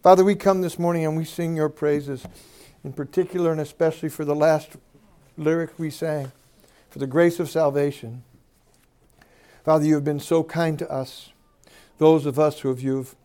Father, 0.00 0.24
we 0.24 0.36
come 0.36 0.60
this 0.60 0.78
morning 0.78 1.04
and 1.04 1.16
we 1.16 1.24
sing 1.24 1.56
your 1.56 1.68
praises, 1.68 2.24
in 2.84 2.92
particular 2.92 3.50
and 3.50 3.60
especially 3.60 4.08
for 4.08 4.24
the 4.24 4.34
last 4.34 4.76
lyric 5.36 5.76
we 5.76 5.90
sang, 5.90 6.30
for 6.88 7.00
the 7.00 7.06
grace 7.06 7.40
of 7.40 7.50
salvation. 7.50 8.22
Father, 9.64 9.84
you 9.84 9.94
have 9.94 10.04
been 10.04 10.20
so 10.20 10.44
kind 10.44 10.78
to 10.78 10.88
us, 10.88 11.32
those 11.98 12.26
of 12.26 12.38
us 12.38 12.60
who 12.60 12.68
have 12.68 12.80
you've 12.80 13.16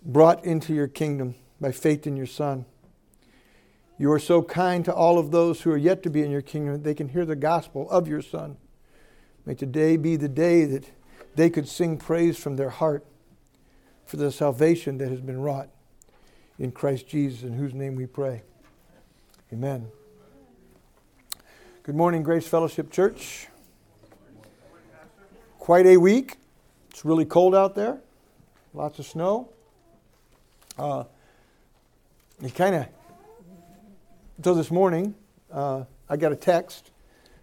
brought 0.00 0.44
into 0.44 0.72
your 0.72 0.86
kingdom 0.86 1.34
by 1.60 1.72
faith 1.72 2.06
in 2.06 2.16
your 2.16 2.26
Son. 2.26 2.64
You 3.98 4.12
are 4.12 4.20
so 4.20 4.40
kind 4.40 4.84
to 4.84 4.94
all 4.94 5.18
of 5.18 5.32
those 5.32 5.62
who 5.62 5.72
are 5.72 5.76
yet 5.76 6.04
to 6.04 6.10
be 6.10 6.22
in 6.22 6.30
your 6.30 6.42
kingdom 6.42 6.74
that 6.74 6.84
they 6.84 6.94
can 6.94 7.08
hear 7.08 7.26
the 7.26 7.34
gospel 7.34 7.90
of 7.90 8.06
your 8.06 8.22
Son. 8.22 8.56
May 9.44 9.56
today 9.56 9.96
be 9.96 10.14
the 10.14 10.28
day 10.28 10.64
that 10.64 10.92
they 11.34 11.50
could 11.50 11.66
sing 11.66 11.98
praise 11.98 12.38
from 12.38 12.54
their 12.54 12.70
heart 12.70 13.04
for 14.06 14.16
the 14.16 14.30
salvation 14.30 14.98
that 14.98 15.08
has 15.08 15.20
been 15.20 15.40
wrought 15.40 15.70
in 16.58 16.72
Christ 16.72 17.06
Jesus, 17.06 17.42
in 17.42 17.52
whose 17.52 17.74
name 17.74 17.94
we 17.94 18.06
pray. 18.06 18.42
Amen. 19.52 19.88
Good 21.84 21.94
morning, 21.94 22.22
Grace 22.22 22.46
Fellowship 22.46 22.90
Church. 22.90 23.48
Quite 25.58 25.86
a 25.86 25.96
week. 25.96 26.36
It's 26.90 27.04
really 27.04 27.24
cold 27.24 27.54
out 27.54 27.74
there, 27.74 28.00
lots 28.74 28.98
of 28.98 29.06
snow. 29.06 29.50
Uh, 30.76 31.04
it 32.42 32.54
kind 32.54 32.74
of 32.74 32.86
so 34.44 34.54
this 34.54 34.70
morning, 34.70 35.16
uh, 35.50 35.82
I 36.08 36.16
got 36.16 36.30
a 36.30 36.36
text 36.36 36.92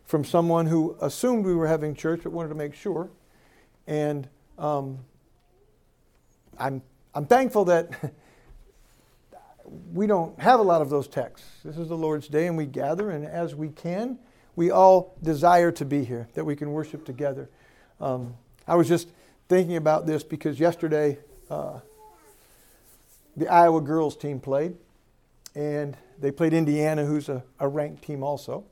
from 0.06 0.24
someone 0.24 0.66
who 0.66 0.96
assumed 1.02 1.46
we 1.46 1.54
were 1.54 1.68
having 1.68 1.94
church 1.94 2.22
but 2.24 2.32
wanted 2.32 2.50
to 2.50 2.56
make 2.56 2.74
sure. 2.74 3.10
And 3.86 4.30
um, 4.58 5.00
I'm, 6.58 6.82
I'm 7.14 7.26
thankful 7.26 7.66
that 7.66 8.14
we 9.94 10.08
don't 10.08 10.40
have 10.40 10.60
a 10.60 10.64
lot 10.64 10.82
of 10.82 10.90
those 10.90 11.08
texts. 11.08 11.48
This 11.64 11.78
is 11.78 11.88
the 11.88 11.98
Lord's 11.98 12.28
day, 12.28 12.48
and 12.48 12.58
we 12.58 12.66
gather, 12.66 13.10
and 13.10 13.26
as 13.26 13.56
we 13.56 13.70
can, 13.70 14.20
we 14.56 14.72
all 14.72 15.18
desire 15.22 15.72
to 15.74 15.86
be 15.86 16.04
here, 16.04 16.28
that 16.34 16.46
we 16.46 16.56
can 16.56 16.72
worship 16.72 17.06
together. 17.06 17.50
Um, 18.00 18.36
I 18.68 18.76
was 18.76 18.88
just 18.88 19.10
thinking 19.48 19.76
about 19.76 20.06
this 20.06 20.24
because 20.24 20.60
yesterday 20.60 21.20
uh, 21.50 21.80
the 23.36 23.48
Iowa 23.48 23.82
girls 23.82 24.16
team 24.16 24.40
played, 24.40 24.76
and 25.56 25.98
they 26.20 26.32
played 26.32 26.54
Indiana, 26.54 27.06
who's 27.06 27.30
a, 27.30 27.44
a 27.60 27.68
ranked 27.68 28.04
team 28.04 28.24
also. 28.24 28.66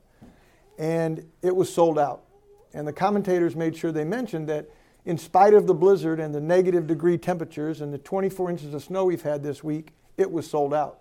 And 0.78 1.28
it 1.42 1.54
was 1.54 1.72
sold 1.72 1.98
out. 1.98 2.24
And 2.72 2.86
the 2.88 2.92
commentators 2.92 3.54
made 3.54 3.76
sure 3.76 3.92
they 3.92 4.04
mentioned 4.04 4.48
that 4.48 4.68
in 5.04 5.18
spite 5.18 5.54
of 5.54 5.66
the 5.66 5.74
blizzard 5.74 6.18
and 6.18 6.34
the 6.34 6.40
negative 6.40 6.86
degree 6.86 7.18
temperatures 7.18 7.80
and 7.80 7.92
the 7.92 7.98
24 7.98 8.50
inches 8.50 8.74
of 8.74 8.82
snow 8.82 9.04
we've 9.04 9.22
had 9.22 9.42
this 9.42 9.62
week, 9.62 9.92
it 10.16 10.30
was 10.30 10.48
sold 10.48 10.74
out. 10.74 11.00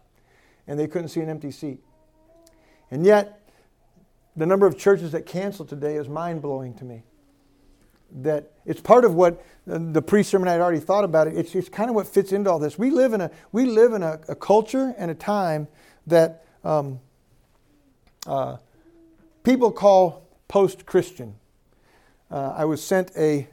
And 0.68 0.80
they 0.80 0.88
couldn't 0.88 1.10
see 1.10 1.22
an 1.22 1.30
empty 1.30 1.52
seat. 1.52 1.80
And 2.90 3.06
yet, 3.06 3.40
the 4.36 4.46
number 4.46 4.66
of 4.66 4.78
churches 4.78 5.12
that 5.12 5.26
canceled 5.26 5.70
today 5.70 5.96
is 5.96 6.08
mind 6.08 6.42
blowing 6.42 6.74
to 6.76 6.86
me. 6.86 7.04
That 8.22 8.52
it's 8.66 8.82
part 8.82 9.06
of 9.06 9.16
what 9.16 9.44
the 9.66 10.02
pre 10.02 10.24
sermon 10.24 10.48
I 10.48 10.54
had 10.54 10.62
already 10.62 10.80
thought 10.80 11.04
about 11.04 11.28
it. 11.28 11.36
It's, 11.36 11.56
it's 11.56 11.70
kind 11.70 11.90
of 11.90 11.96
what 11.96 12.08
fits 12.08 12.32
into 12.32 12.50
all 12.50 12.60
this. 12.60 12.78
We 12.78 12.92
live 12.92 13.14
in 13.14 13.22
a, 13.22 13.32
we 13.52 13.66
live 13.66 13.94
in 13.94 14.04
a, 14.04 14.20
a 14.28 14.36
culture 14.36 14.94
and 14.98 15.10
a 15.10 15.16
time 15.16 15.68
that 16.08 16.46
um, 16.64 17.00
uh, 18.28 18.58
people 19.44 19.72
call 19.72 20.28
post 20.48 20.86
Christian. 20.86 21.36
Uh, 22.30 22.54
I 22.56 22.66
was 22.66 22.84
sent 22.84 23.12
a, 23.18 23.48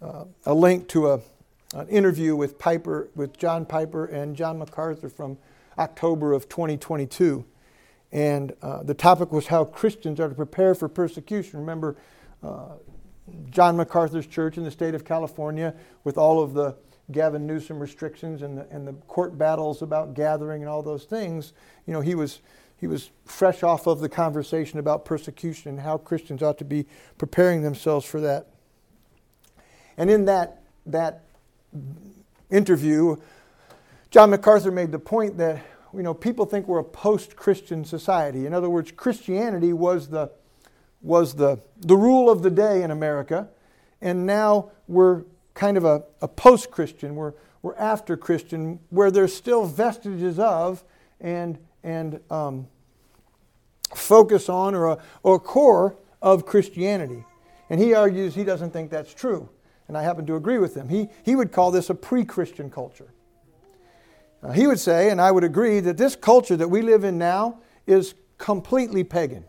uh, 0.00 0.24
a 0.44 0.54
link 0.54 0.88
to 0.88 1.08
a, 1.08 1.20
an 1.80 1.88
interview 1.88 2.34
with 2.34 2.58
Piper, 2.58 3.10
with 3.14 3.36
John 3.36 3.66
Piper 3.66 4.06
and 4.06 4.34
John 4.34 4.58
MacArthur 4.58 5.08
from 5.08 5.38
October 5.78 6.32
of 6.32 6.48
2022. 6.48 7.44
And 8.12 8.54
uh, 8.62 8.82
the 8.82 8.94
topic 8.94 9.32
was 9.32 9.48
how 9.48 9.64
Christians 9.64 10.20
are 10.20 10.28
to 10.28 10.34
prepare 10.34 10.74
for 10.74 10.88
persecution. 10.88 11.60
Remember, 11.60 11.96
uh, 12.42 12.76
John 13.50 13.76
MacArthur's 13.76 14.26
church 14.26 14.56
in 14.56 14.64
the 14.64 14.70
state 14.70 14.94
of 14.94 15.04
California, 15.04 15.74
with 16.04 16.16
all 16.16 16.42
of 16.42 16.54
the 16.54 16.76
Gavin 17.12 17.46
Newsom 17.46 17.78
restrictions 17.78 18.42
and 18.42 18.58
the, 18.58 18.66
and 18.70 18.86
the 18.86 18.92
court 19.06 19.36
battles 19.36 19.82
about 19.82 20.14
gathering 20.14 20.62
and 20.62 20.68
all 20.68 20.82
those 20.82 21.04
things, 21.04 21.52
you 21.86 21.92
know, 21.92 22.00
he 22.00 22.14
was, 22.14 22.40
he 22.76 22.86
was 22.86 23.10
fresh 23.24 23.62
off 23.62 23.86
of 23.86 24.00
the 24.00 24.08
conversation 24.08 24.78
about 24.78 25.04
persecution 25.04 25.70
and 25.70 25.80
how 25.80 25.98
Christians 25.98 26.42
ought 26.42 26.58
to 26.58 26.64
be 26.64 26.86
preparing 27.18 27.62
themselves 27.62 28.06
for 28.06 28.20
that. 28.20 28.48
And 29.96 30.10
in 30.10 30.24
that, 30.26 30.62
that 30.86 31.25
interview, 32.50 33.16
John 34.10 34.30
MacArthur 34.30 34.70
made 34.70 34.92
the 34.92 34.98
point 34.98 35.36
that 35.38 35.62
you 35.94 36.02
know, 36.02 36.14
people 36.14 36.44
think 36.44 36.68
we're 36.68 36.78
a 36.78 36.84
post-Christian 36.84 37.84
society. 37.84 38.46
In 38.46 38.52
other 38.52 38.68
words, 38.68 38.92
Christianity 38.92 39.72
was 39.72 40.08
the, 40.08 40.30
was 41.00 41.34
the, 41.34 41.58
the 41.78 41.96
rule 41.96 42.28
of 42.28 42.42
the 42.42 42.50
day 42.50 42.82
in 42.82 42.90
America, 42.90 43.48
and 44.00 44.26
now 44.26 44.70
we're 44.88 45.24
kind 45.54 45.76
of 45.76 45.84
a, 45.84 46.04
a 46.20 46.28
post 46.28 46.70
Christian, 46.70 47.14
we're, 47.14 47.32
we're 47.62 47.76
after 47.76 48.16
Christian, 48.16 48.78
where 48.90 49.10
there's 49.10 49.34
still 49.34 49.64
vestiges 49.64 50.38
of 50.38 50.84
and, 51.20 51.58
and 51.82 52.20
um, 52.30 52.66
focus 53.94 54.48
on 54.48 54.74
or 54.74 54.86
a, 54.86 54.98
or 55.22 55.36
a 55.36 55.40
core 55.40 55.96
of 56.20 56.44
Christianity. 56.44 57.24
And 57.70 57.80
he 57.80 57.94
argues 57.94 58.34
he 58.34 58.44
doesn't 58.44 58.72
think 58.72 58.90
that's 58.90 59.14
true. 59.14 59.48
And 59.88 59.96
I 59.96 60.02
happen 60.02 60.26
to 60.26 60.36
agree 60.36 60.58
with 60.58 60.74
him. 60.74 60.88
He, 60.88 61.08
he 61.22 61.36
would 61.36 61.52
call 61.52 61.70
this 61.70 61.90
a 61.90 61.94
pre 61.94 62.24
Christian 62.24 62.70
culture. 62.70 63.12
Uh, 64.42 64.52
he 64.52 64.66
would 64.66 64.80
say, 64.80 65.10
and 65.10 65.20
I 65.20 65.30
would 65.30 65.44
agree, 65.44 65.80
that 65.80 65.96
this 65.96 66.16
culture 66.16 66.56
that 66.56 66.68
we 66.68 66.82
live 66.82 67.04
in 67.04 67.18
now 67.18 67.60
is 67.86 68.14
completely 68.38 69.04
pagan. 69.04 69.44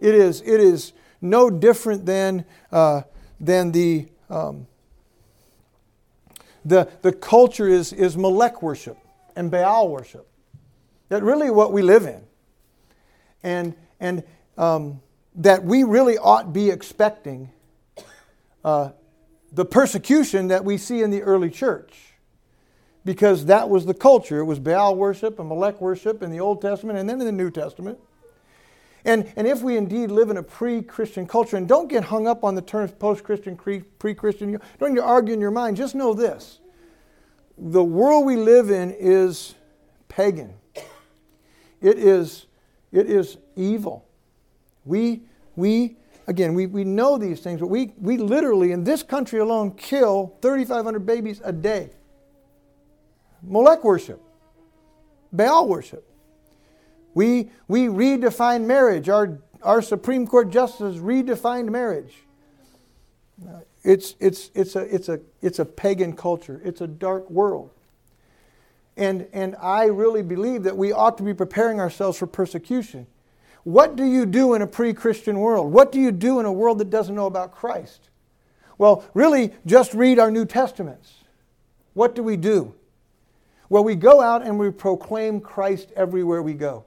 It 0.00 0.14
is, 0.14 0.40
it 0.42 0.60
is 0.60 0.92
no 1.20 1.50
different 1.50 2.06
than, 2.06 2.44
uh, 2.72 3.02
than 3.40 3.72
the, 3.72 4.08
um, 4.30 4.66
the, 6.64 6.88
the 7.02 7.12
culture 7.12 7.68
is, 7.68 7.92
is 7.92 8.16
Molech 8.16 8.62
worship 8.62 8.98
and 9.34 9.50
Baal 9.50 9.88
worship. 9.88 10.28
That 11.08 11.22
really 11.22 11.50
what 11.50 11.72
we 11.72 11.82
live 11.82 12.06
in. 12.06 12.22
And, 13.42 13.74
and 14.00 14.24
um, 14.58 15.00
that 15.36 15.64
we 15.64 15.84
really 15.84 16.18
ought 16.18 16.52
be 16.52 16.70
expecting 16.70 17.50
uh, 18.64 18.90
the 19.52 19.64
persecution 19.64 20.48
that 20.48 20.64
we 20.64 20.76
see 20.76 21.02
in 21.02 21.10
the 21.10 21.22
early 21.22 21.50
church. 21.50 22.14
Because 23.04 23.46
that 23.46 23.68
was 23.68 23.86
the 23.86 23.94
culture. 23.94 24.40
It 24.40 24.44
was 24.44 24.58
Baal 24.58 24.96
worship 24.96 25.38
and 25.38 25.48
Molech 25.48 25.80
worship 25.80 26.22
in 26.22 26.30
the 26.30 26.40
Old 26.40 26.60
Testament 26.60 26.98
and 26.98 27.08
then 27.08 27.20
in 27.20 27.26
the 27.26 27.32
New 27.32 27.50
Testament. 27.50 27.98
And, 29.04 29.32
and 29.36 29.46
if 29.46 29.62
we 29.62 29.76
indeed 29.76 30.10
live 30.10 30.30
in 30.30 30.36
a 30.36 30.42
pre 30.42 30.82
Christian 30.82 31.28
culture, 31.28 31.56
and 31.56 31.68
don't 31.68 31.88
get 31.88 32.02
hung 32.02 32.26
up 32.26 32.42
on 32.42 32.56
the 32.56 32.62
terms 32.62 32.90
post 32.90 33.22
Christian, 33.22 33.56
pre 33.56 34.14
Christian, 34.14 34.60
don't 34.80 34.94
you 34.96 35.02
argue 35.02 35.32
in 35.32 35.40
your 35.40 35.52
mind, 35.52 35.76
just 35.76 35.94
know 35.94 36.12
this 36.12 36.58
the 37.58 37.84
world 37.84 38.26
we 38.26 38.36
live 38.36 38.70
in 38.70 38.90
is 38.98 39.54
pagan, 40.08 40.52
it 41.80 41.98
is, 41.98 42.46
it 42.92 43.08
is 43.08 43.38
evil. 43.54 44.04
We, 44.84 45.22
we 45.54 45.96
again, 46.26 46.54
we, 46.54 46.66
we 46.66 46.84
know 46.84 47.18
these 47.18 47.40
things, 47.40 47.60
but 47.60 47.68
we, 47.68 47.92
we 47.98 48.16
literally, 48.16 48.72
in 48.72 48.84
this 48.84 49.02
country 49.02 49.38
alone, 49.38 49.72
kill 49.72 50.36
3,500 50.42 51.06
babies 51.06 51.40
a 51.44 51.52
day. 51.52 51.90
Molech 53.42 53.84
worship, 53.84 54.20
Baal 55.32 55.68
worship. 55.68 56.04
We, 57.14 57.50
we 57.68 57.86
redefine 57.86 58.64
marriage. 58.64 59.08
Our, 59.08 59.38
our 59.62 59.80
Supreme 59.80 60.26
Court 60.26 60.50
justices 60.50 61.00
redefined 61.00 61.70
marriage. 61.70 62.14
Uh, 63.42 63.60
it's, 63.82 64.16
it's, 64.18 64.50
it's, 64.54 64.76
a, 64.76 64.94
it's, 64.94 65.08
a, 65.08 65.20
it's 65.40 65.58
a 65.58 65.64
pagan 65.64 66.14
culture, 66.14 66.60
it's 66.64 66.80
a 66.80 66.86
dark 66.86 67.30
world. 67.30 67.70
And, 68.96 69.28
and 69.32 69.54
I 69.60 69.84
really 69.86 70.22
believe 70.22 70.62
that 70.64 70.76
we 70.76 70.90
ought 70.92 71.18
to 71.18 71.22
be 71.22 71.34
preparing 71.34 71.80
ourselves 71.80 72.18
for 72.18 72.26
persecution. 72.26 73.06
What 73.66 73.96
do 73.96 74.04
you 74.04 74.26
do 74.26 74.54
in 74.54 74.62
a 74.62 74.66
pre 74.68 74.94
Christian 74.94 75.40
world? 75.40 75.72
What 75.72 75.90
do 75.90 76.00
you 76.00 76.12
do 76.12 76.38
in 76.38 76.46
a 76.46 76.52
world 76.52 76.78
that 76.78 76.88
doesn't 76.88 77.16
know 77.16 77.26
about 77.26 77.50
Christ? 77.50 78.10
Well, 78.78 79.04
really, 79.12 79.54
just 79.66 79.92
read 79.92 80.20
our 80.20 80.30
New 80.30 80.44
Testaments. 80.44 81.12
What 81.92 82.14
do 82.14 82.22
we 82.22 82.36
do? 82.36 82.76
Well, 83.68 83.82
we 83.82 83.96
go 83.96 84.20
out 84.20 84.46
and 84.46 84.56
we 84.56 84.70
proclaim 84.70 85.40
Christ 85.40 85.90
everywhere 85.96 86.44
we 86.44 86.54
go. 86.54 86.84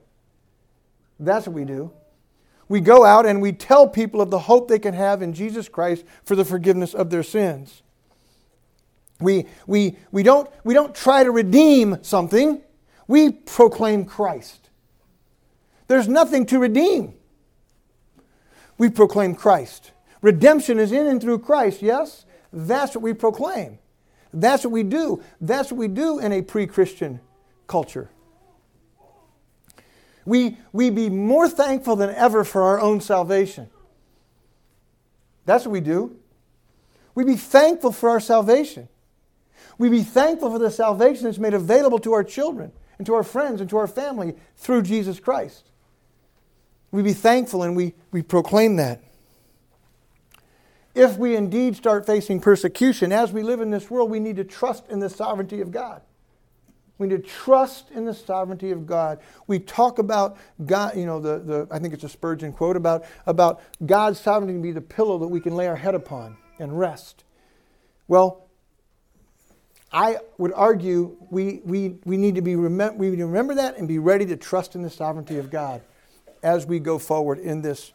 That's 1.18 1.46
what 1.46 1.54
we 1.54 1.66
do. 1.66 1.92
We 2.66 2.80
go 2.80 3.04
out 3.04 3.26
and 3.26 3.42
we 3.42 3.52
tell 3.52 3.86
people 3.86 4.22
of 4.22 4.30
the 4.30 4.38
hope 4.38 4.68
they 4.68 4.78
can 4.78 4.94
have 4.94 5.20
in 5.20 5.34
Jesus 5.34 5.68
Christ 5.68 6.06
for 6.24 6.34
the 6.34 6.46
forgiveness 6.46 6.94
of 6.94 7.10
their 7.10 7.22
sins. 7.22 7.82
We, 9.20 9.44
we, 9.66 9.98
we, 10.12 10.22
don't, 10.22 10.48
we 10.64 10.72
don't 10.72 10.94
try 10.94 11.24
to 11.24 11.30
redeem 11.30 11.98
something, 12.00 12.62
we 13.06 13.32
proclaim 13.32 14.06
Christ. 14.06 14.69
There's 15.90 16.06
nothing 16.06 16.46
to 16.46 16.60
redeem. 16.60 17.14
We 18.78 18.90
proclaim 18.90 19.34
Christ. 19.34 19.90
Redemption 20.22 20.78
is 20.78 20.92
in 20.92 21.08
and 21.08 21.20
through 21.20 21.40
Christ, 21.40 21.82
yes? 21.82 22.26
That's 22.52 22.94
what 22.94 23.02
we 23.02 23.12
proclaim. 23.12 23.80
That's 24.32 24.62
what 24.62 24.70
we 24.70 24.84
do. 24.84 25.20
That's 25.40 25.72
what 25.72 25.78
we 25.78 25.88
do 25.88 26.20
in 26.20 26.30
a 26.30 26.42
pre 26.42 26.68
Christian 26.68 27.18
culture. 27.66 28.08
We, 30.24 30.58
we 30.72 30.90
be 30.90 31.10
more 31.10 31.48
thankful 31.48 31.96
than 31.96 32.10
ever 32.10 32.44
for 32.44 32.62
our 32.62 32.80
own 32.80 33.00
salvation. 33.00 33.68
That's 35.44 35.64
what 35.64 35.72
we 35.72 35.80
do. 35.80 36.16
We 37.16 37.24
be 37.24 37.34
thankful 37.34 37.90
for 37.90 38.10
our 38.10 38.20
salvation. 38.20 38.88
We 39.76 39.88
be 39.88 40.04
thankful 40.04 40.52
for 40.52 40.60
the 40.60 40.70
salvation 40.70 41.24
that's 41.24 41.38
made 41.38 41.54
available 41.54 41.98
to 41.98 42.12
our 42.12 42.22
children 42.22 42.70
and 42.98 43.06
to 43.08 43.14
our 43.14 43.24
friends 43.24 43.60
and 43.60 43.68
to 43.70 43.76
our 43.76 43.88
family 43.88 44.36
through 44.54 44.82
Jesus 44.82 45.18
Christ. 45.18 45.66
We 46.92 47.02
be 47.02 47.12
thankful 47.12 47.62
and 47.62 47.76
we, 47.76 47.94
we 48.10 48.22
proclaim 48.22 48.76
that. 48.76 49.02
If 50.94 51.16
we 51.16 51.36
indeed 51.36 51.76
start 51.76 52.04
facing 52.04 52.40
persecution 52.40 53.12
as 53.12 53.32
we 53.32 53.42
live 53.42 53.60
in 53.60 53.70
this 53.70 53.90
world, 53.90 54.10
we 54.10 54.18
need 54.18 54.36
to 54.36 54.44
trust 54.44 54.88
in 54.88 54.98
the 54.98 55.08
sovereignty 55.08 55.60
of 55.60 55.70
God. 55.70 56.02
We 56.98 57.06
need 57.06 57.22
to 57.24 57.28
trust 57.30 57.90
in 57.92 58.04
the 58.04 58.12
sovereignty 58.12 58.72
of 58.72 58.86
God. 58.86 59.20
We 59.46 59.58
talk 59.58 59.98
about 59.98 60.36
God, 60.66 60.96
you 60.96 61.06
know, 61.06 61.20
the, 61.20 61.38
the 61.38 61.68
I 61.70 61.78
think 61.78 61.94
it's 61.94 62.04
a 62.04 62.08
Spurgeon 62.08 62.52
quote 62.52 62.76
about, 62.76 63.04
about 63.24 63.62
God's 63.86 64.20
sovereignty 64.20 64.54
to 64.54 64.60
be 64.60 64.72
the 64.72 64.82
pillow 64.82 65.16
that 65.18 65.28
we 65.28 65.40
can 65.40 65.54
lay 65.54 65.68
our 65.68 65.76
head 65.76 65.94
upon 65.94 66.36
and 66.58 66.78
rest. 66.78 67.24
Well, 68.06 68.48
I 69.92 70.18
would 70.38 70.52
argue 70.52 71.16
we, 71.30 71.62
we, 71.64 71.96
we, 72.04 72.16
need 72.16 72.34
to 72.34 72.42
be 72.42 72.54
remem- 72.54 72.96
we 72.96 73.10
need 73.10 73.16
to 73.16 73.26
remember 73.26 73.54
that 73.54 73.78
and 73.78 73.88
be 73.88 73.98
ready 73.98 74.26
to 74.26 74.36
trust 74.36 74.74
in 74.74 74.82
the 74.82 74.90
sovereignty 74.90 75.38
of 75.38 75.50
God 75.50 75.80
as 76.42 76.66
we 76.66 76.78
go 76.78 76.98
forward 76.98 77.38
in 77.38 77.62
this, 77.62 77.92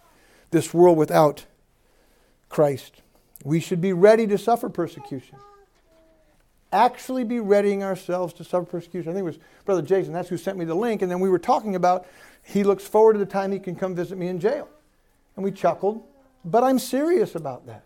this 0.52 0.74
world 0.74 0.98
without 0.98 1.46
Christ. 2.50 3.02
We 3.44 3.60
should 3.60 3.82
be 3.82 3.94
ready 3.94 4.28
to 4.28 4.38
suffer 4.38 4.70
persecution 4.70 5.38
actually 6.76 7.24
be 7.24 7.40
readying 7.40 7.84
ourselves 7.84 8.34
to 8.34 8.44
suffer 8.44 8.66
persecution. 8.66 9.10
I 9.10 9.14
think 9.14 9.22
it 9.22 9.26
was 9.26 9.40
Brother 9.64 9.82
Jason, 9.82 10.14
that's 10.14 10.30
who 10.30 10.38
sent 10.38 10.58
me 10.58 10.66
the 10.66 10.76
link. 10.76 11.02
And 11.02 11.10
then 11.10 11.20
we 11.20 11.30
were 11.30 11.40
talking 11.40 11.76
about 11.76 12.06
he 12.44 12.64
looks 12.64 12.86
forward 12.86 13.14
to 13.14 13.20
the 13.20 13.26
time 13.26 13.52
he 13.52 13.60
can 13.60 13.76
come 13.76 13.96
visit 13.96 14.18
me 14.18 14.28
in 14.28 14.40
jail. 14.40 14.68
And 15.36 15.44
we 15.44 15.52
chuckled, 15.52 16.04
but 16.44 16.64
I'm 16.64 16.78
serious 16.78 17.36
about 17.36 17.66
that. 17.68 17.84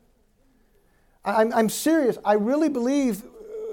I'm, 1.24 1.54
I'm 1.54 1.70
serious. 1.70 2.18
I 2.26 2.34
really 2.34 2.70
believe, 2.70 3.24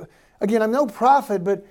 uh, 0.01 0.05
again, 0.41 0.63
I'm 0.63 0.71
no 0.71 0.87
prophet, 0.87 1.43
but 1.43 1.67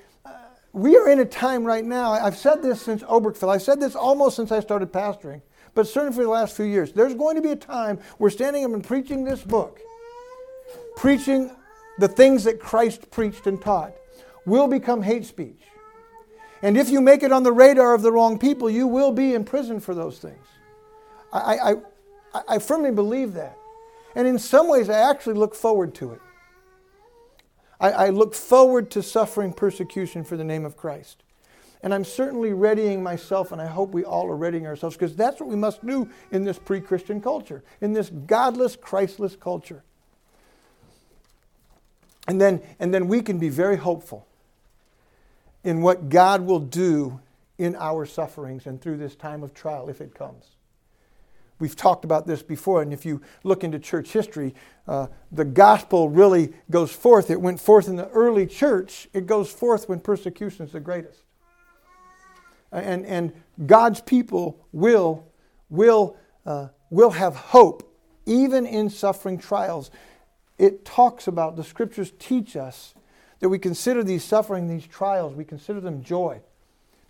we 0.75 0.97
are 0.97 1.07
in 1.07 1.21
a 1.21 1.25
time 1.25 1.63
right 1.63 1.85
now. 1.85 2.11
I've 2.11 2.37
said 2.37 2.61
this 2.61 2.81
since 2.81 3.01
Obergefell. 3.03 3.47
I've 3.47 3.61
said 3.61 3.79
this 3.79 3.95
almost 3.95 4.35
since 4.35 4.51
I 4.51 4.59
started 4.59 4.91
pastoring, 4.91 5.41
but 5.73 5.87
certainly 5.87 6.13
for 6.13 6.23
the 6.23 6.29
last 6.29 6.53
few 6.53 6.65
years. 6.65 6.91
There's 6.91 7.15
going 7.15 7.37
to 7.37 7.41
be 7.41 7.51
a 7.51 7.55
time 7.55 7.97
we're 8.19 8.29
standing 8.29 8.65
up 8.65 8.73
and 8.73 8.83
preaching 8.83 9.23
this 9.23 9.41
book, 9.41 9.79
preaching 10.97 11.49
the 11.97 12.09
things 12.09 12.43
that 12.43 12.59
Christ 12.59 13.09
preached 13.09 13.47
and 13.47 13.61
taught 13.61 13.93
will 14.45 14.67
become 14.67 15.01
hate 15.01 15.25
speech. 15.25 15.61
And 16.61 16.77
if 16.77 16.89
you 16.89 16.99
make 16.99 17.23
it 17.23 17.31
on 17.31 17.43
the 17.43 17.53
radar 17.53 17.93
of 17.93 18.01
the 18.01 18.11
wrong 18.11 18.37
people, 18.37 18.69
you 18.69 18.85
will 18.85 19.13
be 19.13 19.33
in 19.33 19.45
prison 19.45 19.79
for 19.79 19.95
those 19.95 20.19
things. 20.19 20.45
I, 21.31 21.73
I, 22.33 22.43
I 22.49 22.59
firmly 22.59 22.91
believe 22.91 23.33
that. 23.35 23.57
And 24.13 24.27
in 24.27 24.37
some 24.37 24.67
ways, 24.67 24.89
I 24.89 25.09
actually 25.09 25.35
look 25.35 25.55
forward 25.55 25.95
to 25.95 26.11
it. 26.11 26.21
I, 27.79 27.91
I 27.91 28.09
look 28.09 28.33
forward 28.33 28.91
to 28.91 29.03
suffering 29.03 29.53
persecution 29.53 30.23
for 30.23 30.37
the 30.37 30.43
name 30.43 30.65
of 30.65 30.77
Christ. 30.77 31.23
And 31.81 31.93
I'm 31.93 32.03
certainly 32.03 32.51
readying 32.51 33.03
myself, 33.03 33.51
and 33.51 33.61
I 33.61 33.67
hope 33.67 33.91
we 33.91 34.03
all 34.03 34.27
are 34.27 34.35
readying 34.35 34.65
ourselves, 34.65 34.95
because 34.95 35.15
that's 35.15 35.39
what 35.39 35.49
we 35.49 35.55
must 35.55 35.85
do 35.85 36.09
in 36.31 36.43
this 36.43 36.57
pre 36.57 36.81
Christian 36.81 37.21
culture, 37.21 37.63
in 37.81 37.93
this 37.93 38.09
godless, 38.09 38.75
Christless 38.75 39.35
culture. 39.35 39.83
And 42.27 42.41
then, 42.41 42.61
and 42.79 42.93
then 42.93 43.07
we 43.07 43.21
can 43.21 43.37
be 43.37 43.49
very 43.49 43.77
hopeful 43.77 44.25
in 45.63 45.81
what 45.81 46.09
God 46.09 46.41
will 46.41 46.59
do 46.59 47.19
in 47.57 47.75
our 47.75 48.05
sufferings 48.05 48.65
and 48.65 48.81
through 48.81 48.97
this 48.97 49.15
time 49.15 49.43
of 49.43 49.53
trial 49.53 49.89
if 49.89 50.01
it 50.01 50.15
comes. 50.15 50.54
We've 51.59 51.75
talked 51.75 52.03
about 52.03 52.27
this 52.27 52.43
before, 52.43 52.81
and 52.81 52.91
if 52.91 53.05
you 53.05 53.21
look 53.43 53.63
into 53.63 53.79
church 53.79 54.11
history, 54.11 54.53
uh, 54.87 55.07
the 55.31 55.45
gospel 55.45 56.09
really 56.09 56.53
goes 56.69 56.91
forth. 56.91 57.31
It 57.31 57.39
went 57.39 57.59
forth 57.59 57.87
in 57.87 57.95
the 57.95 58.09
early 58.09 58.45
church, 58.45 59.07
it 59.13 59.25
goes 59.25 59.51
forth 59.51 59.87
when 59.87 59.99
persecution 59.99 60.65
is 60.65 60.73
the 60.73 60.79
greatest. 60.79 61.21
And, 62.71 63.05
and 63.05 63.31
God's 63.65 64.01
people 64.01 64.59
will, 64.73 65.25
will, 65.69 66.17
uh, 66.45 66.67
will 66.89 67.11
have 67.11 67.35
hope 67.35 67.91
even 68.25 68.65
in 68.65 68.89
suffering 68.89 69.37
trials 69.37 69.91
it 70.57 70.85
talks 70.85 71.27
about, 71.27 71.55
the 71.55 71.63
scriptures 71.63 72.11
teach 72.17 72.55
us 72.55 72.93
that 73.39 73.49
we 73.49 73.59
consider 73.59 74.03
these 74.03 74.23
suffering, 74.23 74.67
these 74.67 74.87
trials, 74.87 75.35
we 75.35 75.43
consider 75.43 75.81
them 75.81 76.03
joy 76.03 76.41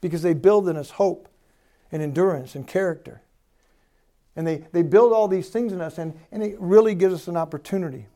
because 0.01 0.21
they 0.21 0.33
build 0.33 0.67
in 0.67 0.77
us 0.77 0.91
hope 0.91 1.29
and 1.91 2.01
endurance 2.01 2.55
and 2.55 2.67
character. 2.67 3.21
And 4.35 4.45
they, 4.45 4.63
they 4.71 4.81
build 4.81 5.13
all 5.13 5.27
these 5.27 5.49
things 5.49 5.71
in 5.71 5.81
us, 5.81 5.97
and, 5.97 6.13
and 6.31 6.43
it 6.43 6.59
really 6.59 6.93
gives 6.93 7.13
us 7.13 7.27
an 7.27 7.37
opportunity. 7.37 8.07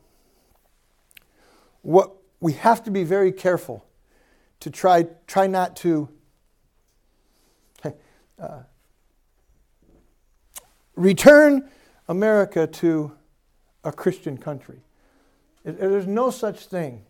What 1.82 2.12
we 2.40 2.52
have 2.54 2.84
to 2.84 2.90
be 2.90 3.04
very 3.04 3.32
careful 3.32 3.84
to 4.60 4.70
try, 4.70 5.06
try 5.26 5.46
not 5.46 5.76
to 5.76 6.08
uh, 8.38 8.62
return 10.94 11.68
America 12.08 12.66
to 12.66 13.12
a 13.84 13.92
Christian 13.92 14.36
country. 14.36 14.80
There's 15.64 16.06
no 16.06 16.30
such 16.30 16.66
thing. 16.66 17.04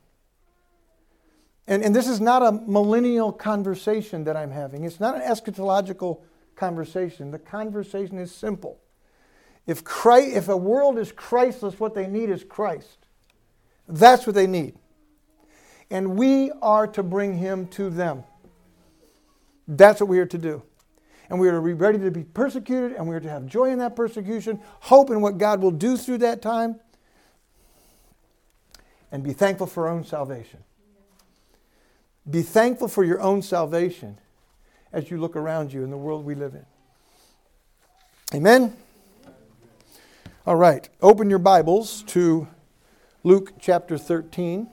And, 1.66 1.84
and 1.84 1.94
this 1.94 2.08
is 2.08 2.20
not 2.20 2.42
a 2.42 2.52
millennial 2.52 3.32
conversation 3.32 4.24
that 4.24 4.36
I'm 4.36 4.50
having. 4.50 4.84
It's 4.84 4.98
not 4.98 5.14
an 5.14 5.22
eschatological 5.22 6.20
conversation. 6.56 7.30
The 7.30 7.38
conversation 7.38 8.18
is 8.18 8.34
simple. 8.34 8.80
If, 9.66 9.84
Christ, 9.84 10.36
if 10.36 10.48
a 10.48 10.56
world 10.56 10.98
is 10.98 11.12
Christless, 11.12 11.78
what 11.78 11.94
they 11.94 12.06
need 12.06 12.30
is 12.30 12.44
Christ. 12.44 12.98
That's 13.86 14.26
what 14.26 14.34
they 14.34 14.46
need. 14.46 14.74
And 15.90 16.16
we 16.16 16.50
are 16.62 16.86
to 16.88 17.02
bring 17.02 17.36
him 17.36 17.66
to 17.68 17.90
them. 17.90 18.24
That's 19.66 20.00
what 20.00 20.08
we 20.08 20.18
are 20.18 20.26
to 20.26 20.38
do. 20.38 20.62
And 21.28 21.38
we 21.38 21.48
are 21.48 21.52
to 21.52 21.62
be 21.62 21.74
ready 21.74 21.98
to 21.98 22.10
be 22.10 22.24
persecuted, 22.24 22.92
and 22.96 23.08
we 23.08 23.14
are 23.14 23.20
to 23.20 23.28
have 23.28 23.46
joy 23.46 23.70
in 23.70 23.78
that 23.78 23.94
persecution, 23.94 24.60
hope 24.80 25.10
in 25.10 25.20
what 25.20 25.38
God 25.38 25.60
will 25.60 25.70
do 25.70 25.96
through 25.96 26.18
that 26.18 26.42
time 26.42 26.80
and 29.12 29.22
be 29.22 29.32
thankful 29.32 29.66
for 29.66 29.88
our 29.88 29.94
own 29.94 30.04
salvation. 30.04 30.60
Be 32.28 32.42
thankful 32.42 32.88
for 32.88 33.02
your 33.04 33.20
own 33.20 33.42
salvation 33.42 34.18
as 34.92 35.10
you 35.10 35.18
look 35.18 35.36
around 35.36 35.72
you 35.72 35.82
in 35.82 35.90
the 35.90 35.96
world 35.96 36.24
we 36.24 36.34
live 36.34 36.54
in. 36.54 36.66
Amen? 38.34 38.76
All 40.50 40.56
right, 40.56 40.88
open 41.00 41.30
your 41.30 41.38
Bibles 41.38 42.02
to 42.08 42.48
Luke 43.22 43.52
chapter 43.60 43.96
13. 43.96 44.68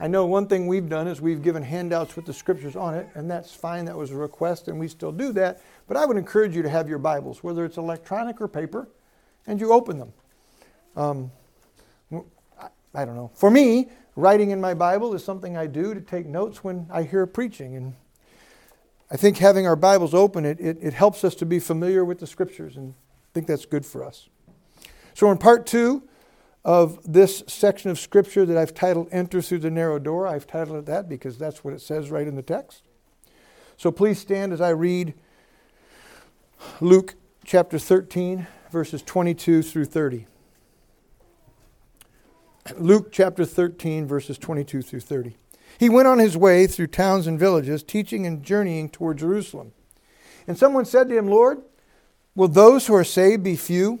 I 0.00 0.08
know 0.08 0.26
one 0.26 0.48
thing 0.48 0.66
we've 0.66 0.88
done 0.88 1.06
is 1.06 1.20
we've 1.20 1.40
given 1.40 1.62
handouts 1.62 2.16
with 2.16 2.26
the 2.26 2.32
scriptures 2.32 2.74
on 2.74 2.94
it, 2.94 3.06
and 3.14 3.30
that's 3.30 3.54
fine. 3.54 3.84
That 3.84 3.96
was 3.96 4.10
a 4.10 4.16
request, 4.16 4.66
and 4.66 4.80
we 4.80 4.88
still 4.88 5.12
do 5.12 5.30
that. 5.34 5.62
But 5.86 5.98
I 5.98 6.04
would 6.04 6.16
encourage 6.16 6.56
you 6.56 6.62
to 6.62 6.68
have 6.68 6.88
your 6.88 6.98
Bibles, 6.98 7.44
whether 7.44 7.64
it's 7.64 7.76
electronic 7.76 8.40
or 8.40 8.48
paper, 8.48 8.88
and 9.46 9.60
you 9.60 9.72
open 9.72 10.00
them. 10.00 10.12
Um, 10.96 11.30
I 12.92 13.04
don't 13.04 13.14
know. 13.14 13.30
For 13.34 13.52
me, 13.52 13.88
writing 14.16 14.50
in 14.50 14.60
my 14.60 14.74
Bible 14.74 15.14
is 15.14 15.22
something 15.22 15.56
I 15.56 15.68
do 15.68 15.94
to 15.94 16.00
take 16.00 16.26
notes 16.26 16.64
when 16.64 16.88
I 16.90 17.04
hear 17.04 17.24
preaching. 17.26 17.76
And 17.76 17.94
I 19.12 19.16
think 19.16 19.38
having 19.38 19.64
our 19.64 19.76
Bibles 19.76 20.12
open, 20.12 20.44
it, 20.44 20.58
it, 20.58 20.78
it 20.82 20.92
helps 20.92 21.22
us 21.22 21.36
to 21.36 21.46
be 21.46 21.60
familiar 21.60 22.04
with 22.04 22.18
the 22.18 22.26
Scriptures, 22.26 22.76
and 22.76 22.94
I 22.94 23.30
think 23.32 23.46
that's 23.46 23.64
good 23.64 23.86
for 23.86 24.02
us. 24.02 24.28
So, 25.14 25.30
in 25.30 25.38
part 25.38 25.66
two 25.66 26.02
of 26.64 27.00
this 27.10 27.42
section 27.46 27.90
of 27.90 27.98
Scripture 27.98 28.46
that 28.46 28.56
I've 28.56 28.74
titled 28.74 29.08
Enter 29.10 29.42
Through 29.42 29.58
the 29.58 29.70
Narrow 29.70 29.98
Door, 29.98 30.28
I've 30.28 30.46
titled 30.46 30.78
it 30.78 30.86
that 30.86 31.08
because 31.08 31.38
that's 31.38 31.64
what 31.64 31.74
it 31.74 31.80
says 31.80 32.10
right 32.10 32.26
in 32.26 32.36
the 32.36 32.42
text. 32.42 32.82
So, 33.76 33.90
please 33.90 34.18
stand 34.18 34.52
as 34.52 34.60
I 34.60 34.70
read 34.70 35.14
Luke 36.80 37.14
chapter 37.44 37.78
13, 37.78 38.46
verses 38.70 39.02
22 39.02 39.62
through 39.62 39.86
30. 39.86 40.26
Luke 42.76 43.10
chapter 43.10 43.44
13, 43.44 44.06
verses 44.06 44.38
22 44.38 44.82
through 44.82 45.00
30. 45.00 45.36
He 45.78 45.88
went 45.88 46.06
on 46.06 46.18
his 46.18 46.36
way 46.36 46.66
through 46.66 46.88
towns 46.88 47.26
and 47.26 47.38
villages, 47.38 47.82
teaching 47.82 48.26
and 48.26 48.42
journeying 48.42 48.88
toward 48.88 49.18
Jerusalem. 49.18 49.72
And 50.46 50.56
someone 50.56 50.84
said 50.84 51.08
to 51.08 51.16
him, 51.16 51.28
Lord, 51.28 51.62
will 52.34 52.48
those 52.48 52.86
who 52.86 52.94
are 52.94 53.04
saved 53.04 53.42
be 53.42 53.56
few? 53.56 54.00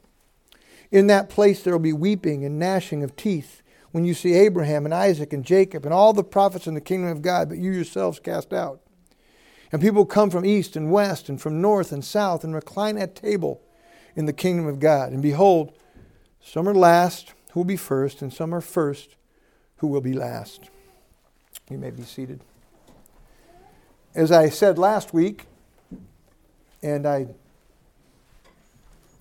In 0.91 1.07
that 1.07 1.29
place 1.29 1.63
there 1.63 1.73
will 1.73 1.79
be 1.79 1.93
weeping 1.93 2.43
and 2.45 2.59
gnashing 2.59 3.03
of 3.03 3.15
teeth 3.15 3.63
when 3.91 4.05
you 4.05 4.13
see 4.13 4.33
Abraham 4.33 4.85
and 4.85 4.93
Isaac 4.93 5.33
and 5.33 5.43
Jacob 5.43 5.85
and 5.85 5.93
all 5.93 6.13
the 6.13 6.23
prophets 6.23 6.67
in 6.67 6.73
the 6.73 6.81
kingdom 6.81 7.09
of 7.09 7.21
God, 7.21 7.49
but 7.49 7.57
you 7.57 7.71
yourselves 7.71 8.19
cast 8.19 8.53
out. 8.53 8.81
And 9.71 9.81
people 9.81 10.05
come 10.05 10.29
from 10.29 10.45
east 10.45 10.75
and 10.75 10.91
west 10.91 11.29
and 11.29 11.41
from 11.41 11.61
north 11.61 11.91
and 11.91 12.03
south 12.03 12.43
and 12.43 12.53
recline 12.53 12.97
at 12.97 13.15
table 13.15 13.61
in 14.15 14.25
the 14.25 14.33
kingdom 14.33 14.67
of 14.67 14.79
God. 14.79 15.13
And 15.13 15.21
behold, 15.21 15.73
some 16.41 16.67
are 16.67 16.75
last 16.75 17.33
who 17.51 17.61
will 17.61 17.65
be 17.65 17.77
first, 17.77 18.21
and 18.21 18.33
some 18.33 18.53
are 18.53 18.61
first 18.61 19.15
who 19.77 19.87
will 19.87 20.01
be 20.01 20.13
last. 20.13 20.69
You 21.69 21.77
may 21.77 21.91
be 21.91 22.03
seated. 22.03 22.41
As 24.15 24.31
I 24.31 24.49
said 24.49 24.77
last 24.77 25.13
week, 25.13 25.45
and 26.81 27.07
I 27.07 27.27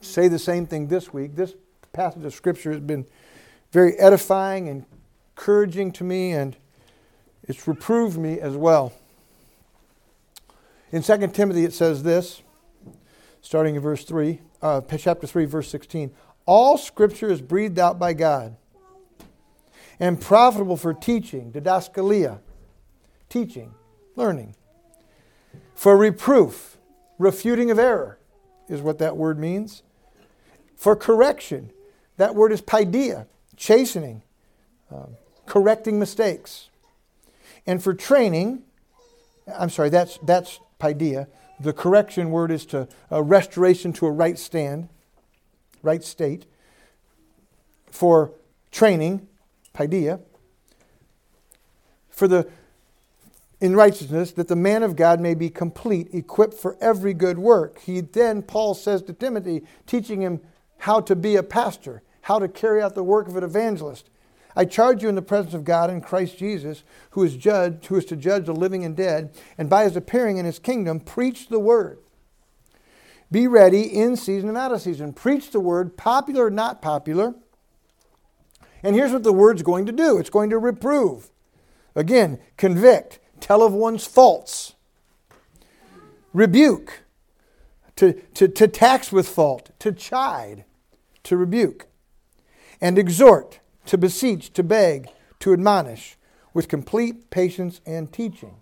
say 0.00 0.28
the 0.28 0.38
same 0.38 0.66
thing 0.66 0.88
this 0.88 1.12
week, 1.12 1.34
this 1.34 1.54
passage 1.92 2.24
of 2.24 2.34
Scripture 2.34 2.72
has 2.72 2.80
been 2.80 3.06
very 3.72 3.96
edifying 3.98 4.68
and 4.68 4.84
encouraging 5.36 5.92
to 5.92 6.04
me, 6.04 6.32
and 6.32 6.56
it's 7.44 7.66
reproved 7.66 8.18
me 8.18 8.38
as 8.40 8.56
well. 8.56 8.92
In 10.92 11.02
2 11.02 11.28
Timothy, 11.28 11.64
it 11.64 11.72
says 11.72 12.02
this, 12.02 12.42
starting 13.40 13.76
in 13.76 13.80
verse 13.80 14.04
3, 14.04 14.40
uh, 14.62 14.80
chapter 14.98 15.26
3, 15.26 15.44
verse 15.44 15.68
16 15.68 16.10
All 16.46 16.76
Scripture 16.76 17.30
is 17.30 17.40
breathed 17.40 17.78
out 17.78 17.98
by 17.98 18.12
God 18.12 18.56
and 19.98 20.20
profitable 20.20 20.76
for 20.76 20.94
teaching, 20.94 21.52
didaskalia, 21.52 22.40
teaching, 23.28 23.74
learning, 24.16 24.54
for 25.74 25.96
reproof, 25.96 26.78
refuting 27.18 27.70
of 27.70 27.78
error 27.78 28.18
is 28.68 28.80
what 28.80 28.98
that 28.98 29.16
word 29.16 29.38
means, 29.38 29.82
for 30.80 30.96
correction. 30.96 31.70
That 32.16 32.34
word 32.34 32.52
is 32.52 32.62
paideia, 32.62 33.26
chastening, 33.54 34.22
um, 34.90 35.08
correcting 35.44 35.98
mistakes. 35.98 36.70
And 37.66 37.82
for 37.82 37.92
training, 37.92 38.62
I'm 39.58 39.68
sorry, 39.68 39.90
that's, 39.90 40.18
that's 40.22 40.58
paideia. 40.80 41.26
The 41.60 41.74
correction 41.74 42.30
word 42.30 42.50
is 42.50 42.64
to 42.66 42.88
uh, 43.12 43.22
restoration 43.22 43.92
to 43.92 44.06
a 44.06 44.10
right 44.10 44.38
stand, 44.38 44.88
right 45.82 46.02
state. 46.02 46.46
For 47.90 48.32
training, 48.70 49.28
paideia, 49.74 50.20
for 52.08 52.26
the 52.26 52.48
in 53.60 53.76
righteousness, 53.76 54.32
that 54.32 54.48
the 54.48 54.56
man 54.56 54.82
of 54.82 54.96
God 54.96 55.20
may 55.20 55.34
be 55.34 55.50
complete, 55.50 56.08
equipped 56.14 56.54
for 56.54 56.78
every 56.80 57.12
good 57.12 57.38
work. 57.38 57.80
He 57.80 58.00
then, 58.00 58.40
Paul 58.40 58.72
says 58.72 59.02
to 59.02 59.12
Timothy, 59.12 59.60
teaching 59.86 60.22
him 60.22 60.40
how 60.80 61.00
to 61.00 61.14
be 61.14 61.36
a 61.36 61.42
pastor, 61.42 62.02
how 62.22 62.38
to 62.38 62.48
carry 62.48 62.82
out 62.82 62.94
the 62.94 63.04
work 63.04 63.28
of 63.28 63.36
an 63.36 63.44
evangelist. 63.44 64.10
I 64.56 64.64
charge 64.64 65.02
you 65.02 65.08
in 65.08 65.14
the 65.14 65.22
presence 65.22 65.54
of 65.54 65.64
God 65.64 65.90
and 65.90 66.02
Christ 66.02 66.38
Jesus, 66.38 66.82
who 67.10 67.22
is 67.22 67.36
judge, 67.36 67.86
who 67.86 67.96
is 67.96 68.04
to 68.06 68.16
judge 68.16 68.46
the 68.46 68.52
living 68.52 68.84
and 68.84 68.96
dead, 68.96 69.32
and 69.56 69.70
by 69.70 69.84
his 69.84 69.96
appearing 69.96 70.38
in 70.38 70.44
his 70.44 70.58
kingdom, 70.58 71.00
preach 71.00 71.48
the 71.48 71.60
word. 71.60 71.98
Be 73.30 73.46
ready 73.46 73.82
in 73.82 74.16
season 74.16 74.48
and 74.48 74.58
out 74.58 74.72
of 74.72 74.80
season. 74.80 75.12
Preach 75.12 75.50
the 75.50 75.60
word, 75.60 75.96
popular 75.96 76.46
or 76.46 76.50
not 76.50 76.82
popular. 76.82 77.34
And 78.82 78.96
here's 78.96 79.12
what 79.12 79.22
the 79.22 79.32
word's 79.32 79.62
going 79.62 79.86
to 79.86 79.92
do 79.92 80.18
it's 80.18 80.30
going 80.30 80.50
to 80.50 80.58
reprove. 80.58 81.30
Again, 81.94 82.38
convict, 82.56 83.18
tell 83.38 83.62
of 83.62 83.72
one's 83.72 84.06
faults, 84.06 84.74
rebuke, 86.32 87.02
to, 87.96 88.14
to, 88.34 88.48
to 88.48 88.66
tax 88.66 89.12
with 89.12 89.28
fault, 89.28 89.70
to 89.80 89.92
chide, 89.92 90.64
to 91.24 91.36
rebuke, 91.36 91.86
and 92.80 92.98
exhort, 92.98 93.60
to 93.86 93.98
beseech, 93.98 94.52
to 94.52 94.62
beg, 94.62 95.08
to 95.40 95.52
admonish, 95.52 96.16
with 96.52 96.68
complete 96.68 97.30
patience 97.30 97.80
and 97.86 98.12
teaching. 98.12 98.56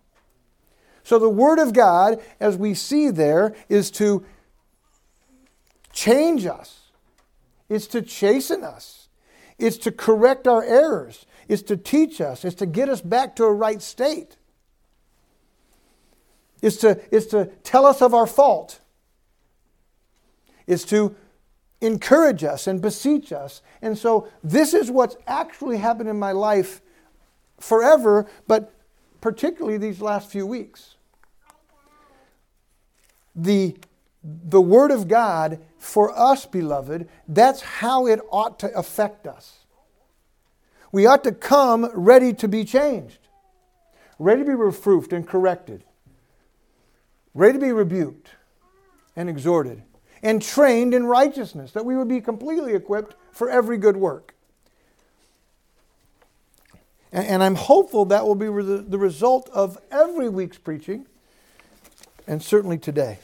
So 1.03 1.19
the 1.19 1.29
Word 1.29 1.59
of 1.59 1.73
God, 1.73 2.21
as 2.39 2.57
we 2.57 2.75
see 2.75 3.11
there, 3.11 3.55
is 3.69 3.91
to 3.93 4.25
change 5.93 6.45
us, 6.45 6.91
it's 7.69 7.87
to 7.89 8.03
chasten 8.03 8.63
us 8.63 9.09
it's 9.59 9.77
to 9.79 9.93
correct 9.93 10.47
our 10.47 10.63
errors. 10.63 11.27
It's 11.49 11.63
to 11.63 11.77
teach 11.77 12.21
us. 12.21 12.45
It's 12.45 12.55
to 12.57 12.67
get 12.67 12.89
us 12.89 13.01
back 13.01 13.37
to 13.37 13.45
a 13.45 13.53
right 13.53 13.83
state. 13.83 14.37
It's 16.63 16.77
to, 16.79 17.01
it's 17.11 17.27
to 17.27 17.47
tell 17.65 17.87
us 17.87 18.01
of 18.01 18.15
our 18.15 18.27
fault. 18.27 18.81
It's 20.67 20.85
to 20.87 21.17
encourage 21.81 22.45
us 22.45 22.67
and 22.67 22.81
beseech 22.81 23.33
us. 23.33 23.63
And 23.83 23.97
so, 23.97 24.29
this 24.43 24.75
is 24.75 24.91
what's 24.91 25.17
actually 25.27 25.79
happened 25.79 26.09
in 26.09 26.19
my 26.19 26.33
life 26.33 26.81
forever, 27.59 28.27
but 28.47 28.73
particularly 29.21 29.79
these 29.79 30.01
last 30.01 30.31
few 30.31 30.47
weeks. 30.47 30.97
The, 33.35 33.77
the 34.23 34.61
Word 34.61 34.91
of 34.91 35.09
God 35.09 35.61
for 35.79 36.17
us, 36.19 36.47
beloved, 36.47 37.09
that's 37.29 37.61
how 37.61 38.07
it 38.07 38.21
ought 38.31 38.59
to 38.61 38.77
affect 38.77 39.27
us. 39.27 39.59
We 40.91 41.07
ought 41.07 41.23
to 41.25 41.33
come 41.33 41.91
ready 41.95 42.33
to 42.35 42.49
be 42.49 42.65
changed, 42.65 43.19
ready 44.19 44.43
to 44.43 44.47
be 44.47 44.55
reproofed 44.55 45.13
and 45.13 45.27
corrected, 45.27 45.85
ready 47.35 47.59
to 47.59 47.65
be 47.65 47.73
rebuked 47.73 48.31
and 49.15 49.29
exhorted, 49.29 49.83
and 50.23 50.43
trained 50.43 50.95
in 50.95 51.07
righteousness, 51.07 51.73
that 51.73 51.85
we 51.85 51.97
would 51.97 52.09
be 52.09 52.21
completely 52.21 52.75
equipped 52.75 53.15
for 53.33 53.49
every 53.49 53.79
good 53.79 53.97
work. 53.97 54.35
And, 57.11 57.43
I'm 57.43 57.55
hopeful 57.55 58.05
that 58.07 58.27
will 58.27 58.35
be 58.35 58.47
the 58.47 58.99
result 58.99 59.49
of 59.55 59.79
every 59.91 60.29
week's 60.29 60.59
preaching, 60.59 61.07
and 62.27 62.43
certainly 62.43 62.77
today. 62.77 63.19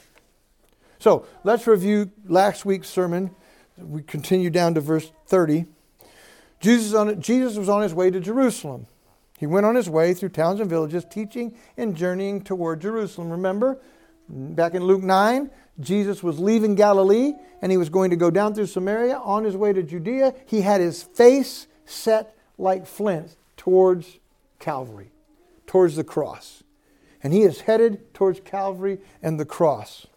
So 0.97 1.27
let's 1.43 1.67
review 1.67 2.11
last 2.25 2.65
week's 2.65 2.89
sermon. 2.89 3.29
We 3.77 4.01
continue 4.01 4.49
down 4.49 4.73
to 4.73 4.81
verse 4.81 5.11
30. 5.27 5.65
Jesus, 6.59 6.95
on, 6.95 7.21
Jesus 7.21 7.57
was 7.57 7.69
on 7.69 7.83
his 7.83 7.93
way 7.93 8.09
to 8.09 8.19
Jerusalem. 8.19 8.87
He 9.37 9.45
went 9.45 9.67
on 9.67 9.75
his 9.75 9.87
way 9.87 10.15
through 10.15 10.29
towns 10.29 10.59
and 10.59 10.69
villages, 10.69 11.05
teaching 11.07 11.55
and 11.77 11.95
journeying 11.95 12.41
toward 12.41 12.81
Jerusalem. 12.81 13.29
Remember, 13.29 13.77
back 14.29 14.73
in 14.73 14.83
Luke 14.83 15.03
9, 15.03 15.49
Jesus 15.79 16.23
was 16.23 16.39
leaving 16.39 16.75
Galilee 16.75 17.33
and 17.61 17.71
he 17.71 17.77
was 17.77 17.89
going 17.89 18.09
to 18.09 18.15
go 18.15 18.29
down 18.29 18.53
through 18.53 18.67
Samaria 18.67 19.17
on 19.17 19.43
his 19.43 19.57
way 19.57 19.73
to 19.73 19.83
Judea. 19.83 20.33
He 20.45 20.61
had 20.61 20.81
his 20.81 21.03
face 21.03 21.67
set 21.85 22.35
like 22.57 22.85
flint 22.85 23.35
towards 23.57 24.19
Calvary, 24.59 25.11
towards 25.67 25.95
the 25.95 26.03
cross. 26.03 26.63
And 27.23 27.33
he 27.33 27.41
is 27.41 27.61
headed 27.61 28.13
towards 28.13 28.39
Calvary 28.39 28.99
and 29.21 29.39
the 29.39 29.45
cross 29.45 30.07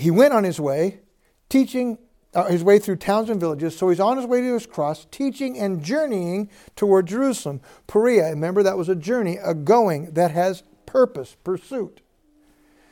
he 0.00 0.10
went 0.10 0.32
on 0.32 0.44
his 0.44 0.58
way, 0.58 1.00
teaching 1.48 1.98
uh, 2.32 2.44
his 2.44 2.64
way 2.64 2.78
through 2.78 2.96
towns 2.96 3.28
and 3.28 3.38
villages. 3.38 3.76
So 3.76 3.88
he's 3.88 4.00
on 4.00 4.16
his 4.16 4.26
way 4.26 4.40
to 4.40 4.54
his 4.54 4.66
cross, 4.66 5.06
teaching 5.10 5.58
and 5.58 5.82
journeying 5.82 6.48
toward 6.74 7.06
Jerusalem. 7.06 7.60
Poreia, 7.86 8.30
remember 8.30 8.62
that 8.62 8.78
was 8.78 8.88
a 8.88 8.94
journey, 8.94 9.36
a 9.36 9.54
going 9.54 10.12
that 10.12 10.30
has 10.30 10.62
purpose, 10.90 11.36
pursuit. 11.44 12.00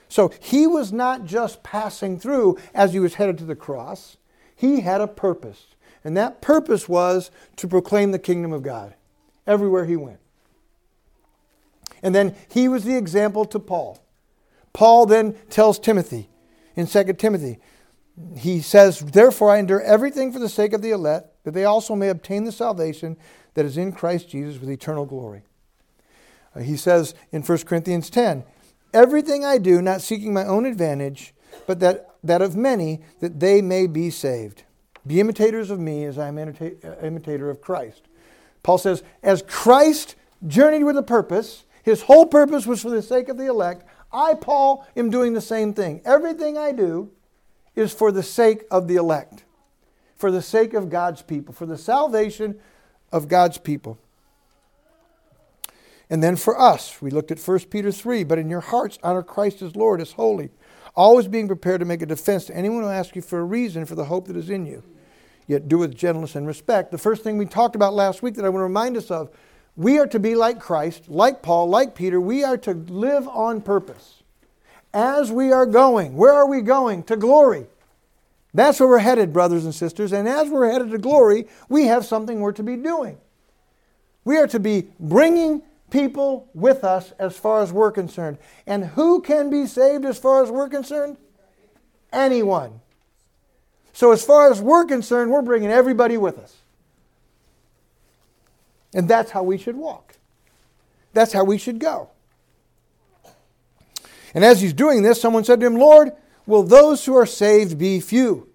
So 0.08 0.32
he 0.40 0.66
was 0.66 0.92
not 0.92 1.24
just 1.24 1.64
passing 1.64 2.18
through 2.18 2.56
as 2.72 2.92
he 2.92 3.00
was 3.00 3.14
headed 3.14 3.38
to 3.38 3.44
the 3.44 3.56
cross, 3.56 4.16
he 4.54 4.80
had 4.80 5.00
a 5.00 5.08
purpose. 5.08 5.66
And 6.04 6.16
that 6.16 6.40
purpose 6.40 6.88
was 6.88 7.30
to 7.56 7.66
proclaim 7.66 8.12
the 8.12 8.18
kingdom 8.18 8.52
of 8.52 8.62
God 8.62 8.94
everywhere 9.46 9.84
he 9.84 9.96
went. 9.96 10.20
And 12.02 12.14
then 12.14 12.36
he 12.48 12.68
was 12.68 12.84
the 12.84 12.96
example 12.96 13.44
to 13.46 13.58
Paul. 13.58 14.00
Paul 14.72 15.06
then 15.06 15.34
tells 15.50 15.80
Timothy, 15.80 16.28
in 16.76 16.86
2 16.86 17.14
Timothy. 17.14 17.58
He 18.36 18.60
says, 18.60 19.00
Therefore 19.00 19.50
I 19.50 19.58
endure 19.58 19.82
everything 19.82 20.32
for 20.32 20.38
the 20.38 20.48
sake 20.48 20.72
of 20.72 20.82
the 20.82 20.92
elect, 20.92 21.30
that 21.42 21.52
they 21.52 21.64
also 21.64 21.96
may 21.96 22.08
obtain 22.08 22.44
the 22.44 22.52
salvation 22.52 23.16
that 23.54 23.64
is 23.64 23.76
in 23.76 23.90
Christ 23.90 24.28
Jesus 24.28 24.60
with 24.60 24.70
eternal 24.70 25.04
glory. 25.04 25.42
He 26.62 26.76
says 26.76 27.14
in 27.32 27.42
1 27.42 27.58
Corinthians 27.58 28.10
10, 28.10 28.44
Everything 28.94 29.44
I 29.44 29.58
do, 29.58 29.82
not 29.82 30.00
seeking 30.00 30.32
my 30.32 30.44
own 30.44 30.64
advantage, 30.64 31.34
but 31.66 31.80
that, 31.80 32.08
that 32.24 32.42
of 32.42 32.56
many, 32.56 33.02
that 33.20 33.40
they 33.40 33.60
may 33.60 33.86
be 33.86 34.10
saved. 34.10 34.64
Be 35.06 35.20
imitators 35.20 35.70
of 35.70 35.78
me 35.78 36.04
as 36.04 36.18
I 36.18 36.28
am 36.28 36.38
an 36.38 36.56
uh, 36.84 37.04
imitator 37.04 37.50
of 37.50 37.60
Christ. 37.60 38.08
Paul 38.62 38.78
says, 38.78 39.02
As 39.22 39.42
Christ 39.42 40.16
journeyed 40.46 40.84
with 40.84 40.96
a 40.96 41.02
purpose, 41.02 41.64
his 41.82 42.02
whole 42.02 42.26
purpose 42.26 42.66
was 42.66 42.82
for 42.82 42.90
the 42.90 43.02
sake 43.02 43.28
of 43.28 43.38
the 43.38 43.46
elect. 43.46 43.84
I, 44.12 44.34
Paul, 44.34 44.86
am 44.96 45.10
doing 45.10 45.32
the 45.32 45.40
same 45.40 45.74
thing. 45.74 46.02
Everything 46.04 46.56
I 46.58 46.72
do 46.72 47.10
is 47.74 47.92
for 47.92 48.10
the 48.10 48.22
sake 48.22 48.64
of 48.70 48.88
the 48.88 48.96
elect, 48.96 49.44
for 50.16 50.30
the 50.30 50.42
sake 50.42 50.74
of 50.74 50.90
God's 50.90 51.22
people, 51.22 51.54
for 51.54 51.66
the 51.66 51.78
salvation 51.78 52.58
of 53.12 53.28
God's 53.28 53.58
people. 53.58 53.98
And 56.10 56.22
then 56.22 56.36
for 56.36 56.58
us, 56.58 57.02
we 57.02 57.10
looked 57.10 57.30
at 57.30 57.38
1 57.38 57.60
Peter 57.70 57.92
3, 57.92 58.24
but 58.24 58.38
in 58.38 58.48
your 58.48 58.60
hearts 58.60 58.98
honor 59.02 59.22
Christ 59.22 59.60
as 59.60 59.76
Lord, 59.76 60.00
as 60.00 60.12
holy, 60.12 60.50
always 60.94 61.28
being 61.28 61.46
prepared 61.46 61.80
to 61.80 61.86
make 61.86 62.02
a 62.02 62.06
defense 62.06 62.46
to 62.46 62.56
anyone 62.56 62.82
who 62.82 62.88
asks 62.88 63.14
you 63.14 63.22
for 63.22 63.38
a 63.40 63.44
reason 63.44 63.84
for 63.84 63.94
the 63.94 64.06
hope 64.06 64.26
that 64.28 64.36
is 64.36 64.50
in 64.50 64.64
you. 64.66 64.82
Yet 65.46 65.68
do 65.68 65.78
with 65.78 65.96
gentleness 65.96 66.34
and 66.34 66.46
respect. 66.46 66.90
The 66.90 66.98
first 66.98 67.22
thing 67.22 67.38
we 67.38 67.46
talked 67.46 67.74
about 67.74 67.94
last 67.94 68.22
week 68.22 68.34
that 68.34 68.44
I 68.44 68.48
want 68.48 68.60
to 68.60 68.64
remind 68.64 68.96
us 68.96 69.10
of 69.10 69.30
we 69.76 69.98
are 69.98 70.06
to 70.08 70.18
be 70.18 70.34
like 70.34 70.60
Christ, 70.60 71.08
like 71.08 71.40
Paul, 71.42 71.68
like 71.68 71.94
Peter. 71.94 72.20
We 72.20 72.42
are 72.42 72.58
to 72.58 72.72
live 72.72 73.28
on 73.28 73.62
purpose. 73.62 74.22
As 74.92 75.30
we 75.30 75.52
are 75.52 75.66
going, 75.66 76.16
where 76.16 76.32
are 76.32 76.48
we 76.48 76.62
going? 76.62 77.02
To 77.04 77.16
glory. 77.16 77.66
That's 78.52 78.80
where 78.80 78.88
we're 78.88 78.98
headed, 78.98 79.32
brothers 79.32 79.64
and 79.64 79.74
sisters. 79.74 80.12
And 80.12 80.26
as 80.26 80.48
we're 80.48 80.70
headed 80.70 80.90
to 80.90 80.98
glory, 80.98 81.46
we 81.68 81.84
have 81.84 82.04
something 82.04 82.40
we're 82.40 82.52
to 82.52 82.62
be 82.62 82.76
doing. 82.76 83.18
We 84.24 84.36
are 84.38 84.48
to 84.48 84.58
be 84.58 84.88
bringing 84.98 85.62
people 85.90 86.48
with 86.54 86.84
us 86.84 87.12
as 87.18 87.36
far 87.36 87.62
as 87.62 87.72
we're 87.72 87.92
concerned. 87.92 88.38
And 88.66 88.84
who 88.84 89.20
can 89.20 89.50
be 89.50 89.66
saved 89.66 90.04
as 90.04 90.18
far 90.18 90.42
as 90.42 90.50
we're 90.50 90.68
concerned? 90.68 91.16
Anyone. 92.12 92.80
So, 93.92 94.12
as 94.12 94.24
far 94.24 94.50
as 94.50 94.60
we're 94.60 94.84
concerned, 94.84 95.30
we're 95.30 95.42
bringing 95.42 95.70
everybody 95.70 96.16
with 96.16 96.38
us. 96.38 96.56
And 98.94 99.08
that's 99.08 99.30
how 99.30 99.42
we 99.42 99.58
should 99.58 99.76
walk. 99.76 100.14
That's 101.12 101.32
how 101.32 101.44
we 101.44 101.58
should 101.58 101.78
go. 101.78 102.10
And 104.34 104.44
as 104.44 104.60
he's 104.60 104.72
doing 104.72 105.02
this, 105.02 105.20
someone 105.20 105.44
said 105.44 105.60
to 105.60 105.66
him, 105.66 105.76
Lord, 105.76 106.12
will 106.46 106.62
those 106.62 107.04
who 107.04 107.16
are 107.16 107.26
saved 107.26 107.78
be 107.78 108.00
few? 108.00 108.48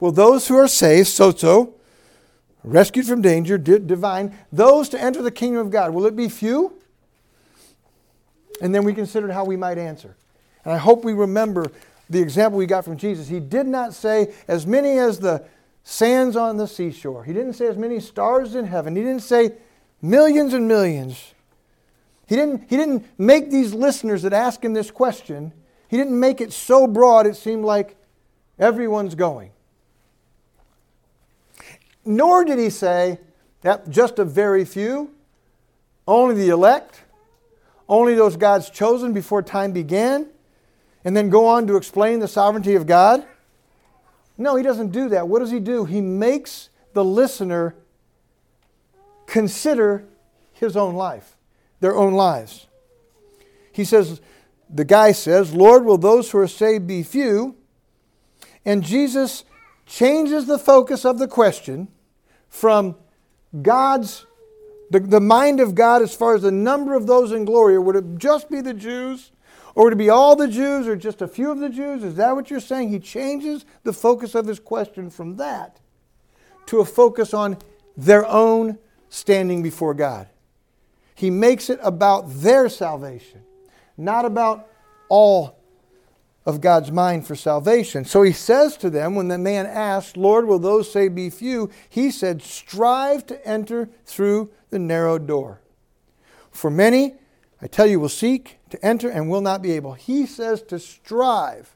Will 0.00 0.12
those 0.12 0.48
who 0.48 0.56
are 0.56 0.68
saved, 0.68 1.08
so 1.08 1.32
rescued 2.64 3.06
from 3.06 3.20
danger, 3.22 3.58
divine, 3.58 4.36
those 4.50 4.88
to 4.88 5.00
enter 5.00 5.22
the 5.22 5.30
kingdom 5.30 5.60
of 5.60 5.70
God, 5.70 5.92
will 5.92 6.06
it 6.06 6.16
be 6.16 6.28
few? 6.28 6.80
And 8.60 8.74
then 8.74 8.84
we 8.84 8.94
considered 8.94 9.30
how 9.30 9.44
we 9.44 9.56
might 9.56 9.78
answer. 9.78 10.16
And 10.64 10.72
I 10.72 10.78
hope 10.78 11.04
we 11.04 11.12
remember 11.12 11.70
the 12.08 12.20
example 12.20 12.58
we 12.58 12.66
got 12.66 12.84
from 12.84 12.96
Jesus. 12.96 13.28
He 13.28 13.40
did 13.40 13.66
not 13.66 13.92
say, 13.92 14.32
as 14.48 14.66
many 14.66 14.98
as 14.98 15.20
the 15.20 15.44
sands 15.82 16.36
on 16.36 16.56
the 16.56 16.66
seashore. 16.66 17.24
He 17.24 17.32
didn't 17.32 17.52
say, 17.54 17.66
as 17.66 17.76
many 17.76 18.00
stars 18.00 18.54
in 18.54 18.66
heaven. 18.66 18.96
He 18.96 19.02
didn't 19.02 19.22
say, 19.22 19.52
millions 20.00 20.54
and 20.54 20.66
millions. 20.66 21.34
He 22.26 22.36
didn't, 22.36 22.70
he 22.70 22.76
didn't 22.76 23.04
make 23.18 23.50
these 23.50 23.74
listeners 23.74 24.22
that 24.22 24.32
ask 24.32 24.64
him 24.64 24.72
this 24.72 24.90
question, 24.90 25.52
he 25.88 25.98
didn't 25.98 26.18
make 26.18 26.40
it 26.40 26.52
so 26.52 26.86
broad 26.86 27.26
it 27.26 27.36
seemed 27.36 27.64
like 27.64 27.96
everyone's 28.58 29.14
going 29.14 29.50
nor 32.04 32.44
did 32.44 32.58
he 32.58 32.70
say 32.70 33.18
that 33.62 33.88
just 33.88 34.18
a 34.18 34.24
very 34.24 34.64
few, 34.64 35.10
only 36.06 36.34
the 36.34 36.50
elect, 36.50 37.02
only 37.88 38.14
those 38.14 38.36
God's 38.36 38.70
chosen 38.70 39.12
before 39.12 39.42
time 39.42 39.72
began, 39.72 40.28
and 41.04 41.16
then 41.16 41.30
go 41.30 41.46
on 41.46 41.66
to 41.66 41.76
explain 41.76 42.20
the 42.20 42.28
sovereignty 42.28 42.74
of 42.74 42.86
God. 42.86 43.24
No, 44.36 44.56
he 44.56 44.62
doesn't 44.62 44.90
do 44.90 45.08
that. 45.10 45.28
What 45.28 45.38
does 45.38 45.50
he 45.50 45.60
do? 45.60 45.84
He 45.84 46.00
makes 46.00 46.70
the 46.92 47.04
listener 47.04 47.74
consider 49.26 50.04
his 50.52 50.76
own 50.76 50.94
life, 50.94 51.36
their 51.80 51.96
own 51.96 52.14
lives. 52.14 52.66
He 53.72 53.84
says, 53.84 54.20
the 54.68 54.84
guy 54.84 55.12
says, 55.12 55.54
Lord, 55.54 55.84
will 55.84 55.98
those 55.98 56.30
who 56.30 56.38
are 56.38 56.48
saved 56.48 56.86
be 56.86 57.02
few? 57.02 57.56
And 58.64 58.82
Jesus 58.82 59.44
changes 59.86 60.46
the 60.46 60.58
focus 60.58 61.04
of 61.04 61.18
the 61.18 61.28
question 61.28 61.88
from 62.54 62.94
God's, 63.62 64.26
the, 64.88 65.00
the 65.00 65.20
mind 65.20 65.58
of 65.58 65.74
God 65.74 66.02
as 66.02 66.14
far 66.14 66.36
as 66.36 66.42
the 66.42 66.52
number 66.52 66.94
of 66.94 67.08
those 67.08 67.32
in 67.32 67.44
glory? 67.44 67.74
Or 67.74 67.80
would 67.80 67.96
it 67.96 68.16
just 68.16 68.48
be 68.48 68.60
the 68.60 68.72
Jews? 68.72 69.32
Or 69.74 69.84
would 69.84 69.94
it 69.94 69.96
be 69.96 70.08
all 70.08 70.36
the 70.36 70.46
Jews 70.46 70.86
or 70.86 70.94
just 70.94 71.20
a 71.20 71.26
few 71.26 71.50
of 71.50 71.58
the 71.58 71.68
Jews? 71.68 72.04
Is 72.04 72.14
that 72.14 72.36
what 72.36 72.50
you're 72.50 72.60
saying? 72.60 72.90
He 72.90 73.00
changes 73.00 73.64
the 73.82 73.92
focus 73.92 74.36
of 74.36 74.46
his 74.46 74.60
question 74.60 75.10
from 75.10 75.34
that 75.36 75.80
to 76.66 76.78
a 76.78 76.84
focus 76.84 77.34
on 77.34 77.58
their 77.96 78.24
own 78.24 78.78
standing 79.08 79.60
before 79.60 79.92
God. 79.92 80.28
He 81.16 81.30
makes 81.30 81.68
it 81.68 81.80
about 81.82 82.32
their 82.34 82.68
salvation, 82.68 83.42
not 83.96 84.24
about 84.24 84.68
all 85.08 85.53
of 86.46 86.60
God's 86.60 86.92
mind 86.92 87.26
for 87.26 87.34
salvation. 87.34 88.04
So 88.04 88.22
he 88.22 88.32
says 88.32 88.76
to 88.78 88.90
them, 88.90 89.14
when 89.14 89.28
the 89.28 89.38
man 89.38 89.66
asked, 89.66 90.16
Lord, 90.16 90.46
will 90.46 90.58
those 90.58 90.92
say 90.92 91.08
be 91.08 91.30
few? 91.30 91.70
He 91.88 92.10
said, 92.10 92.42
Strive 92.42 93.26
to 93.26 93.46
enter 93.46 93.88
through 94.04 94.50
the 94.70 94.78
narrow 94.78 95.18
door. 95.18 95.60
For 96.50 96.70
many, 96.70 97.14
I 97.62 97.66
tell 97.66 97.86
you, 97.86 97.98
will 97.98 98.08
seek 98.08 98.58
to 98.70 98.84
enter 98.84 99.08
and 99.08 99.30
will 99.30 99.40
not 99.40 99.62
be 99.62 99.72
able. 99.72 99.94
He 99.94 100.26
says 100.26 100.60
to 100.62 100.78
strive 100.78 101.74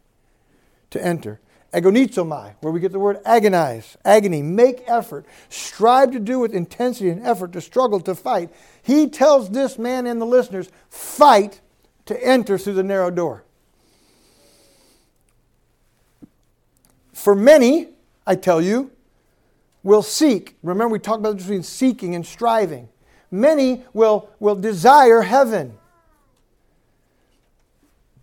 to 0.91 1.03
enter. 1.05 1.41
Agonizomai, 1.73 2.55
where 2.61 2.73
we 2.73 2.81
get 2.81 2.93
the 2.93 2.99
word 2.99 3.21
agonize, 3.27 3.99
agony, 4.05 4.41
make 4.41 4.83
effort, 4.87 5.27
strive 5.51 6.13
to 6.13 6.19
do 6.19 6.39
with 6.39 6.55
intensity 6.55 7.11
and 7.11 7.27
effort, 7.27 7.53
to 7.53 7.61
struggle, 7.61 8.01
to 8.01 8.15
fight. 8.15 8.51
He 8.83 9.07
tells 9.07 9.51
this 9.51 9.79
man 9.79 10.07
and 10.07 10.21
the 10.21 10.27
listeners, 10.27 10.71
fight 10.89 11.61
to 12.07 12.27
enter 12.27 12.57
through 12.57 12.75
the 12.75 12.83
narrow 12.83 13.11
door. 13.11 13.45
For 17.29 17.35
many, 17.35 17.89
I 18.27 18.37
tell 18.37 18.63
you, 18.63 18.91
will 19.83 20.01
seek. 20.01 20.57
Remember, 20.63 20.95
we 20.95 20.99
talked 20.99 21.19
about 21.19 21.37
between 21.37 21.63
seeking 21.63 22.15
and 22.15 22.25
striving. 22.25 22.89
Many 23.31 23.85
will, 23.93 24.31
will 24.41 24.55
desire 24.55 25.21
heaven, 25.21 25.75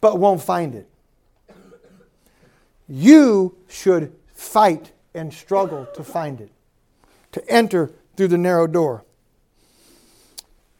but 0.01 0.17
won't 0.17 0.41
find 0.41 0.73
it. 0.73 0.89
You 2.89 3.55
should 3.67 4.11
fight 4.33 4.91
and 5.13 5.31
struggle 5.31 5.85
to 5.93 6.03
find 6.03 6.41
it, 6.41 6.49
to 7.33 7.47
enter 7.47 7.91
through 8.17 8.29
the 8.29 8.39
narrow 8.39 8.65
door. 8.65 9.05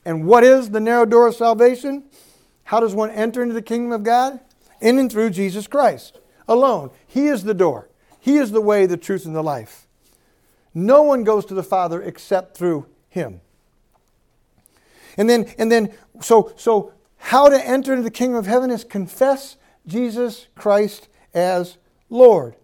And 0.03 0.25
what 0.25 0.43
is 0.43 0.71
the 0.71 0.79
narrow 0.79 1.05
door 1.05 1.27
of 1.27 1.35
salvation? 1.35 2.05
How 2.63 2.79
does 2.79 2.95
one 2.95 3.11
enter 3.11 3.43
into 3.43 3.53
the 3.53 3.61
kingdom 3.61 3.91
of 3.91 4.01
God? 4.01 4.39
In 4.81 4.97
and 4.97 5.11
through 5.11 5.29
Jesus 5.29 5.67
Christ 5.67 6.17
alone. 6.47 6.89
He 7.05 7.27
is 7.27 7.43
the 7.43 7.53
door. 7.53 7.88
He 8.25 8.38
is 8.38 8.49
the 8.49 8.59
way, 8.59 8.88
the 8.88 8.97
truth, 8.97 9.27
and 9.27 9.35
the 9.35 9.43
life. 9.43 9.85
No 10.73 11.03
one 11.03 11.23
goes 11.23 11.45
to 11.45 11.53
the 11.53 11.61
Father 11.61 12.01
except 12.01 12.57
through 12.57 12.88
Him. 13.07 13.39
And 15.15 15.29
then, 15.29 15.53
and 15.59 15.71
then 15.71 15.93
so, 16.21 16.51
so 16.55 16.91
how 17.17 17.49
to 17.49 17.67
enter 17.67 17.93
into 17.93 18.01
the 18.01 18.09
kingdom 18.09 18.35
of 18.35 18.47
heaven 18.47 18.71
is 18.71 18.83
confess 18.83 19.57
Jesus 19.85 20.47
Christ 20.55 21.07
as 21.35 21.77
Lord 22.09 22.55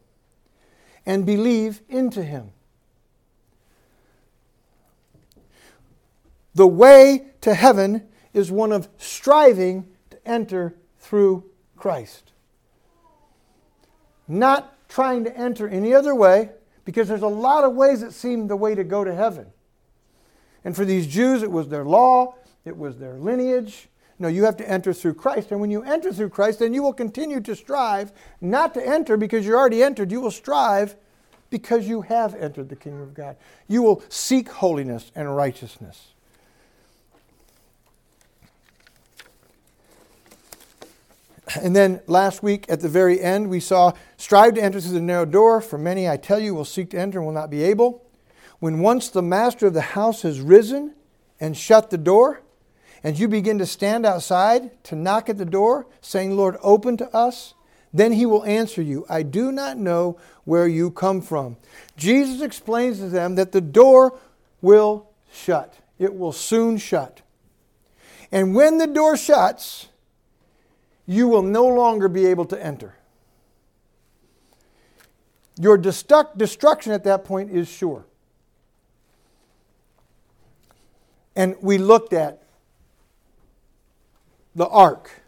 and 1.05 1.27
believe 1.27 1.81
into 1.87 2.23
Him. 2.23 2.53
The 6.55 6.65
way 6.65 7.27
to 7.41 7.53
heaven 7.53 8.07
is 8.33 8.49
one 8.51 8.71
of 8.71 8.89
striving 8.97 9.85
to 10.09 10.27
enter 10.27 10.73
through 10.97 11.43
Christ. 11.77 12.31
Not 14.27 14.75
trying 14.91 15.23
to 15.23 15.35
enter 15.37 15.67
any 15.67 15.93
other 15.93 16.13
way 16.13 16.49
because 16.83 17.07
there's 17.07 17.21
a 17.21 17.27
lot 17.27 17.63
of 17.63 17.73
ways 17.73 18.01
that 18.01 18.11
seem 18.13 18.47
the 18.47 18.55
way 18.55 18.75
to 18.75 18.83
go 18.83 19.03
to 19.03 19.15
heaven. 19.15 19.47
And 20.65 20.75
for 20.75 20.83
these 20.85 21.07
Jews, 21.07 21.41
it 21.41 21.51
was 21.51 21.69
their 21.69 21.85
law, 21.85 22.35
it 22.65 22.75
was 22.75 22.97
their 22.97 23.13
lineage. 23.13 23.87
No, 24.19 24.27
you 24.27 24.43
have 24.43 24.57
to 24.57 24.69
enter 24.69 24.93
through 24.93 25.15
Christ. 25.15 25.51
And 25.51 25.59
when 25.59 25.71
you 25.71 25.81
enter 25.81 26.13
through 26.13 26.29
Christ, 26.29 26.59
then 26.59 26.73
you 26.73 26.83
will 26.83 26.93
continue 26.93 27.39
to 27.39 27.55
strive 27.55 28.11
not 28.39 28.73
to 28.75 28.85
enter 28.85 29.17
because 29.17 29.45
you're 29.45 29.57
already 29.57 29.81
entered. 29.81 30.11
You 30.11 30.21
will 30.21 30.29
strive 30.29 30.95
because 31.49 31.87
you 31.87 32.01
have 32.01 32.35
entered 32.35 32.69
the 32.69 32.75
kingdom 32.75 33.01
of 33.01 33.13
God. 33.13 33.37
You 33.67 33.81
will 33.81 34.03
seek 34.09 34.49
holiness 34.49 35.11
and 35.15 35.35
righteousness. 35.35 36.13
And 41.59 41.75
then 41.75 42.01
last 42.07 42.43
week 42.43 42.65
at 42.69 42.81
the 42.81 42.89
very 42.89 43.19
end, 43.19 43.49
we 43.49 43.59
saw 43.59 43.93
strive 44.17 44.53
to 44.55 44.61
enter 44.61 44.79
through 44.79 44.93
the 44.93 45.01
narrow 45.01 45.25
door, 45.25 45.59
for 45.59 45.77
many, 45.77 46.07
I 46.07 46.17
tell 46.17 46.39
you, 46.39 46.53
will 46.53 46.65
seek 46.65 46.91
to 46.91 46.99
enter 46.99 47.19
and 47.19 47.25
will 47.25 47.33
not 47.33 47.49
be 47.49 47.63
able. 47.63 48.05
When 48.59 48.79
once 48.79 49.09
the 49.09 49.23
master 49.23 49.67
of 49.67 49.73
the 49.73 49.81
house 49.81 50.21
has 50.21 50.39
risen 50.39 50.93
and 51.39 51.57
shut 51.57 51.89
the 51.89 51.97
door, 51.97 52.41
and 53.03 53.17
you 53.17 53.27
begin 53.27 53.57
to 53.57 53.65
stand 53.65 54.05
outside 54.05 54.83
to 54.83 54.95
knock 54.95 55.29
at 55.29 55.39
the 55.39 55.45
door, 55.45 55.87
saying, 55.99 56.37
Lord, 56.37 56.57
open 56.61 56.97
to 56.97 57.09
us, 57.15 57.55
then 57.91 58.11
he 58.13 58.25
will 58.25 58.45
answer 58.45 58.81
you, 58.81 59.05
I 59.09 59.23
do 59.23 59.51
not 59.51 59.77
know 59.77 60.19
where 60.45 60.67
you 60.67 60.91
come 60.91 61.21
from. 61.21 61.57
Jesus 61.97 62.41
explains 62.41 62.99
to 62.99 63.09
them 63.09 63.35
that 63.35 63.51
the 63.51 63.61
door 63.61 64.19
will 64.61 65.09
shut, 65.33 65.73
it 65.97 66.15
will 66.15 66.31
soon 66.31 66.77
shut. 66.77 67.21
And 68.31 68.55
when 68.55 68.77
the 68.77 68.87
door 68.87 69.17
shuts, 69.17 69.87
you 71.05 71.27
will 71.27 71.41
no 71.41 71.65
longer 71.65 72.07
be 72.07 72.25
able 72.27 72.45
to 72.45 72.63
enter. 72.63 72.95
Your 75.59 75.77
destruction 75.77 76.91
at 76.93 77.03
that 77.03 77.23
point 77.23 77.51
is 77.51 77.67
sure. 77.67 78.05
and 81.35 81.55
we 81.61 81.77
looked 81.77 82.13
at 82.13 82.43
the 84.55 84.67
ark, 84.67 85.21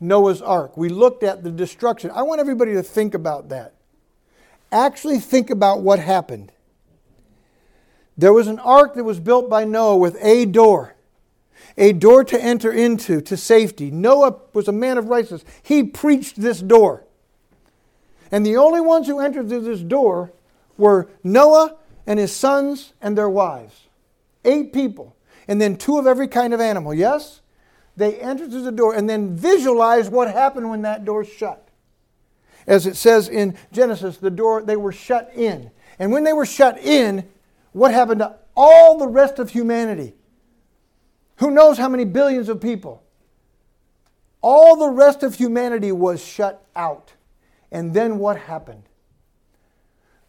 Noah's 0.00 0.42
ark. 0.42 0.76
We 0.76 0.88
looked 0.88 1.22
at 1.22 1.44
the 1.44 1.50
destruction. 1.50 2.10
I 2.10 2.22
want 2.22 2.40
everybody 2.40 2.74
to 2.74 2.82
think 2.82 3.14
about 3.14 3.48
that. 3.50 3.74
Actually, 4.72 5.20
think 5.20 5.50
about 5.50 5.82
what 5.82 6.00
happened. 6.00 6.50
There 8.18 8.32
was 8.32 8.48
an 8.48 8.58
ark 8.58 8.94
that 8.94 9.04
was 9.04 9.20
built 9.20 9.48
by 9.48 9.64
Noah 9.64 9.96
with 9.96 10.16
a 10.20 10.46
door, 10.46 10.95
a 11.76 11.92
door 11.92 12.24
to 12.24 12.42
enter 12.42 12.72
into 12.72 13.20
to 13.20 13.36
safety. 13.36 13.90
Noah 13.90 14.36
was 14.52 14.68
a 14.68 14.72
man 14.72 14.98
of 14.98 15.08
righteousness. 15.08 15.44
He 15.62 15.82
preached 15.82 16.40
this 16.40 16.60
door. 16.60 17.04
And 18.30 18.44
the 18.44 18.56
only 18.56 18.80
ones 18.80 19.06
who 19.06 19.20
entered 19.20 19.48
through 19.48 19.62
this 19.62 19.80
door 19.80 20.32
were 20.76 21.08
Noah 21.22 21.76
and 22.06 22.18
his 22.18 22.34
sons 22.34 22.92
and 23.00 23.16
their 23.16 23.28
wives. 23.28 23.86
Eight 24.44 24.72
people. 24.72 25.16
And 25.48 25.60
then 25.60 25.76
two 25.76 25.98
of 25.98 26.06
every 26.06 26.28
kind 26.28 26.52
of 26.52 26.60
animal. 26.60 26.92
Yes? 26.92 27.40
They 27.96 28.16
entered 28.16 28.50
through 28.50 28.62
the 28.62 28.72
door 28.72 28.94
and 28.94 29.08
then 29.08 29.34
visualized 29.36 30.12
what 30.12 30.30
happened 30.30 30.68
when 30.70 30.82
that 30.82 31.04
door 31.04 31.24
shut. 31.24 31.68
As 32.66 32.86
it 32.86 32.96
says 32.96 33.28
in 33.28 33.56
Genesis, 33.72 34.16
the 34.16 34.30
door, 34.30 34.62
they 34.62 34.76
were 34.76 34.92
shut 34.92 35.30
in. 35.34 35.70
And 35.98 36.12
when 36.12 36.24
they 36.24 36.32
were 36.32 36.46
shut 36.46 36.78
in, 36.78 37.28
what 37.72 37.94
happened 37.94 38.20
to 38.20 38.36
all 38.56 38.98
the 38.98 39.06
rest 39.06 39.38
of 39.38 39.50
humanity? 39.50 40.14
Who 41.36 41.50
knows 41.50 41.78
how 41.78 41.88
many 41.88 42.04
billions 42.04 42.48
of 42.48 42.60
people? 42.60 43.02
All 44.40 44.76
the 44.76 44.88
rest 44.88 45.22
of 45.22 45.34
humanity 45.34 45.92
was 45.92 46.24
shut 46.24 46.64
out. 46.74 47.12
And 47.70 47.94
then 47.94 48.18
what 48.18 48.38
happened? 48.38 48.84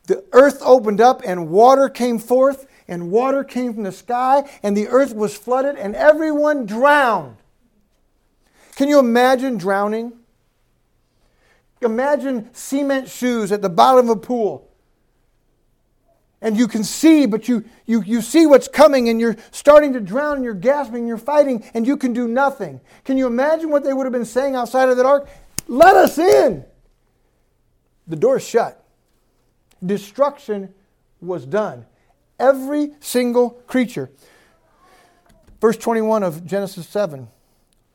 The 0.08 0.24
earth 0.32 0.62
opened 0.64 1.02
up 1.02 1.22
and 1.26 1.50
water 1.50 1.90
came 1.90 2.18
forth, 2.18 2.66
and 2.88 3.12
water 3.12 3.44
came 3.44 3.74
from 3.74 3.84
the 3.84 3.92
sky, 3.92 4.50
and 4.64 4.76
the 4.76 4.88
earth 4.88 5.14
was 5.14 5.36
flooded, 5.36 5.76
and 5.76 5.96
everyone 5.96 6.66
drowned. 6.66 7.38
Can 8.76 8.88
you 8.88 9.00
imagine 9.00 9.58
drowning? 9.58 10.14
Imagine 11.82 12.54
cement 12.54 13.10
shoes 13.10 13.52
at 13.52 13.62
the 13.62 13.70
bottom 13.70 14.10
of 14.10 14.18
a 14.18 14.20
pool 14.20 14.67
and 16.42 16.56
you 16.56 16.68
can 16.68 16.84
see, 16.84 17.26
but 17.26 17.48
you, 17.48 17.64
you, 17.86 18.04
you 18.04 18.22
see 18.22 18.46
what's 18.46 18.68
coming, 18.68 19.10
and 19.10 19.20
you're 19.20 19.38
starting 19.52 19.94
to 19.94 20.00
drown, 20.00 20.36
and 20.36 20.46
you're 20.46 20.54
gasping, 20.54 21.00
and 21.00 21.08
you're 21.08 21.18
fighting, 21.18 21.64
and 21.74 21.88
you 21.88 21.98
can 21.98 22.14
do 22.14 22.28
nothing. 22.28 22.80
Can 23.06 23.18
you 23.18 23.26
imagine 23.26 23.70
what 23.70 23.84
they 23.84 23.94
would 23.94 24.06
have 24.06 24.14
been 24.14 24.26
saying 24.26 24.56
outside 24.56 24.90
of 24.90 24.98
that 24.98 25.06
ark? 25.06 25.28
Let 25.68 25.96
us 25.96 26.18
in! 26.18 26.64
The 28.08 28.16
door 28.16 28.40
shut. 28.40 28.84
Destruction 29.84 30.74
was 31.20 31.46
done. 31.46 31.86
Every 32.40 32.92
single 33.00 33.52
creature. 33.68 34.12
Verse 35.60 35.78
21 35.78 36.22
of 36.22 36.46
Genesis 36.46 36.88
7 36.88 37.28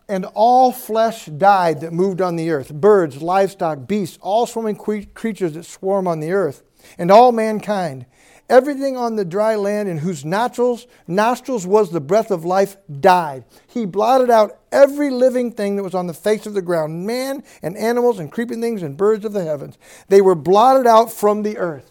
And 0.09 0.27
all 0.35 0.73
flesh 0.73 1.27
died 1.27 1.81
that 1.83 1.93
moved 1.93 2.21
on 2.21 2.35
the 2.35 2.51
earth 2.51 2.75
birds, 2.75 3.23
livestock, 3.23 3.87
beasts, 3.87 4.19
all 4.21 4.47
swimming 4.47 4.77
creatures 4.77 5.53
that 5.53 5.65
swarm 5.65 6.09
on 6.09 6.19
the 6.19 6.33
earth, 6.33 6.65
and 6.99 7.11
all 7.11 7.31
mankind 7.31 8.07
Everything 8.53 8.99
on 8.99 9.17
the 9.17 9.25
dry 9.25 9.57
land 9.57 9.89
in 9.89 9.97
whose 9.97 10.27
nostrils, 10.27 10.87
nostrils 11.07 11.67
was 11.67 11.91
the 11.91 12.03
breath 12.03 12.31
of 12.31 12.45
life 12.45 12.77
died. 13.01 13.45
He 13.67 13.87
blotted 13.87 14.29
out 14.29 14.59
every 14.71 15.09
living 15.09 15.53
thing 15.53 15.77
that 15.77 15.83
was 15.83 15.95
on 15.95 16.07
the 16.07 16.13
face 16.13 16.45
of 16.45 16.53
the 16.53 16.61
ground 16.61 17.07
man 17.07 17.45
and 17.63 17.79
animals 17.79 18.19
and 18.19 18.31
creeping 18.31 18.61
things 18.61 18.83
and 18.83 18.95
birds 18.95 19.25
of 19.25 19.33
the 19.33 19.43
heavens. 19.43 19.79
They 20.09 20.21
were 20.21 20.35
blotted 20.35 20.87
out 20.87 21.11
from 21.11 21.43
the 21.43 21.57
earth. 21.57 21.91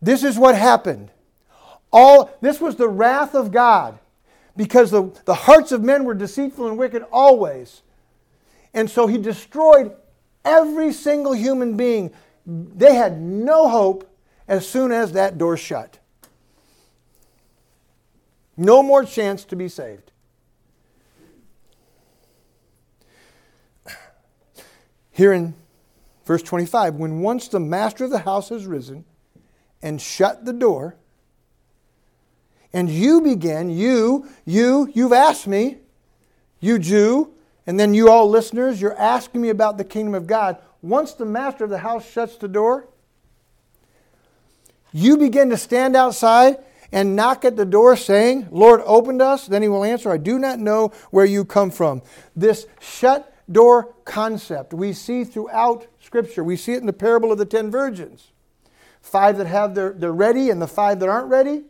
This 0.00 0.22
is 0.22 0.38
what 0.38 0.54
happened. 0.54 1.10
All, 1.92 2.30
this 2.40 2.60
was 2.60 2.76
the 2.76 2.88
wrath 2.88 3.34
of 3.34 3.50
God 3.50 3.98
because 4.56 4.92
the, 4.92 5.10
the 5.24 5.34
hearts 5.34 5.72
of 5.72 5.82
men 5.82 6.04
were 6.04 6.14
deceitful 6.14 6.68
and 6.68 6.78
wicked 6.78 7.02
always. 7.10 7.82
And 8.72 8.88
so 8.88 9.08
he 9.08 9.18
destroyed 9.18 9.92
every 10.44 10.92
single 10.92 11.32
human 11.32 11.76
being. 11.76 12.12
They 12.46 12.94
had 12.94 13.20
no 13.20 13.68
hope 13.68 14.08
as 14.46 14.68
soon 14.68 14.92
as 14.92 15.12
that 15.12 15.38
door 15.38 15.56
shut. 15.56 15.98
No 18.56 18.82
more 18.82 19.04
chance 19.04 19.44
to 19.46 19.56
be 19.56 19.68
saved. 19.68 20.12
Here 25.10 25.32
in 25.32 25.54
verse 26.24 26.42
25, 26.42 26.96
when 26.96 27.20
once 27.20 27.48
the 27.48 27.60
master 27.60 28.04
of 28.04 28.10
the 28.10 28.20
house 28.20 28.48
has 28.48 28.66
risen 28.66 29.04
and 29.82 30.00
shut 30.00 30.44
the 30.44 30.52
door, 30.52 30.96
and 32.72 32.90
you 32.90 33.20
begin, 33.20 33.70
you, 33.70 34.28
you, 34.44 34.90
you've 34.92 35.12
asked 35.12 35.46
me, 35.46 35.78
you 36.58 36.78
Jew, 36.80 37.32
and 37.66 37.78
then 37.78 37.94
you 37.94 38.10
all 38.10 38.28
listeners, 38.28 38.80
you're 38.80 38.98
asking 38.98 39.40
me 39.40 39.50
about 39.50 39.78
the 39.78 39.84
kingdom 39.84 40.14
of 40.14 40.26
God. 40.26 40.58
Once 40.82 41.14
the 41.14 41.24
master 41.24 41.64
of 41.64 41.70
the 41.70 41.78
house 41.78 42.10
shuts 42.10 42.36
the 42.36 42.48
door, 42.48 42.88
you 44.94 45.16
begin 45.18 45.50
to 45.50 45.56
stand 45.56 45.96
outside 45.96 46.58
and 46.92 47.16
knock 47.16 47.44
at 47.44 47.56
the 47.56 47.64
door 47.64 47.96
saying, 47.96 48.46
Lord, 48.52 48.80
open 48.84 49.18
to 49.18 49.26
us, 49.26 49.48
then 49.48 49.60
he 49.60 49.68
will 49.68 49.82
answer, 49.82 50.12
I 50.12 50.18
do 50.18 50.38
not 50.38 50.60
know 50.60 50.92
where 51.10 51.24
you 51.24 51.44
come 51.44 51.72
from. 51.72 52.00
This 52.36 52.68
shut 52.80 53.34
door 53.50 53.92
concept 54.04 54.72
we 54.72 54.92
see 54.92 55.24
throughout 55.24 55.88
Scripture. 55.98 56.44
We 56.44 56.56
see 56.56 56.74
it 56.74 56.78
in 56.78 56.86
the 56.86 56.92
parable 56.92 57.32
of 57.32 57.38
the 57.38 57.44
ten 57.44 57.72
virgins. 57.72 58.30
Five 59.02 59.36
that 59.38 59.48
have 59.48 59.74
their, 59.74 59.92
they're 59.92 60.12
ready 60.12 60.48
and 60.48 60.62
the 60.62 60.68
five 60.68 61.00
that 61.00 61.08
aren't 61.08 61.28
ready. 61.28 61.64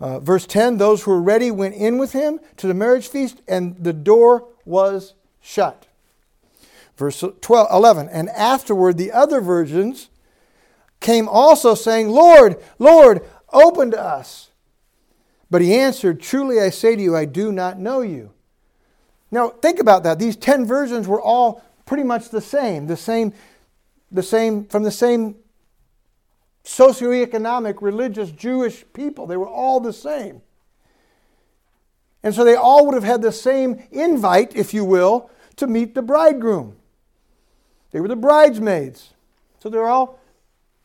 Uh, 0.00 0.18
verse 0.18 0.44
10 0.44 0.76
those 0.78 1.04
who 1.04 1.12
were 1.12 1.22
ready 1.22 1.52
went 1.52 1.76
in 1.76 1.98
with 1.98 2.12
him 2.12 2.40
to 2.56 2.66
the 2.66 2.74
marriage 2.74 3.06
feast, 3.06 3.40
and 3.46 3.76
the 3.78 3.92
door 3.92 4.48
was 4.64 5.14
shut. 5.40 5.86
Verse 6.96 7.22
12, 7.40 7.68
11, 7.72 8.08
and 8.08 8.28
afterward 8.30 8.98
the 8.98 9.12
other 9.12 9.40
virgins 9.40 10.10
came 11.04 11.28
also 11.28 11.74
saying, 11.74 12.08
Lord, 12.08 12.56
Lord, 12.78 13.20
open 13.52 13.90
to 13.90 14.00
us. 14.00 14.50
But 15.50 15.60
he 15.60 15.74
answered, 15.74 16.18
Truly 16.18 16.58
I 16.58 16.70
say 16.70 16.96
to 16.96 17.02
you, 17.02 17.14
I 17.14 17.26
do 17.26 17.52
not 17.52 17.78
know 17.78 18.00
you. 18.00 18.32
Now, 19.30 19.50
think 19.50 19.78
about 19.78 20.02
that. 20.04 20.18
These 20.18 20.36
10 20.36 20.64
versions 20.64 21.06
were 21.06 21.20
all 21.20 21.62
pretty 21.84 22.04
much 22.04 22.30
the 22.30 22.40
same, 22.40 22.86
the 22.86 22.96
same, 22.96 23.34
the 24.10 24.22
same, 24.22 24.64
from 24.64 24.82
the 24.82 24.90
same 24.90 25.36
socioeconomic, 26.64 27.82
religious, 27.82 28.30
Jewish 28.30 28.84
people. 28.94 29.26
They 29.26 29.36
were 29.36 29.46
all 29.46 29.80
the 29.80 29.92
same. 29.92 30.40
And 32.22 32.34
so 32.34 32.44
they 32.44 32.56
all 32.56 32.86
would 32.86 32.94
have 32.94 33.04
had 33.04 33.20
the 33.20 33.30
same 33.30 33.86
invite, 33.92 34.56
if 34.56 34.72
you 34.72 34.86
will, 34.86 35.30
to 35.56 35.66
meet 35.66 35.94
the 35.94 36.00
bridegroom. 36.00 36.76
They 37.90 38.00
were 38.00 38.08
the 38.08 38.16
bridesmaids. 38.16 39.10
So 39.62 39.68
they're 39.68 39.86
all 39.86 40.18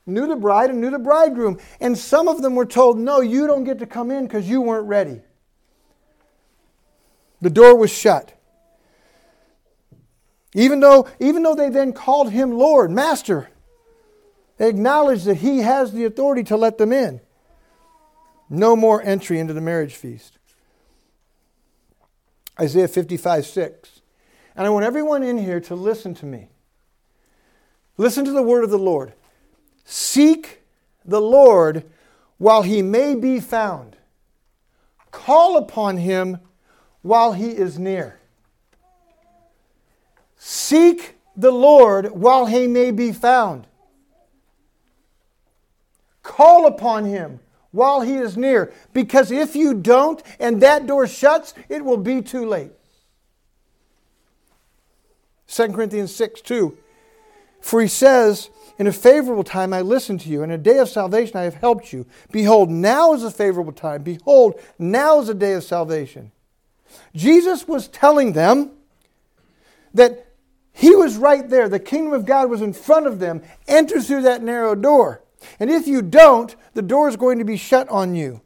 knew 0.10 0.28
the 0.28 0.36
bride 0.36 0.69
and 0.69 0.82
knew 0.82 0.91
the 0.91 1.00
bridegroom. 1.00 1.60
And 1.80 1.98
some 1.98 2.28
of 2.28 2.41
them 2.41 2.56
were 2.56 2.65
told, 2.65 2.98
No, 2.98 3.22
you 3.22 3.48
don't 3.48 3.63
get 3.63 3.80
to 3.80 3.86
come 3.86 4.12
in 4.12 4.26
because 4.26 4.50
you 4.50 4.62
weren't 4.62 4.88
ready. 4.88 5.22
The 7.41 7.50
door 7.50 7.78
was 7.78 7.91
shut. 7.91 8.34
Even 10.54 10.80
though, 10.80 11.08
even 11.19 11.43
though 11.43 11.56
they 11.56 11.69
then 11.69 11.93
called 11.93 12.32
him 12.32 12.52
Lord, 12.52 12.91
Master, 12.91 13.50
they 14.58 14.67
acknowledged 14.67 15.26
that 15.26 15.36
he 15.36 15.60
has 15.60 15.93
the 15.93 16.06
authority 16.06 16.43
to 16.45 16.58
let 16.58 16.78
them 16.78 16.91
in. 16.91 17.22
No 18.50 18.76
more 18.76 19.02
entry 19.02 19.39
into 19.39 19.54
the 19.54 19.62
marriage 19.62 19.95
feast. 19.95 20.38
Isaiah 22.60 22.88
55 22.88 23.45
6. 23.45 24.02
And 24.56 24.67
I 24.67 24.69
want 24.72 24.86
everyone 24.86 25.24
in 25.24 25.38
here 25.38 25.62
to 25.62 25.76
listen 25.76 26.13
to 26.15 26.26
me. 26.26 26.50
Listen 27.95 28.26
to 28.26 28.32
the 28.32 28.43
word 28.43 28.63
of 28.63 28.69
the 28.69 28.80
Lord. 28.80 29.13
Seek 29.91 30.62
the 31.04 31.19
Lord 31.19 31.84
while 32.38 32.62
he 32.62 32.84
may 32.84 33.15
be 33.15 33.39
found. 33.39 33.95
Call 35.10 35.58
upon 35.58 35.97
him 35.97 36.38
while 37.02 37.34
he 37.34 37.49
is 37.49 37.80
near. 37.80 38.19
Seek 40.38 41.17
the 41.36 41.49
Lord 41.49 42.12
while 42.12 42.45
he 42.45 42.67
may 42.67 42.91
be 42.91 43.12
found. 43.12 43.65
Call 46.21 46.67
upon 46.67 47.06
him 47.06 47.39
while 47.71 48.02
he 48.02 48.13
is 48.13 48.38
near, 48.38 48.71
because 48.93 49.32
if 49.32 49.56
you 49.56 49.73
don't 49.73 50.21
and 50.39 50.62
that 50.62 50.86
door 50.86 51.08
shuts, 51.08 51.56
it 51.67 51.84
will 51.84 51.97
be 51.97 52.21
too 52.21 52.45
late. 52.45 52.73
2 55.47 55.69
Corinthians 55.69 56.13
6 56.13 56.41
2. 56.41 56.78
For 57.62 57.82
he 57.82 57.88
says, 57.88 58.50
in 58.78 58.88
a 58.88 58.93
favorable 58.93 59.43
time 59.43 59.74
I 59.74 59.82
listened 59.82 60.22
to 60.22 60.30
you. 60.30 60.41
In 60.41 60.52
a 60.52 60.58
day 60.58 60.78
of 60.78 60.89
salvation 60.89 61.38
I 61.38 61.43
have 61.43 61.56
helped 61.56 61.91
you. 61.91 62.06
Behold, 62.32 62.69
now 62.69 63.13
is 63.13 63.24
a 63.24 63.32
favorable 63.32 63.74
time. 63.74 64.04
Behold, 64.04 64.60
now 64.80 65.19
is 65.19 65.30
a 65.30 65.34
day 65.34 65.54
of 65.54 65.63
salvation. 65.63 66.32
Jesus 67.13 67.67
was 67.67 67.88
telling 67.88 68.34
them 68.34 68.72
that 69.93 70.28
he 70.72 70.95
was 70.95 71.17
right 71.17 71.48
there. 71.50 71.67
The 71.67 71.80
kingdom 71.80 72.13
of 72.13 72.26
God 72.26 72.50
was 72.50 72.62
in 72.62 72.72
front 72.72 73.06
of 73.06 73.19
them. 73.19 73.41
Enter 73.67 74.02
through 74.02 74.22
that 74.22 74.41
narrow 74.41 74.76
door. 74.76 75.22
And 75.60 75.69
if 75.69 75.88
you 75.88 76.02
don't, 76.02 76.56
the 76.74 76.82
door 76.82 77.10
is 77.10 77.17
going 77.17 77.39
to 77.39 77.45
be 77.45 77.58
shut 77.58 77.89
on 77.89 78.15
you. 78.15 78.41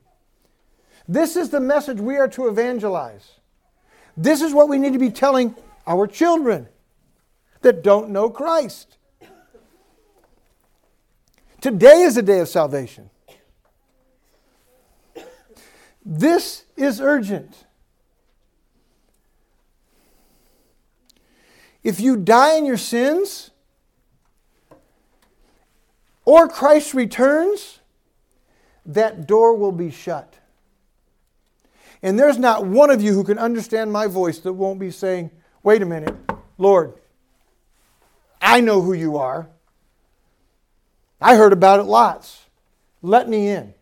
This 1.07 1.35
is 1.35 1.49
the 1.49 1.59
message 1.59 1.99
we 1.99 2.17
are 2.17 2.27
to 2.29 2.47
evangelize. 2.47 3.33
This 4.17 4.41
is 4.41 4.53
what 4.53 4.69
we 4.69 4.77
need 4.77 4.93
to 4.93 4.99
be 4.99 5.09
telling 5.09 5.55
our 5.85 6.07
children 6.07 6.67
that 7.61 7.83
don't 7.83 8.09
know 8.09 8.29
Christ. 8.29 8.97
Today 11.63 12.01
is 12.01 12.17
a 12.17 12.21
day 12.21 12.39
of 12.39 12.49
salvation. 12.49 13.09
This 16.03 16.65
is 16.75 16.99
urgent. 16.99 17.63
If 21.81 22.01
you 22.01 22.17
die 22.17 22.57
in 22.57 22.65
your 22.65 22.75
sins 22.75 23.51
or 26.25 26.49
Christ 26.49 26.93
returns, 26.93 27.79
that 28.85 29.25
door 29.25 29.55
will 29.55 29.71
be 29.71 29.89
shut. 29.89 30.35
And 32.01 32.19
there's 32.19 32.37
not 32.37 32.65
one 32.65 32.89
of 32.89 33.01
you 33.01 33.13
who 33.13 33.23
can 33.23 33.37
understand 33.37 33.89
my 33.89 34.07
voice 34.07 34.39
that 34.39 34.51
won't 34.51 34.81
be 34.81 34.91
saying, 34.91 35.31
wait 35.63 35.81
a 35.81 35.85
minute, 35.85 36.13
Lord, 36.57 36.95
I 38.41 38.59
know 38.59 38.81
who 38.81 38.91
you 38.91 39.15
are. 39.15 39.47
I 41.23 41.37
heard 41.37 41.53
about 41.53 41.79
it 41.79 41.83
lots. 41.83 42.47
Let 43.01 43.29
me 43.29 43.47
in. 43.47 43.73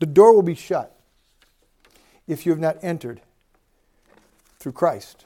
The 0.00 0.06
door 0.06 0.34
will 0.34 0.42
be 0.42 0.56
shut 0.56 0.98
if 2.26 2.44
you 2.44 2.50
have 2.50 2.58
not 2.58 2.76
entered 2.82 3.20
through 4.58 4.72
Christ. 4.72 5.24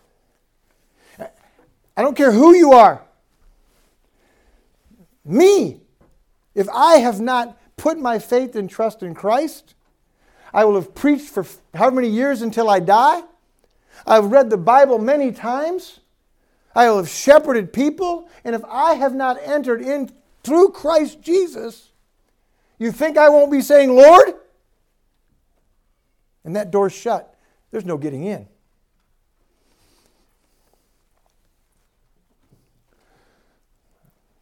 I 1.18 2.02
don't 2.02 2.16
care 2.16 2.32
who 2.32 2.54
you 2.54 2.72
are. 2.72 3.02
Me, 5.24 5.80
if 6.54 6.68
I 6.68 6.96
have 6.96 7.18
not 7.18 7.58
put 7.76 7.98
my 7.98 8.18
faith 8.18 8.54
and 8.56 8.68
trust 8.68 9.02
in 9.02 9.14
Christ, 9.14 9.74
I 10.52 10.66
will 10.66 10.74
have 10.74 10.94
preached 10.94 11.30
for 11.30 11.46
how 11.74 11.88
many 11.90 12.08
years 12.08 12.42
until 12.42 12.68
I 12.68 12.80
die? 12.80 13.22
I've 14.06 14.26
read 14.26 14.50
the 14.50 14.58
Bible 14.58 14.98
many 14.98 15.32
times. 15.32 16.00
I 16.74 16.88
will 16.88 16.98
have 16.98 17.08
shepherded 17.08 17.72
people. 17.72 18.28
And 18.44 18.54
if 18.54 18.62
I 18.68 18.94
have 18.94 19.14
not 19.14 19.38
entered 19.42 19.82
in 19.82 20.10
through 20.42 20.70
Christ 20.70 21.20
Jesus, 21.20 21.90
you 22.78 22.92
think 22.92 23.18
I 23.18 23.28
won't 23.28 23.50
be 23.50 23.60
saying, 23.60 23.94
Lord? 23.94 24.34
And 26.44 26.56
that 26.56 26.70
door's 26.70 26.92
shut. 26.92 27.34
There's 27.70 27.84
no 27.84 27.98
getting 27.98 28.24
in. 28.24 28.48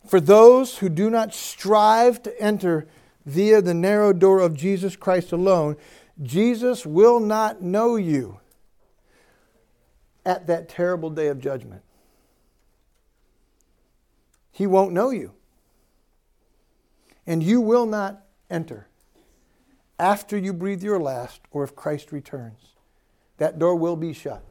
For 0.07 0.21
those 0.21 0.79
who 0.79 0.89
do 0.89 1.11
not 1.11 1.35
strive 1.35 2.23
to 2.23 2.41
enter 2.41 2.87
via 3.25 3.61
the 3.61 3.75
narrow 3.75 4.13
door 4.13 4.39
of 4.39 4.55
Jesus 4.55 4.95
Christ 4.95 5.33
alone, 5.33 5.77
Jesus 6.23 6.87
will 6.87 7.19
not 7.19 7.61
know 7.61 7.97
you 7.97 8.39
at 10.25 10.47
that 10.47 10.69
terrible 10.69 11.11
day 11.11 11.27
of 11.27 11.41
judgment. 11.41 11.83
He 14.57 14.67
won't 14.67 14.95
know 14.95 15.11
you. 15.11 15.33
And 17.27 17.43
you 17.43 17.61
will 17.61 17.85
not 17.85 18.23
enter 18.49 18.89
after 19.99 20.39
you 20.39 20.55
breathe 20.55 20.83
your 20.83 20.99
last 20.99 21.43
or 21.51 21.63
if 21.63 21.77
Christ 21.77 22.11
returns. 22.11 22.73
That 23.37 23.59
door 23.59 23.77
will 23.77 23.97
be 23.97 24.15
shut. 24.15 24.43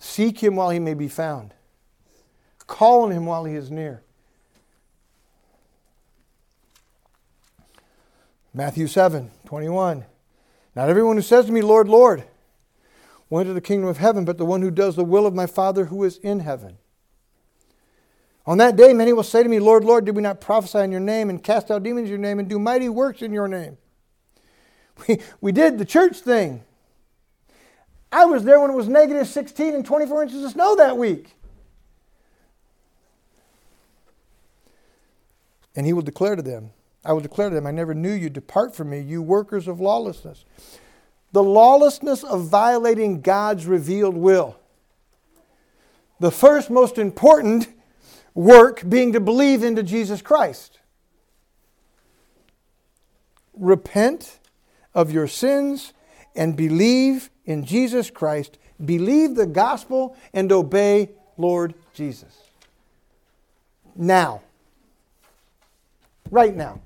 Seek 0.00 0.42
him 0.42 0.56
while 0.56 0.70
he 0.70 0.80
may 0.80 0.94
be 0.94 1.06
found. 1.06 1.54
Call 2.66 3.04
on 3.04 3.12
him 3.12 3.26
while 3.26 3.44
he 3.44 3.54
is 3.54 3.70
near. 3.70 4.02
Matthew 8.52 8.88
7 8.88 9.30
21. 9.46 10.04
Not 10.74 10.88
everyone 10.88 11.14
who 11.14 11.22
says 11.22 11.46
to 11.46 11.52
me, 11.52 11.62
Lord, 11.62 11.88
Lord, 11.88 12.24
will 13.30 13.38
enter 13.38 13.54
the 13.54 13.60
kingdom 13.60 13.88
of 13.88 13.98
heaven, 13.98 14.24
but 14.24 14.36
the 14.36 14.44
one 14.44 14.62
who 14.62 14.72
does 14.72 14.96
the 14.96 15.04
will 15.04 15.26
of 15.26 15.34
my 15.34 15.46
Father 15.46 15.84
who 15.84 16.02
is 16.02 16.16
in 16.18 16.40
heaven. 16.40 16.78
On 18.48 18.56
that 18.56 18.76
day, 18.76 18.94
many 18.94 19.12
will 19.12 19.22
say 19.22 19.42
to 19.42 19.48
me, 19.48 19.58
Lord, 19.58 19.84
Lord, 19.84 20.06
did 20.06 20.16
we 20.16 20.22
not 20.22 20.40
prophesy 20.40 20.78
in 20.78 20.90
your 20.90 21.02
name 21.02 21.28
and 21.28 21.44
cast 21.44 21.70
out 21.70 21.82
demons 21.82 22.06
in 22.06 22.08
your 22.08 22.18
name 22.18 22.38
and 22.38 22.48
do 22.48 22.58
mighty 22.58 22.88
works 22.88 23.20
in 23.20 23.32
your 23.32 23.46
name? 23.46 23.76
We, 25.06 25.20
we 25.40 25.52
did 25.52 25.78
the 25.78 25.84
church 25.84 26.16
thing. 26.16 26.64
I 28.10 28.24
was 28.24 28.42
there 28.42 28.58
when 28.58 28.70
it 28.70 28.74
was 28.74 28.88
negative 28.88 29.28
16 29.28 29.74
and 29.74 29.86
24 29.86 30.24
inches 30.24 30.42
of 30.42 30.50
snow 30.50 30.74
that 30.74 30.96
week. 30.96 31.36
And 35.76 35.86
he 35.86 35.92
will 35.92 36.02
declare 36.02 36.34
to 36.34 36.42
them, 36.42 36.70
I 37.04 37.12
will 37.12 37.20
declare 37.20 37.48
to 37.48 37.54
them, 37.54 37.64
I 37.64 37.70
never 37.70 37.94
knew 37.94 38.10
you. 38.10 38.28
Depart 38.28 38.74
from 38.74 38.90
me, 38.90 38.98
you 38.98 39.22
workers 39.22 39.68
of 39.68 39.78
lawlessness. 39.78 40.44
The 41.30 41.44
lawlessness 41.44 42.24
of 42.24 42.48
violating 42.48 43.20
God's 43.20 43.66
revealed 43.66 44.16
will. 44.16 44.58
The 46.18 46.32
first 46.32 46.70
most 46.70 46.98
important 46.98 47.68
work 48.34 48.88
being 48.88 49.12
to 49.12 49.20
believe 49.20 49.62
into 49.62 49.82
Jesus 49.82 50.22
Christ. 50.22 50.78
Repent 53.54 54.38
of 54.94 55.10
your 55.10 55.26
sins 55.26 55.92
and 56.36 56.56
believe 56.56 57.30
in 57.44 57.64
Jesus 57.64 58.10
Christ. 58.10 58.58
Believe 58.84 59.34
the 59.34 59.46
gospel 59.46 60.16
and 60.32 60.52
obey 60.52 61.10
Lord 61.36 61.74
Jesus. 61.94 62.36
Now. 63.96 64.42
Right 66.30 66.54
now. 66.54 66.80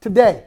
Today. 0.00 0.44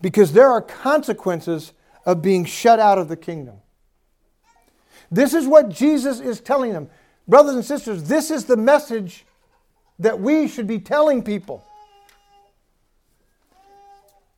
Because 0.00 0.32
there 0.32 0.50
are 0.50 0.60
consequences 0.60 1.72
of 2.04 2.20
being 2.22 2.44
shut 2.44 2.80
out 2.80 2.98
of 2.98 3.08
the 3.08 3.16
kingdom. 3.16 3.58
This 5.12 5.34
is 5.34 5.46
what 5.46 5.68
Jesus 5.68 6.20
is 6.20 6.40
telling 6.40 6.72
them. 6.72 6.88
Brothers 7.28 7.54
and 7.54 7.64
sisters, 7.64 8.04
this 8.04 8.30
is 8.30 8.46
the 8.46 8.56
message 8.56 9.26
that 9.98 10.18
we 10.18 10.48
should 10.48 10.66
be 10.66 10.78
telling 10.78 11.22
people 11.22 11.62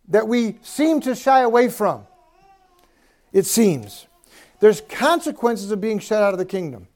that 0.09 0.27
we 0.29 0.59
seem 0.63 1.01
to 1.01 1.15
shy 1.15 1.41
away 1.41 1.69
from. 1.69 2.07
It 3.33 3.47
seems. 3.47 4.07
There's 4.61 4.81
consequences 4.83 5.71
of 5.71 5.81
being 5.81 6.01
shut 6.01 6.23
out 6.23 6.35
of 6.35 6.39
the 6.39 6.45
kingdom. 6.45 6.89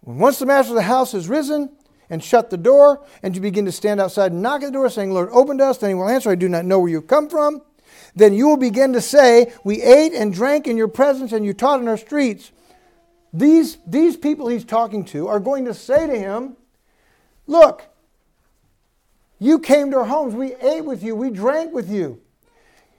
When 0.00 0.18
once 0.18 0.38
the 0.38 0.46
master 0.46 0.72
of 0.72 0.76
the 0.76 0.82
house 0.82 1.12
has 1.12 1.28
risen 1.28 1.70
and 2.08 2.24
shut 2.24 2.50
the 2.50 2.56
door, 2.56 3.04
and 3.22 3.34
you 3.34 3.42
begin 3.42 3.66
to 3.66 3.72
stand 3.72 4.00
outside 4.00 4.32
and 4.32 4.40
knock 4.40 4.62
at 4.62 4.66
the 4.66 4.72
door, 4.72 4.88
saying, 4.88 5.12
Lord, 5.12 5.28
open 5.32 5.58
to 5.58 5.66
us, 5.66 5.78
then 5.78 5.90
he 5.90 5.94
will 5.94 6.08
answer, 6.08 6.30
I 6.30 6.34
do 6.34 6.48
not 6.48 6.64
know 6.64 6.80
where 6.80 6.90
you 6.90 7.02
come 7.02 7.28
from. 7.28 7.62
Then 8.16 8.32
you 8.32 8.48
will 8.48 8.56
begin 8.56 8.94
to 8.94 9.00
say, 9.00 9.52
We 9.62 9.82
ate 9.82 10.14
and 10.14 10.32
drank 10.32 10.66
in 10.66 10.78
your 10.78 10.88
presence, 10.88 11.32
and 11.32 11.44
you 11.44 11.52
taught 11.52 11.80
in 11.80 11.86
our 11.86 11.98
streets. 11.98 12.50
These, 13.32 13.76
these 13.86 14.16
people 14.16 14.48
he's 14.48 14.64
talking 14.64 15.04
to 15.06 15.28
are 15.28 15.38
going 15.38 15.66
to 15.66 15.74
say 15.74 16.06
to 16.06 16.18
him, 16.18 16.56
Look, 17.46 17.84
you 19.38 19.58
came 19.58 19.90
to 19.90 19.98
our 19.98 20.04
homes. 20.06 20.34
We 20.34 20.54
ate 20.54 20.84
with 20.84 21.02
you. 21.02 21.14
We 21.14 21.30
drank 21.30 21.74
with 21.74 21.90
you. 21.90 22.20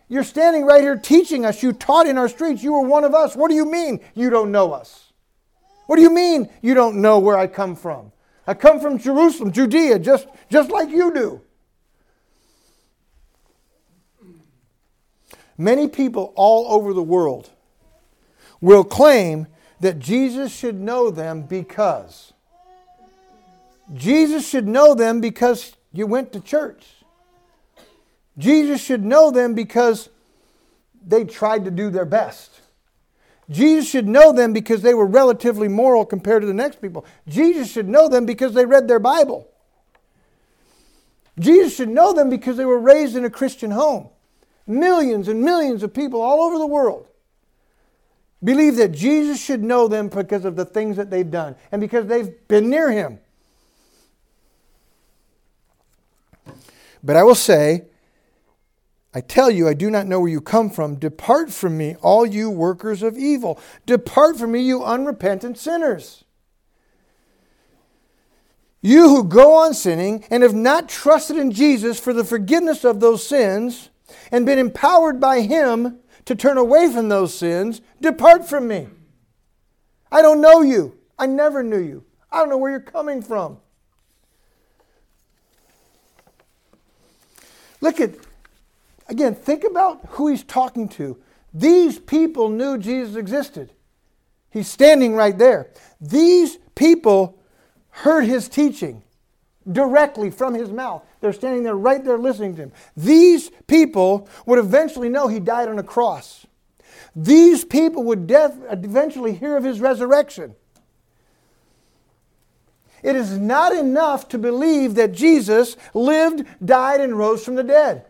You're 0.07 0.23
standing 0.23 0.65
right 0.65 0.81
here 0.81 0.95
teaching 0.95 1.43
us. 1.43 1.63
You 1.63 1.73
taught 1.73 2.07
in 2.07 2.17
our 2.17 2.29
streets. 2.29 2.63
You 2.63 2.73
were 2.73 2.87
one 2.87 3.03
of 3.03 3.15
us. 3.15 3.35
What 3.35 3.49
do 3.49 3.55
you 3.55 3.65
mean 3.65 3.99
you 4.13 4.29
don't 4.29 4.51
know 4.51 4.71
us? 4.71 5.11
What 5.87 5.95
do 5.95 6.03
you 6.03 6.13
mean 6.13 6.49
you 6.61 6.75
don't 6.75 6.97
know 6.97 7.17
where 7.17 7.37
I 7.37 7.47
come 7.47 7.75
from? 7.75 8.11
I 8.45 8.53
come 8.53 8.79
from 8.79 8.99
Jerusalem, 8.99 9.51
Judea, 9.51 9.99
just, 9.99 10.27
just 10.49 10.69
like 10.69 10.89
you 10.89 11.13
do. 11.13 11.41
Many 15.57 15.87
people 15.87 16.33
all 16.35 16.67
over 16.73 16.93
the 16.93 17.03
world 17.03 17.49
will 18.61 18.83
claim 18.83 19.47
that 19.79 19.99
Jesus 19.99 20.55
should 20.55 20.79
know 20.79 21.09
them 21.09 21.43
because. 21.43 22.33
Jesus 23.93 24.47
should 24.47 24.67
know 24.67 24.93
them 24.93 25.21
because 25.21 25.75
you 25.93 26.05
went 26.07 26.33
to 26.33 26.39
church. 26.39 26.85
Jesus 28.37 28.83
should 28.83 29.03
know 29.03 29.31
them 29.31 29.53
because 29.55 30.09
they 31.05 31.23
tried 31.23 31.65
to 31.65 31.71
do 31.71 31.89
their 31.89 32.05
best. 32.05 32.61
Jesus 33.49 33.87
should 33.89 34.07
know 34.07 34.33
them 34.33 34.51
because 34.51 34.81
they 34.81 34.93
were 34.93 35.05
relatively 35.05 35.67
moral 35.67 36.05
compared 36.05 36.41
to 36.41 36.47
the 36.47 36.53
next 36.53 36.81
people. 36.81 37.05
Jesus 37.27 37.71
should 37.71 37.87
know 37.87 38.09
them 38.09 38.25
because 38.25 38.53
they 38.53 38.65
read 38.65 38.87
their 38.87 38.99
Bible. 38.99 39.47
Jesus 41.39 41.75
should 41.75 41.89
know 41.89 42.13
them 42.13 42.29
because 42.29 42.57
they 42.57 42.65
were 42.65 42.79
raised 42.79 43.15
in 43.15 43.23
a 43.23 43.29
Christian 43.29 43.71
home. 43.71 44.09
Millions 44.67 45.29
and 45.29 45.41
millions 45.41 45.81
of 45.81 45.93
people 45.93 46.21
all 46.21 46.41
over 46.41 46.57
the 46.57 46.67
world 46.67 47.07
believe 48.43 48.75
that 48.75 48.91
Jesus 48.91 49.41
should 49.41 49.63
know 49.63 49.87
them 49.87 50.09
because 50.09 50.45
of 50.45 50.55
the 50.55 50.65
things 50.65 50.97
that 50.97 51.09
they've 51.09 51.31
done 51.31 51.55
and 51.71 51.79
because 51.79 52.05
they've 52.05 52.47
been 52.47 52.69
near 52.69 52.91
him. 52.91 53.19
But 57.01 57.15
I 57.15 57.23
will 57.23 57.35
say, 57.35 57.85
I 59.13 59.21
tell 59.21 59.49
you, 59.49 59.67
I 59.67 59.73
do 59.73 59.89
not 59.89 60.05
know 60.05 60.19
where 60.19 60.29
you 60.29 60.41
come 60.41 60.69
from. 60.69 60.95
Depart 60.95 61.51
from 61.51 61.77
me, 61.77 61.95
all 62.01 62.25
you 62.25 62.49
workers 62.49 63.01
of 63.01 63.17
evil. 63.17 63.59
Depart 63.85 64.37
from 64.37 64.51
me, 64.51 64.61
you 64.61 64.83
unrepentant 64.83 65.57
sinners. 65.57 66.25
You 68.81 69.09
who 69.09 69.23
go 69.23 69.55
on 69.55 69.73
sinning 69.73 70.25
and 70.29 70.43
have 70.43 70.53
not 70.53 70.87
trusted 70.87 71.37
in 71.37 71.51
Jesus 71.51 71.99
for 71.99 72.13
the 72.13 72.23
forgiveness 72.23 72.83
of 72.83 72.99
those 72.99 73.25
sins 73.25 73.89
and 74.31 74.45
been 74.45 74.59
empowered 74.59 75.19
by 75.19 75.41
Him 75.41 75.99
to 76.25 76.35
turn 76.35 76.57
away 76.57 76.91
from 76.91 77.09
those 77.09 77.33
sins, 77.33 77.81
depart 78.01 78.47
from 78.47 78.67
me. 78.67 78.87
I 80.11 80.21
don't 80.21 80.41
know 80.41 80.61
you. 80.61 80.97
I 81.17 81.25
never 81.25 81.63
knew 81.63 81.79
you. 81.79 82.03
I 82.31 82.39
don't 82.39 82.49
know 82.49 82.57
where 82.57 82.71
you're 82.71 82.79
coming 82.79 83.21
from. 83.21 83.57
Look 87.79 87.99
at, 87.99 88.11
again, 89.07 89.35
think 89.35 89.63
about 89.63 90.01
who 90.11 90.27
he's 90.27 90.43
talking 90.43 90.89
to. 90.89 91.17
These 91.53 91.99
people 91.99 92.49
knew 92.49 92.77
Jesus 92.77 93.15
existed. 93.15 93.71
He's 94.49 94.67
standing 94.67 95.13
right 95.13 95.37
there. 95.37 95.71
These 96.01 96.57
people 96.75 97.39
heard 97.89 98.25
his 98.25 98.49
teaching 98.49 99.03
directly 99.71 100.29
from 100.31 100.53
his 100.53 100.69
mouth. 100.69 101.03
They're 101.19 101.33
standing 101.33 101.63
there 101.63 101.75
right 101.75 102.03
there 102.03 102.17
listening 102.17 102.55
to 102.55 102.63
him. 102.63 102.71
These 102.95 103.51
people 103.67 104.29
would 104.45 104.59
eventually 104.59 105.09
know 105.09 105.27
he 105.27 105.39
died 105.39 105.67
on 105.67 105.79
a 105.79 105.83
cross. 105.83 106.45
These 107.15 107.65
people 107.65 108.03
would 108.03 108.27
def- 108.27 108.57
eventually 108.69 109.33
hear 109.33 109.57
of 109.57 109.63
his 109.63 109.79
resurrection. 109.79 110.55
It 113.01 113.15
is 113.15 113.37
not 113.37 113.73
enough 113.73 114.27
to 114.29 114.37
believe 114.37 114.95
that 114.95 115.11
Jesus 115.11 115.77
lived, 115.93 116.45
died, 116.63 117.01
and 117.01 117.17
rose 117.17 117.43
from 117.43 117.55
the 117.55 117.63
dead. 117.63 118.05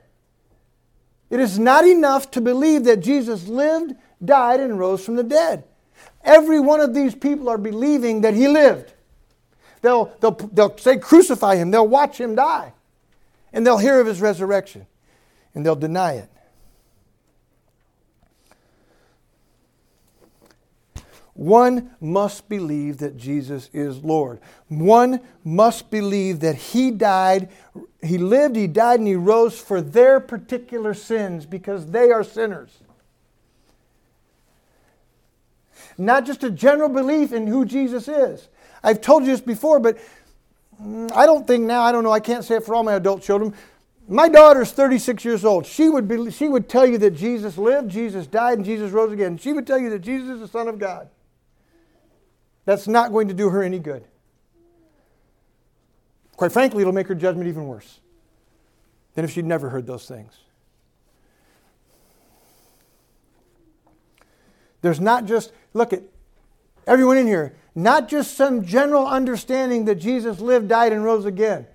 It 1.30 1.39
is 1.39 1.60
not 1.60 1.86
enough 1.86 2.32
to 2.32 2.41
believe 2.41 2.86
that 2.86 3.02
Jesus 3.02 3.48
lived, 3.48 3.96
died, 4.24 4.60
and 4.60 4.80
rose 4.80 5.04
from 5.04 5.15
the 5.15 5.24
dead. 5.24 5.65
Every 6.24 6.60
one 6.60 6.80
of 6.80 6.93
these 6.93 7.15
people 7.15 7.50
are 7.50 7.58
believing 7.58 8.22
that 8.22 8.34
he 8.34 8.48
lived. 8.48 8.93
They'll, 9.82 10.12
they'll, 10.20 10.32
they'll 10.32 10.78
say, 10.78 10.98
crucify 10.98 11.56
him. 11.56 11.72
They'll 11.72 11.88
watch 11.88 12.20
him 12.20 12.36
die. 12.36 12.74
And 13.58 13.65
they'll 13.65 13.80
hear 13.80 14.00
of 14.00 14.06
his 14.06 14.22
resurrection. 14.22 14.86
And 15.56 15.65
they'll 15.65 15.76
deny 15.76 16.13
it. 16.13 16.30
One 21.34 21.89
must 22.00 22.48
believe 22.50 23.00
that 23.00 23.17
Jesus 23.17 23.72
is 23.74 24.04
Lord. 24.04 24.39
One 24.67 25.22
must 25.43 25.89
believe 25.89 26.41
that 26.41 26.54
He 26.56 26.91
died, 26.91 27.50
He 28.04 28.20
lived, 28.20 28.56
He 28.56 28.67
died, 28.67 29.00
and 29.00 29.08
He 29.08 29.15
rose 29.15 29.60
for 29.60 29.82
their 29.82 30.20
particular 30.20 30.93
sins 30.93 31.48
because 31.48 31.88
they 31.88 32.12
are 32.12 32.24
sinners. 32.24 32.70
Not 35.98 36.28
just 36.28 36.43
a 36.43 36.52
general 36.52 36.89
belief 36.89 37.34
in 37.34 37.48
who 37.48 37.65
Jesus 37.65 38.08
is. 38.08 38.50
I've 38.84 39.02
told 39.02 39.24
you 39.24 39.32
this 39.32 39.41
before, 39.41 39.80
but 39.80 39.98
Mm, 40.82 41.12
I 41.13 41.26
don't 41.26 41.48
think 41.48 41.66
now, 41.66 41.82
I 41.82 41.92
don't 41.92 42.04
know, 42.04 42.12
I 42.12 42.20
can't 42.20 42.44
say 42.44 42.56
it 42.56 42.63
for 42.63 42.76
all 42.76 42.84
my 42.84 42.94
adult 42.94 43.24
children. 43.24 43.54
My 44.08 44.30
daughter's 44.30 44.72
36 44.72 45.26
years 45.26 45.44
old. 45.44 45.66
She 45.66 45.90
would, 45.90 46.08
be, 46.08 46.32
she 46.32 46.48
would 46.48 46.70
tell 46.70 46.86
you 46.86 46.98
that 47.00 47.12
Jesus 47.12 47.58
lived, 47.58 47.92
Jesus 47.92 48.26
died, 48.26 48.58
and 48.58 48.66
Jesus 48.66 48.92
rose 48.92 49.12
again. 49.12 49.38
She 49.38 49.52
would 49.52 49.68
tell 49.68 49.78
you 49.78 49.90
that 49.90 50.00
Jesus 50.00 50.30
is 50.30 50.40
the 50.40 50.48
Son 50.48 50.68
of 50.68 50.80
God. 50.80 51.10
That's 52.66 52.88
not 52.88 53.12
going 53.12 53.28
to 53.28 53.34
do 53.34 53.50
her 53.50 53.63
any 53.63 53.80
good. 53.80 54.06
Quite 56.38 56.52
frankly, 56.52 56.82
it'll 56.82 56.94
make 56.94 57.08
her 57.08 57.16
judgment 57.16 57.48
even 57.50 57.66
worse 57.68 58.00
than 59.16 59.26
if 59.26 59.32
she'd 59.32 59.46
never 59.46 59.70
heard 59.70 59.88
those 59.88 60.08
things. 60.08 60.34
There's 64.82 65.00
not 65.00 65.26
just, 65.26 65.52
look 65.74 65.92
at 65.92 66.04
everyone 66.88 67.17
in 67.17 67.28
here, 67.28 67.56
not 67.76 68.08
just 68.08 68.36
some 68.36 68.65
general 68.65 69.06
understanding 69.06 69.86
that 69.86 69.95
Jesus 69.95 70.39
lived, 70.39 70.69
died, 70.69 70.93
and 70.93 71.04
rose 71.04 71.26
again, 71.26 71.67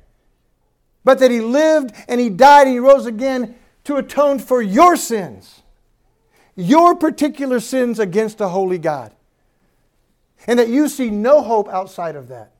but 1.04 1.20
that 1.20 1.30
he 1.30 1.40
lived 1.40 1.94
and 2.08 2.20
he 2.20 2.28
died 2.28 2.66
and 2.66 2.72
he 2.72 2.78
rose 2.80 3.06
again 3.06 3.54
to 3.84 3.96
atone 3.96 4.38
for 4.38 4.60
your 4.60 4.96
sins, 4.96 5.62
your 6.56 6.96
particular 6.96 7.60
sins 7.60 7.98
against 7.98 8.40
a 8.40 8.48
holy 8.48 8.78
God 8.78 9.12
and 10.46 10.58
that 10.58 10.68
you 10.68 10.88
see 10.88 11.10
no 11.10 11.40
hope 11.40 11.68
outside 11.68 12.16
of 12.16 12.28
that. 12.28 12.52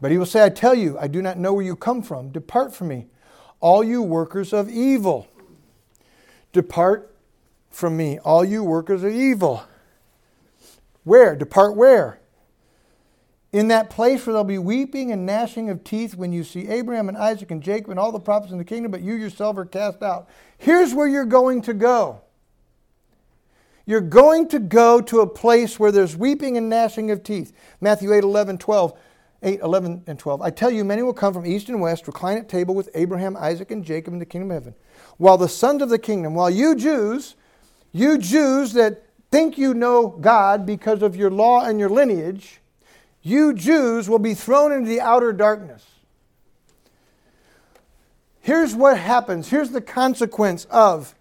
But 0.00 0.12
he 0.12 0.18
will 0.18 0.26
say, 0.26 0.44
I 0.44 0.48
tell 0.48 0.74
you, 0.74 0.96
I 0.98 1.08
do 1.08 1.20
not 1.20 1.38
know 1.38 1.52
where 1.52 1.64
you 1.64 1.74
come 1.74 2.02
from. 2.02 2.28
Depart 2.30 2.72
from 2.72 2.88
me, 2.88 3.08
all 3.60 3.82
you 3.82 4.02
workers 4.02 4.52
of 4.52 4.70
evil. 4.70 5.28
Depart 6.52 7.14
from 7.70 7.96
me, 7.96 8.18
all 8.20 8.44
you 8.44 8.64
workers 8.64 9.02
of 9.02 9.12
evil. 9.12 9.64
Where? 11.04 11.36
Depart 11.36 11.76
where? 11.76 12.20
in 13.52 13.68
that 13.68 13.88
place 13.88 14.26
where 14.26 14.32
there'll 14.32 14.44
be 14.44 14.58
weeping 14.58 15.10
and 15.10 15.24
gnashing 15.24 15.70
of 15.70 15.82
teeth 15.82 16.14
when 16.14 16.32
you 16.32 16.44
see 16.44 16.68
Abraham 16.68 17.08
and 17.08 17.16
Isaac 17.16 17.50
and 17.50 17.62
Jacob 17.62 17.90
and 17.90 17.98
all 17.98 18.12
the 18.12 18.20
prophets 18.20 18.52
in 18.52 18.58
the 18.58 18.64
kingdom, 18.64 18.90
but 18.90 19.00
you 19.00 19.14
yourself 19.14 19.56
are 19.56 19.64
cast 19.64 20.02
out. 20.02 20.28
Here's 20.58 20.94
where 20.94 21.08
you're 21.08 21.24
going 21.24 21.62
to 21.62 21.74
go. 21.74 22.20
You're 23.86 24.02
going 24.02 24.48
to 24.48 24.58
go 24.58 25.00
to 25.00 25.20
a 25.20 25.26
place 25.26 25.78
where 25.78 25.90
there's 25.90 26.14
weeping 26.14 26.58
and 26.58 26.68
gnashing 26.68 27.10
of 27.10 27.22
teeth. 27.22 27.52
Matthew 27.80 28.12
8, 28.12 28.22
11, 28.22 28.58
12. 28.58 28.98
8, 29.42 29.60
11, 29.60 30.02
and 30.06 30.18
12. 30.18 30.42
I 30.42 30.50
tell 30.50 30.70
you, 30.70 30.84
many 30.84 31.02
will 31.02 31.12
come 31.12 31.32
from 31.32 31.46
east 31.46 31.68
and 31.68 31.80
west, 31.80 32.06
recline 32.06 32.38
at 32.38 32.48
table 32.48 32.74
with 32.74 32.88
Abraham, 32.94 33.36
Isaac, 33.36 33.70
and 33.70 33.84
Jacob 33.84 34.12
in 34.12 34.18
the 34.18 34.26
kingdom 34.26 34.50
of 34.50 34.54
heaven. 34.56 34.74
While 35.16 35.38
the 35.38 35.48
sons 35.48 35.80
of 35.80 35.90
the 35.90 35.98
kingdom, 35.98 36.34
while 36.34 36.50
you 36.50 36.74
Jews, 36.74 37.36
you 37.92 38.18
Jews 38.18 38.72
that 38.72 39.04
think 39.30 39.56
you 39.56 39.74
know 39.74 40.08
God 40.08 40.66
because 40.66 41.02
of 41.02 41.14
your 41.14 41.30
law 41.30 41.64
and 41.64 41.78
your 41.78 41.88
lineage, 41.88 42.60
you 43.22 43.52
Jews 43.52 44.08
will 44.08 44.18
be 44.18 44.34
thrown 44.34 44.72
into 44.72 44.88
the 44.88 45.00
outer 45.00 45.32
darkness. 45.32 45.84
Here's 48.40 48.74
what 48.74 48.98
happens. 48.98 49.48
Here's 49.50 49.70
the 49.70 49.80
consequence 49.80 50.64
of 50.66 51.14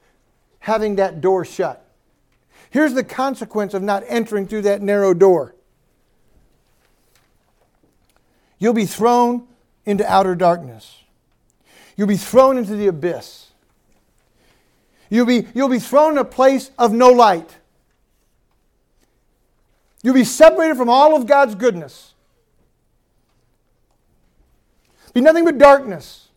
having 0.59 0.95
that 0.95 1.21
door 1.21 1.43
shut. 1.43 1.85
Here's 2.69 2.93
the 2.93 3.03
consequence 3.03 3.73
of 3.73 3.83
not 3.83 4.03
entering 4.07 4.47
through 4.47 4.61
that 4.63 4.81
narrow 4.81 5.13
door. 5.13 5.53
You'll 8.59 8.73
be 8.73 8.85
thrown 8.85 9.47
into 9.85 10.09
outer 10.11 10.35
darkness. 10.35 11.03
You'll 11.95 12.07
be 12.07 12.17
thrown 12.17 12.57
into 12.57 12.75
the 12.75 12.87
abyss. 12.87 13.47
You'll 15.09 15.25
be, 15.25 15.47
you'll 15.53 15.69
be 15.69 15.79
thrown 15.79 16.13
in 16.13 16.17
a 16.17 16.25
place 16.25 16.71
of 16.77 16.91
no 16.91 17.09
light. 17.09 17.57
You'll 20.03 20.13
be 20.13 20.23
separated 20.23 20.77
from 20.77 20.89
all 20.89 21.15
of 21.15 21.25
God's 21.25 21.55
goodness. 21.55 22.13
Be 25.13 25.21
nothing 25.21 25.45
but 25.45 25.57
darkness 25.57 26.27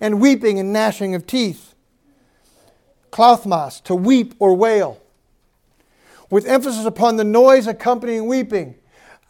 and 0.00 0.20
weeping 0.20 0.58
and 0.58 0.72
gnashing 0.72 1.14
of 1.14 1.26
teeth. 1.26 1.74
Klauthmos, 3.10 3.82
to 3.84 3.94
weep 3.94 4.34
or 4.38 4.54
wail, 4.54 5.00
with 6.30 6.46
emphasis 6.46 6.84
upon 6.84 7.16
the 7.16 7.24
noise 7.24 7.66
accompanying 7.66 8.26
weeping. 8.26 8.74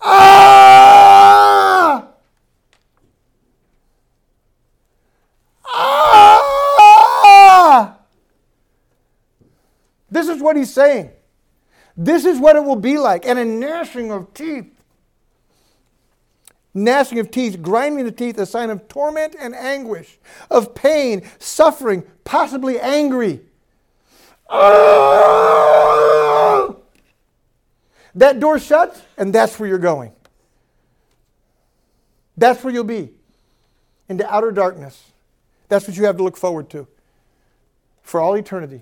Ah! 0.01 2.09
Ah! 5.73 6.37
This 10.17 10.29
is 10.29 10.41
what 10.41 10.57
he's 10.57 10.73
saying. 10.73 11.11
This 11.95 12.25
is 12.25 12.39
what 12.39 12.57
it 12.57 12.65
will 12.65 12.75
be 12.75 12.97
like, 12.97 13.27
and 13.27 13.39
a 13.39 13.45
gnashing 13.45 14.11
of 14.11 14.33
teeth. 14.33 14.73
Gnashing 16.73 17.19
of 17.19 17.31
teeth, 17.31 17.61
grinding 17.61 18.07
the 18.07 18.11
teeth, 18.11 18.39
a 18.39 18.47
sign 18.47 18.71
of 18.71 18.89
torment 18.89 19.37
and 19.39 19.55
anguish, 19.55 20.19
of 20.51 20.75
pain, 20.75 21.23
suffering, 21.39 22.03
possibly 22.25 22.81
angry. 22.81 23.43
That 28.15 28.41
door 28.41 28.59
shuts, 28.59 29.03
and 29.19 29.35
that's 29.35 29.61
where 29.61 29.69
you're 29.69 29.77
going. 29.77 30.13
That's 32.39 32.65
where 32.65 32.73
you'll 32.73 32.85
be 32.85 33.11
into 34.09 34.27
outer 34.35 34.51
darkness. 34.51 35.13
That's 35.69 35.87
what 35.87 35.95
you 35.95 36.07
have 36.07 36.17
to 36.17 36.23
look 36.23 36.39
forward 36.39 36.71
to 36.71 36.89
for 38.03 38.19
all 38.19 38.33
eternity. 38.33 38.81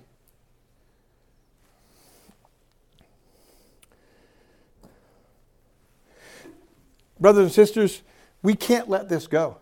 Brothers 7.24 7.44
and 7.44 7.52
sisters, 7.52 8.02
we 8.42 8.52
can't 8.52 8.90
let 8.90 9.08
this 9.08 9.26
go. 9.26 9.56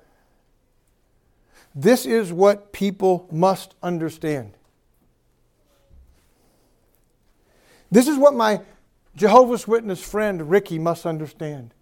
This 1.77 2.07
is 2.07 2.33
what 2.33 2.73
people 2.73 3.29
must 3.31 3.77
understand. 3.81 4.55
This 7.89 8.09
is 8.09 8.19
what 8.19 8.35
my 8.35 8.63
Jehovah's 9.15 9.69
Witness 9.69 10.03
friend 10.03 10.51
Ricky 10.51 10.77
must 10.81 11.07
understand. 11.07 11.73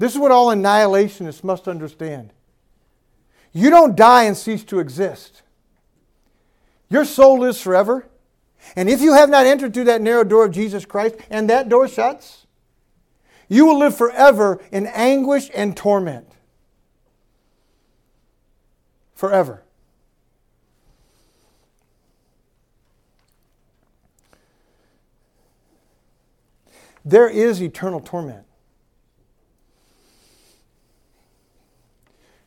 This 0.00 0.14
is 0.14 0.18
what 0.18 0.32
all 0.32 0.48
annihilationists 0.48 1.44
must 1.44 1.68
understand. 1.68 2.32
You 3.52 3.70
don't 3.70 3.94
die 3.94 4.24
and 4.24 4.36
cease 4.36 4.64
to 4.64 4.80
exist. 4.80 5.42
Your 6.90 7.04
soul 7.04 7.38
lives 7.38 7.60
forever, 7.60 8.08
And 8.74 8.88
if 8.90 9.00
you 9.00 9.12
have 9.12 9.30
not 9.30 9.46
entered 9.46 9.74
through 9.74 9.84
that 9.84 10.02
narrow 10.02 10.24
door 10.24 10.46
of 10.46 10.50
Jesus 10.50 10.84
Christ 10.84 11.14
and 11.30 11.48
that 11.50 11.68
door 11.68 11.86
shuts, 11.86 12.45
you 13.48 13.66
will 13.66 13.78
live 13.78 13.96
forever 13.96 14.60
in 14.72 14.86
anguish 14.86 15.50
and 15.54 15.76
torment. 15.76 16.32
Forever. 19.14 19.62
There 27.04 27.28
is 27.28 27.62
eternal 27.62 28.00
torment. 28.00 28.44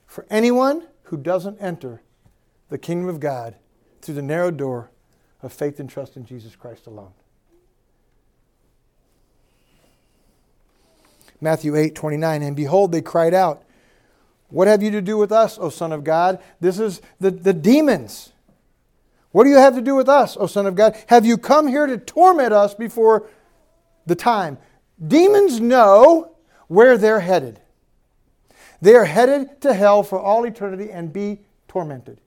For 0.05 0.25
anyone 0.29 0.87
who 1.03 1.17
doesn't 1.17 1.57
enter 1.61 2.01
the 2.67 2.77
kingdom 2.77 3.07
of 3.07 3.21
God 3.21 3.55
through 4.01 4.15
the 4.15 4.21
narrow 4.21 4.51
door 4.51 4.91
of 5.41 5.53
faith 5.53 5.79
and 5.79 5.89
trust 5.89 6.17
in 6.17 6.25
Jesus 6.25 6.57
Christ 6.57 6.87
alone. 6.87 7.13
Matthew 11.41 11.75
8, 11.75 11.95
29. 11.95 12.43
And 12.43 12.55
behold, 12.55 12.91
they 12.91 13.01
cried 13.01 13.33
out, 13.33 13.63
What 14.49 14.67
have 14.67 14.83
you 14.83 14.91
to 14.91 15.01
do 15.01 15.17
with 15.17 15.31
us, 15.31 15.57
O 15.59 15.69
Son 15.69 15.91
of 15.91 16.03
God? 16.03 16.39
This 16.59 16.79
is 16.79 17.01
the, 17.19 17.31
the 17.31 17.53
demons. 17.53 18.31
What 19.31 19.43
do 19.43 19.49
you 19.49 19.57
have 19.57 19.75
to 19.75 19.81
do 19.81 19.95
with 19.95 20.09
us, 20.09 20.37
O 20.37 20.47
Son 20.47 20.65
of 20.65 20.75
God? 20.75 20.97
Have 21.07 21.25
you 21.25 21.37
come 21.37 21.67
here 21.67 21.85
to 21.85 21.97
torment 21.97 22.51
us 22.51 22.73
before 22.73 23.27
the 24.05 24.15
time? 24.15 24.57
Demons 25.05 25.59
know 25.59 26.31
where 26.67 26.97
they're 26.97 27.19
headed. 27.19 27.61
They 28.81 28.95
are 28.95 29.05
headed 29.05 29.61
to 29.61 29.73
hell 29.73 30.03
for 30.03 30.19
all 30.19 30.45
eternity 30.45 30.91
and 30.91 31.11
be 31.11 31.41
tormented. 31.67 32.19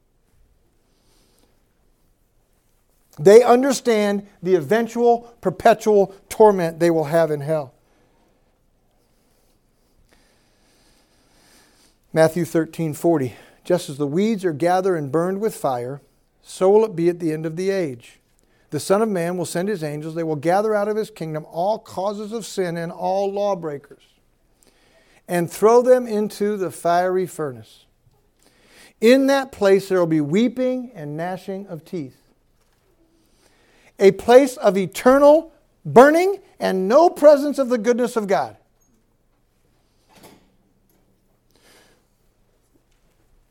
They 3.19 3.43
understand 3.43 4.27
the 4.43 4.55
eventual 4.55 5.35
perpetual 5.41 6.15
torment 6.29 6.81
they 6.81 6.91
will 6.91 7.05
have 7.05 7.31
in 7.31 7.41
hell. 7.41 7.75
Matthew 12.13 12.45
13 12.45 12.95
40. 12.95 13.35
Just 13.65 13.89
as 13.89 13.97
the 13.97 14.07
weeds 14.07 14.45
are 14.45 14.53
gathered 14.53 14.97
and 14.97 15.13
burned 15.13 15.41
with 15.41 15.55
fire, 15.55 16.03
so 16.43 16.69
will 16.71 16.85
it 16.85 16.97
be 16.97 17.09
at 17.09 17.21
the 17.21 17.33
end 17.33 17.47
of 17.47 17.57
the 17.57 17.71
age. 17.71 18.19
The 18.71 18.81
Son 18.81 19.03
of 19.03 19.09
Man 19.09 19.37
will 19.37 19.45
send 19.45 19.69
his 19.69 19.85
angels. 19.85 20.15
They 20.15 20.25
will 20.25 20.37
gather 20.37 20.75
out 20.75 20.89
of 20.89 20.97
his 20.97 21.11
kingdom 21.11 21.47
all 21.51 21.79
causes 21.79 22.33
of 22.33 22.45
sin 22.45 22.77
and 22.77 22.91
all 22.91 23.31
lawbreakers 23.31 24.03
and 25.29 25.51
throw 25.51 25.83
them 25.83 26.07
into 26.07 26.57
the 26.57 26.71
fiery 26.71 27.27
furnace. 27.27 27.87
In 29.01 29.27
that 29.29 29.53
place 29.53 29.89
there 29.89 29.99
will 29.99 30.07
be 30.07 30.21
weeping 30.21 30.91
and 30.95 31.17
gnashing 31.17 31.67
of 31.67 31.85
teeth 31.85 32.17
a 33.99 34.11
place 34.13 34.57
of 34.57 34.77
eternal 34.77 35.53
burning 35.85 36.41
and 36.59 36.89
no 36.89 37.09
presence 37.09 37.59
of 37.59 37.69
the 37.69 37.79
goodness 37.79 38.17
of 38.17 38.27
God. 38.27 38.57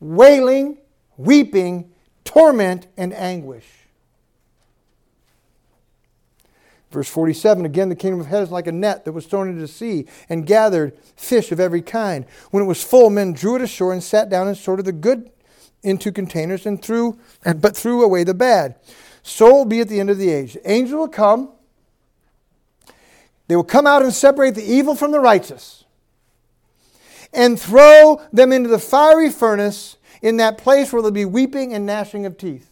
Wailing, 0.02 0.78
weeping, 1.16 1.92
torment, 2.24 2.88
and 2.96 3.14
anguish. 3.14 3.64
Verse 6.90 7.08
47 7.08 7.64
again, 7.64 7.88
the 7.88 7.94
kingdom 7.94 8.20
of 8.20 8.26
heaven 8.26 8.42
is 8.42 8.50
like 8.50 8.66
a 8.66 8.72
net 8.72 9.04
that 9.04 9.12
was 9.12 9.26
thrown 9.26 9.48
into 9.48 9.60
the 9.60 9.68
sea 9.68 10.06
and 10.28 10.44
gathered 10.44 10.98
fish 11.16 11.52
of 11.52 11.60
every 11.60 11.82
kind. 11.82 12.26
When 12.50 12.64
it 12.64 12.66
was 12.66 12.82
full, 12.82 13.10
men 13.10 13.32
drew 13.32 13.54
it 13.54 13.62
ashore 13.62 13.92
and 13.92 14.02
sat 14.02 14.28
down 14.28 14.48
and 14.48 14.56
sorted 14.56 14.86
the 14.86 14.92
good 14.92 15.30
into 15.84 16.10
containers 16.10 16.66
and 16.66 16.82
threw, 16.82 17.16
but 17.44 17.76
threw 17.76 18.02
away 18.02 18.24
the 18.24 18.34
bad. 18.34 18.74
So 19.22 19.54
will 19.54 19.64
be 19.64 19.80
at 19.80 19.88
the 19.88 20.00
end 20.00 20.10
of 20.10 20.18
the 20.18 20.30
age. 20.30 20.54
The 20.54 20.68
angel 20.68 20.98
will 20.98 21.08
come. 21.08 21.50
They 23.46 23.54
will 23.54 23.62
come 23.62 23.86
out 23.86 24.02
and 24.02 24.12
separate 24.12 24.56
the 24.56 24.64
evil 24.64 24.96
from 24.96 25.12
the 25.12 25.20
righteous 25.20 25.81
and 27.32 27.60
throw 27.60 28.20
them 28.32 28.52
into 28.52 28.68
the 28.68 28.78
fiery 28.78 29.30
furnace 29.30 29.96
in 30.20 30.36
that 30.36 30.58
place 30.58 30.92
where 30.92 31.02
there'll 31.02 31.12
be 31.12 31.24
weeping 31.24 31.72
and 31.72 31.86
gnashing 31.86 32.26
of 32.26 32.36
teeth. 32.36 32.70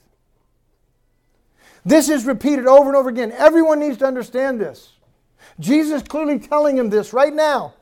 This 1.84 2.08
is 2.08 2.26
repeated 2.26 2.66
over 2.66 2.88
and 2.88 2.96
over 2.96 3.08
again. 3.08 3.32
Everyone 3.32 3.80
needs 3.80 3.98
to 3.98 4.06
understand 4.06 4.60
this. 4.60 4.92
Jesus 5.58 6.02
clearly 6.02 6.38
telling 6.38 6.76
him 6.76 6.90
this 6.90 7.12
right 7.12 7.32
now. 7.32 7.74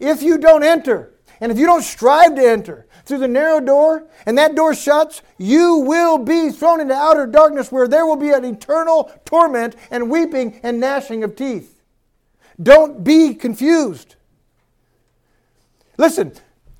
If 0.00 0.22
you 0.22 0.38
don't 0.38 0.64
enter, 0.64 1.12
and 1.40 1.52
if 1.52 1.58
you 1.58 1.66
don't 1.66 1.82
strive 1.82 2.34
to 2.34 2.42
enter 2.42 2.86
through 3.04 3.18
the 3.18 3.28
narrow 3.28 3.60
door 3.60 4.06
and 4.26 4.36
that 4.36 4.54
door 4.54 4.74
shuts, 4.74 5.22
you 5.38 5.76
will 5.76 6.18
be 6.18 6.50
thrown 6.50 6.80
into 6.80 6.94
outer 6.94 7.26
darkness 7.26 7.70
where 7.70 7.88
there 7.88 8.06
will 8.06 8.16
be 8.16 8.30
an 8.30 8.44
eternal 8.44 9.12
torment 9.24 9.76
and 9.90 10.10
weeping 10.10 10.60
and 10.62 10.80
gnashing 10.80 11.22
of 11.22 11.36
teeth. 11.36 11.80
Don't 12.60 13.04
be 13.04 13.34
confused. 13.34 14.16
Listen, 15.98 16.32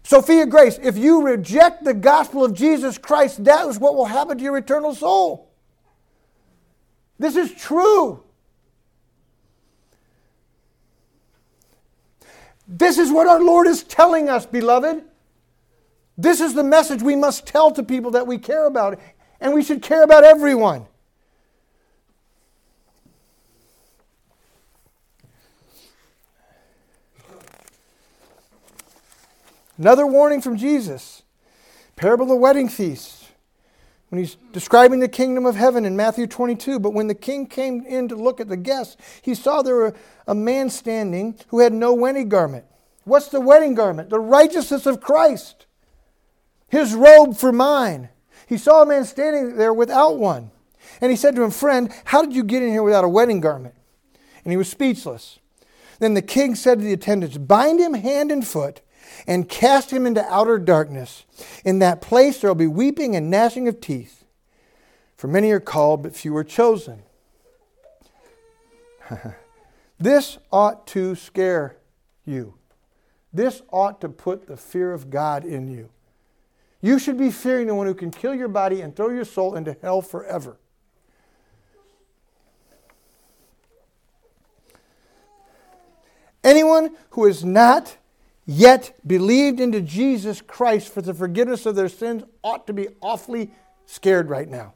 Sophia 0.05 0.47
Grace, 0.47 0.79
if 0.83 0.97
you 0.97 1.23
reject 1.23 1.85
the 1.85 1.93
gospel 1.93 2.45
of 2.45 2.55
Jesus 2.55 2.97
Christ, 2.97 3.45
that 3.45 3.67
is 3.67 3.79
what 3.79 3.95
will 3.95 4.07
happen 4.07 4.39
to 4.39 4.45
your 4.45 4.57
eternal 4.57 4.95
soul. 4.95 5.51
This 7.19 7.37
is 7.37 7.53
true. 7.53 8.23
This 12.67 12.97
is 12.97 13.11
what 13.11 13.27
our 13.27 13.43
Lord 13.43 13.67
is 13.67 13.83
telling 13.83 14.29
us, 14.29 14.47
beloved. 14.47 15.03
This 16.17 16.41
is 16.41 16.55
the 16.55 16.65
message 16.65 17.03
we 17.03 17.17
must 17.17 17.47
tell 17.47 17.71
to 17.73 17.83
people 17.83 18.13
that 18.13 18.27
we 18.27 18.39
care 18.39 18.67
about, 18.67 19.01
and 19.41 19.53
we 19.53 19.63
should 19.63 19.83
care 19.83 20.05
about 20.05 20.25
everyone. 20.25 20.87
Another 29.79 30.07
warning 30.07 30.41
from 30.41 30.57
Jesus 30.57 31.23
parable 31.95 32.25
of 32.25 32.31
the 32.31 32.37
wedding 32.37 32.69
feast 32.69 33.29
when 34.09 34.19
he's 34.19 34.37
describing 34.53 35.01
the 35.01 35.09
kingdom 35.09 35.47
of 35.47 35.55
heaven 35.55 35.85
in 35.85 35.97
Matthew 35.97 36.27
22. 36.27 36.81
But 36.81 36.95
when 36.95 37.07
the 37.07 37.15
king 37.15 37.47
came 37.47 37.85
in 37.87 38.09
to 38.09 38.17
look 38.17 38.41
at 38.41 38.49
the 38.49 38.57
guests, 38.57 38.97
he 39.23 39.35
saw 39.35 39.63
there 39.63 39.77
were 39.77 39.95
a 40.27 40.35
man 40.35 40.69
standing 40.69 41.39
who 41.49 41.61
had 41.61 41.73
no 41.73 41.95
wedding 41.95 42.29
garment. 42.29 42.65
What's 43.05 43.29
the 43.29 43.41
wedding 43.41 43.75
garment? 43.75 44.11
The 44.11 44.21
righteousness 44.21 44.85
of 44.85 45.01
Christ. 45.01 45.67
His 46.69 46.95
robe 46.95 47.37
for 47.37 47.53
mine. 47.53 48.09
He 48.47 48.59
saw 48.59 48.83
a 48.83 48.87
man 48.87 49.05
standing 49.05 49.57
there 49.57 49.73
without 49.73 50.19
one. 50.19 50.51
And 51.01 51.11
he 51.11 51.17
said 51.17 51.37
to 51.37 51.43
him, 51.43 51.51
Friend, 51.51 51.93
how 52.07 52.23
did 52.23 52.35
you 52.35 52.43
get 52.43 52.63
in 52.63 52.71
here 52.71 52.83
without 52.83 53.05
a 53.05 53.09
wedding 53.09 53.41
garment? 53.41 53.75
And 54.45 54.53
he 54.53 54.57
was 54.57 54.69
speechless. 54.69 55.39
Then 56.01 56.15
the 56.15 56.23
king 56.23 56.55
said 56.55 56.79
to 56.79 56.85
the 56.85 56.93
attendants, 56.93 57.37
Bind 57.39 57.81
him 57.81 57.95
hand 57.95 58.33
and 58.33 58.47
foot 58.47 58.81
and 59.27 59.49
cast 59.49 59.91
him 59.91 60.07
into 60.07 60.25
outer 60.33 60.59
darkness. 60.59 61.25
In 61.65 61.79
that 61.81 62.01
place 62.01 62.41
there 62.41 62.51
will 62.51 62.55
be 62.55 62.67
weeping 62.67 63.17
and 63.17 63.31
gnashing 63.31 63.69
of 63.69 63.81
teeth. 63.81 64.25
For 65.17 65.27
many 65.29 65.51
are 65.51 65.61
called, 65.61 66.03
but 66.03 66.15
few 66.15 66.37
are 66.37 66.45
chosen. 66.45 67.03
this 69.99 70.39
ought 70.53 70.87
to 70.89 71.15
scare 71.15 71.77
you. 72.25 72.55
This 73.33 73.63
ought 73.71 74.01
to 74.01 74.09
put 74.09 74.47
the 74.47 74.57
fear 74.57 74.93
of 74.93 75.11
God 75.11 75.45
in 75.45 75.69
you. 75.69 75.91
You 76.81 76.99
should 76.99 77.19
be 77.19 77.31
fearing 77.31 77.67
the 77.67 77.75
one 77.75 77.87
who 77.87 77.95
can 77.95 78.11
kill 78.11 78.35
your 78.35 78.49
body 78.49 78.81
and 78.81 78.95
throw 78.95 79.11
your 79.11 79.25
soul 79.25 79.55
into 79.55 79.77
hell 79.83 80.01
forever. 80.01 80.57
Anyone 86.45 86.97
who 87.11 87.27
is 87.27 87.45
not 87.45 87.98
yet 88.51 88.99
believed 89.07 89.61
into 89.61 89.83
Jesus 89.83 90.41
Christ 90.41 90.89
for 90.89 91.03
the 91.03 91.13
forgiveness 91.13 91.67
of 91.67 91.77
their 91.77 91.91
sins 91.91 92.25
ought 92.43 92.67
to 92.67 92.73
be 92.73 92.89
awfully 93.03 93.51
scared 93.85 94.31
right 94.31 94.49
now. 94.49 94.73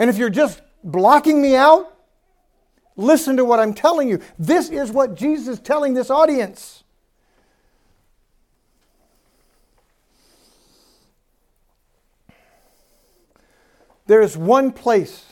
And 0.00 0.10
if 0.10 0.18
you're 0.18 0.30
just 0.30 0.60
blocking 0.82 1.40
me 1.40 1.54
out, 1.54 1.96
listen 2.96 3.36
to 3.36 3.44
what 3.44 3.60
I'm 3.60 3.72
telling 3.72 4.08
you. 4.08 4.20
This 4.36 4.68
is 4.68 4.90
what 4.90 5.14
Jesus 5.14 5.58
is 5.58 5.60
telling 5.60 5.94
this 5.94 6.10
audience. 6.10 6.82
There 14.06 14.22
is 14.22 14.36
one 14.36 14.72
place 14.72 15.24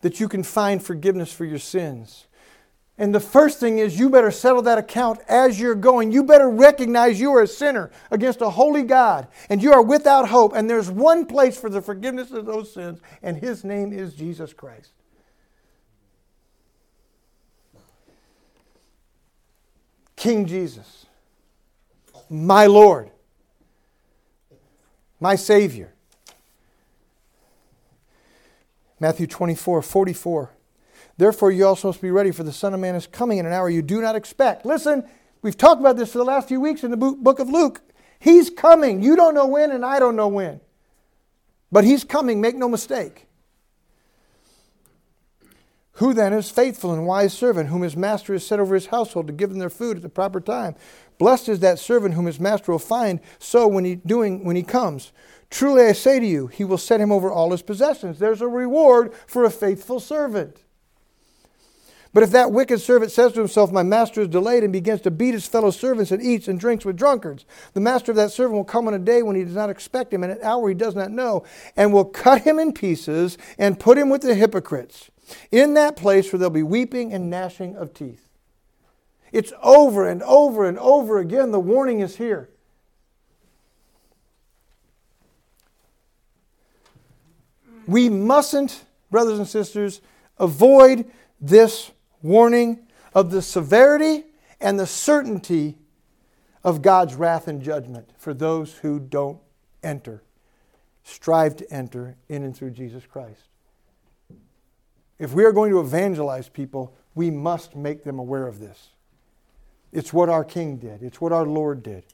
that 0.00 0.20
you 0.20 0.28
can 0.28 0.42
find 0.42 0.82
forgiveness 0.82 1.30
for 1.34 1.44
your 1.44 1.58
sins. 1.58 2.26
And 2.96 3.12
the 3.12 3.20
first 3.20 3.58
thing 3.58 3.78
is 3.78 3.98
you 3.98 4.08
better 4.08 4.30
settle 4.30 4.62
that 4.62 4.78
account 4.78 5.18
as 5.28 5.58
you're 5.58 5.74
going. 5.74 6.12
You 6.12 6.22
better 6.22 6.48
recognize 6.48 7.20
you 7.20 7.32
are 7.32 7.42
a 7.42 7.46
sinner 7.46 7.90
against 8.10 8.40
a 8.40 8.50
holy 8.50 8.84
God 8.84 9.26
and 9.50 9.60
you 9.60 9.72
are 9.72 9.82
without 9.82 10.28
hope. 10.28 10.54
And 10.54 10.70
there's 10.70 10.90
one 10.90 11.26
place 11.26 11.58
for 11.58 11.68
the 11.68 11.82
forgiveness 11.82 12.30
of 12.30 12.46
those 12.46 12.72
sins, 12.72 13.00
and 13.22 13.36
his 13.36 13.64
name 13.64 13.92
is 13.92 14.14
Jesus 14.14 14.52
Christ. 14.52 14.92
King 20.14 20.46
Jesus, 20.46 21.06
my 22.30 22.66
Lord, 22.66 23.10
my 25.18 25.34
Savior. 25.34 25.92
Matthew 29.00 29.26
24, 29.26 29.82
44. 29.82 30.50
Therefore, 31.16 31.50
you 31.50 31.66
also 31.66 31.88
must 31.88 32.00
be 32.00 32.10
ready, 32.10 32.30
for 32.30 32.42
the 32.42 32.52
Son 32.52 32.74
of 32.74 32.80
Man 32.80 32.94
is 32.94 33.06
coming 33.06 33.38
in 33.38 33.46
an 33.46 33.52
hour 33.52 33.70
you 33.70 33.82
do 33.82 34.00
not 34.00 34.16
expect. 34.16 34.66
Listen, 34.66 35.04
we've 35.42 35.56
talked 35.56 35.80
about 35.80 35.96
this 35.96 36.12
for 36.12 36.18
the 36.18 36.24
last 36.24 36.48
few 36.48 36.60
weeks 36.60 36.82
in 36.82 36.90
the 36.90 36.96
book 36.96 37.38
of 37.38 37.48
Luke. 37.48 37.80
He's 38.18 38.50
coming. 38.50 39.02
You 39.02 39.16
don't 39.16 39.34
know 39.34 39.46
when, 39.46 39.70
and 39.70 39.84
I 39.84 39.98
don't 39.98 40.16
know 40.16 40.28
when. 40.28 40.60
But 41.70 41.84
He's 41.84 42.04
coming, 42.04 42.40
make 42.40 42.56
no 42.56 42.68
mistake. 42.68 43.26
Who 45.98 46.12
then 46.12 46.32
is 46.32 46.50
faithful 46.50 46.92
and 46.92 47.06
wise 47.06 47.32
servant, 47.32 47.68
whom 47.68 47.82
his 47.82 47.96
master 47.96 48.32
has 48.32 48.44
set 48.44 48.58
over 48.58 48.74
his 48.74 48.86
household 48.86 49.28
to 49.28 49.32
give 49.32 49.50
them 49.50 49.60
their 49.60 49.70
food 49.70 49.96
at 49.96 50.02
the 50.02 50.08
proper 50.08 50.40
time? 50.40 50.74
Blessed 51.18 51.48
is 51.48 51.60
that 51.60 51.78
servant 51.78 52.14
whom 52.14 52.26
his 52.26 52.40
master 52.40 52.72
will 52.72 52.80
find 52.80 53.20
so 53.38 53.68
when 53.68 53.84
he 53.84 53.94
doing 53.94 54.42
when 54.42 54.56
he 54.56 54.64
comes. 54.64 55.12
Truly 55.50 55.84
I 55.84 55.92
say 55.92 56.18
to 56.18 56.26
you, 56.26 56.48
he 56.48 56.64
will 56.64 56.78
set 56.78 57.00
him 57.00 57.12
over 57.12 57.30
all 57.30 57.52
his 57.52 57.62
possessions. 57.62 58.18
There's 58.18 58.40
a 58.40 58.48
reward 58.48 59.14
for 59.28 59.44
a 59.44 59.50
faithful 59.50 60.00
servant. 60.00 60.63
But 62.14 62.22
if 62.22 62.30
that 62.30 62.52
wicked 62.52 62.80
servant 62.80 63.10
says 63.10 63.32
to 63.32 63.40
himself, 63.40 63.72
My 63.72 63.82
master 63.82 64.22
is 64.22 64.28
delayed, 64.28 64.62
and 64.62 64.72
begins 64.72 65.00
to 65.00 65.10
beat 65.10 65.34
his 65.34 65.46
fellow 65.46 65.72
servants 65.72 66.12
and 66.12 66.22
eats 66.22 66.46
and 66.46 66.60
drinks 66.60 66.84
with 66.84 66.96
drunkards, 66.96 67.44
the 67.74 67.80
master 67.80 68.12
of 68.12 68.16
that 68.16 68.30
servant 68.30 68.54
will 68.54 68.64
come 68.64 68.86
on 68.86 68.94
a 68.94 69.00
day 69.00 69.22
when 69.24 69.34
he 69.34 69.42
does 69.42 69.56
not 69.56 69.68
expect 69.68 70.14
him, 70.14 70.22
and 70.22 70.32
an 70.32 70.38
hour 70.40 70.68
he 70.68 70.76
does 70.76 70.94
not 70.94 71.10
know, 71.10 71.44
and 71.76 71.92
will 71.92 72.04
cut 72.04 72.42
him 72.42 72.60
in 72.60 72.72
pieces 72.72 73.36
and 73.58 73.80
put 73.80 73.98
him 73.98 74.10
with 74.10 74.22
the 74.22 74.36
hypocrites. 74.36 75.10
In 75.50 75.74
that 75.74 75.96
place 75.96 76.32
where 76.32 76.38
there'll 76.38 76.50
be 76.50 76.62
weeping 76.62 77.12
and 77.12 77.28
gnashing 77.28 77.74
of 77.74 77.92
teeth. 77.92 78.30
It's 79.32 79.52
over 79.60 80.08
and 80.08 80.22
over 80.22 80.66
and 80.66 80.78
over 80.78 81.18
again. 81.18 81.50
The 81.50 81.58
warning 81.58 81.98
is 81.98 82.16
here. 82.16 82.48
We 87.88 88.08
mustn't, 88.08 88.84
brothers 89.10 89.40
and 89.40 89.48
sisters, 89.48 90.00
avoid 90.38 91.10
this 91.40 91.90
warning 92.24 92.80
of 93.14 93.30
the 93.30 93.42
severity 93.42 94.24
and 94.60 94.80
the 94.80 94.86
certainty 94.86 95.76
of 96.64 96.80
God's 96.82 97.14
wrath 97.14 97.46
and 97.46 97.62
judgment 97.62 98.10
for 98.16 98.32
those 98.32 98.78
who 98.78 98.98
don't 98.98 99.38
enter, 99.82 100.22
strive 101.04 101.54
to 101.56 101.70
enter 101.72 102.16
in 102.28 102.42
and 102.42 102.56
through 102.56 102.70
Jesus 102.70 103.04
Christ. 103.04 103.42
If 105.18 105.34
we 105.34 105.44
are 105.44 105.52
going 105.52 105.70
to 105.70 105.80
evangelize 105.80 106.48
people, 106.48 106.96
we 107.14 107.30
must 107.30 107.76
make 107.76 108.02
them 108.02 108.18
aware 108.18 108.48
of 108.48 108.58
this. 108.58 108.88
It's 109.92 110.12
what 110.12 110.28
our 110.28 110.42
King 110.42 110.78
did, 110.78 111.02
it's 111.02 111.20
what 111.20 111.32
our 111.32 111.46
Lord 111.46 111.82
did. 111.82 112.04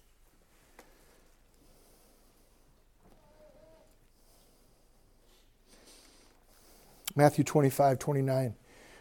Matthew 7.17 7.45
25, 7.45 7.99
29. 7.99 8.55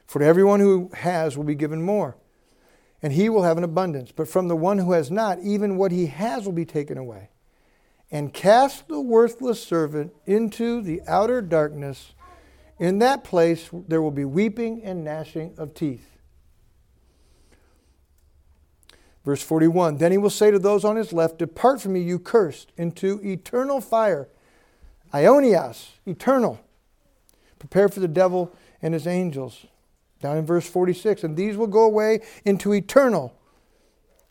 For 0.09 0.17
to 0.17 0.25
everyone 0.25 0.59
who 0.59 0.89
has 0.95 1.37
will 1.37 1.43
be 1.43 1.53
given 1.53 1.83
more, 1.83 2.17
and 2.99 3.13
he 3.13 3.29
will 3.29 3.43
have 3.43 3.59
an 3.59 3.63
abundance. 3.63 4.11
But 4.11 4.27
from 4.27 4.47
the 4.47 4.55
one 4.55 4.79
who 4.79 4.93
has 4.93 5.11
not, 5.11 5.37
even 5.43 5.77
what 5.77 5.91
he 5.91 6.07
has 6.07 6.45
will 6.45 6.51
be 6.51 6.65
taken 6.65 6.97
away. 6.97 7.29
And 8.09 8.33
cast 8.33 8.87
the 8.87 8.99
worthless 8.99 9.61
servant 9.63 10.11
into 10.25 10.81
the 10.81 11.03
outer 11.07 11.43
darkness. 11.43 12.15
In 12.79 12.97
that 12.97 13.23
place 13.23 13.69
there 13.71 14.01
will 14.01 14.09
be 14.09 14.25
weeping 14.25 14.81
and 14.83 15.03
gnashing 15.03 15.53
of 15.59 15.75
teeth. 15.75 16.17
Verse 19.23 19.43
41 19.43 19.97
Then 19.97 20.11
he 20.11 20.17
will 20.17 20.31
say 20.31 20.49
to 20.49 20.57
those 20.57 20.83
on 20.83 20.95
his 20.95 21.13
left, 21.13 21.37
Depart 21.37 21.81
from 21.81 21.93
me, 21.93 21.99
you 21.99 22.17
cursed, 22.17 22.71
into 22.77 23.21
eternal 23.23 23.79
fire. 23.79 24.27
Aionios, 25.13 25.89
eternal. 26.07 26.59
Prepare 27.59 27.89
for 27.89 27.99
the 27.99 28.07
devil 28.07 28.51
and 28.81 28.95
his 28.95 29.05
angels. 29.05 29.67
Down 30.21 30.37
in 30.37 30.45
verse 30.45 30.67
46, 30.67 31.23
and 31.23 31.37
these 31.37 31.55
will 31.55 31.67
go 31.67 31.83
away 31.83 32.21
into 32.45 32.73
eternal. 32.73 33.33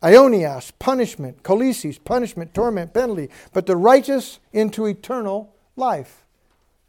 Aionios, 0.02 0.72
punishment. 0.78 1.42
Kolasis, 1.42 2.02
punishment, 2.02 2.54
torment, 2.54 2.92
penalty. 2.92 3.30
But 3.52 3.66
the 3.66 3.76
righteous 3.76 4.38
into 4.52 4.86
eternal 4.86 5.54
life. 5.76 6.24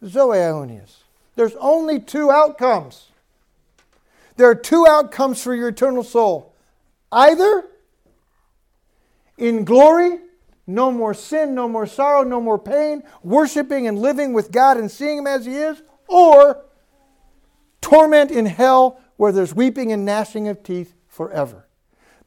Zoe 0.06 0.38
Aionios. 0.38 0.98
There's 1.36 1.56
only 1.56 2.00
two 2.00 2.30
outcomes. 2.30 3.08
There 4.36 4.50
are 4.50 4.56
two 4.56 4.86
outcomes 4.88 5.42
for 5.42 5.56
your 5.56 5.70
eternal 5.70 6.04
soul. 6.04 6.54
Either 7.12 7.66
in 9.38 9.64
glory, 9.64 10.20
no 10.68 10.92
more 10.92 11.14
sin, 11.14 11.56
no 11.56 11.68
more 11.68 11.88
sorrow, 11.88 12.24
no 12.24 12.40
more 12.40 12.60
pain, 12.60 13.04
worshiping 13.24 13.88
and 13.88 14.00
living 14.00 14.34
with 14.34 14.52
God 14.52 14.78
and 14.78 14.92
seeing 14.92 15.20
Him 15.20 15.28
as 15.28 15.46
He 15.46 15.56
is, 15.56 15.82
or 16.08 16.64
torment 17.82 18.32
in 18.32 18.46
hell 18.46 19.00
where 19.18 19.32
there's 19.32 19.54
weeping 19.54 19.92
and 19.92 20.06
gnashing 20.06 20.48
of 20.48 20.64
teeth 20.64 20.96
forever. 21.08 21.68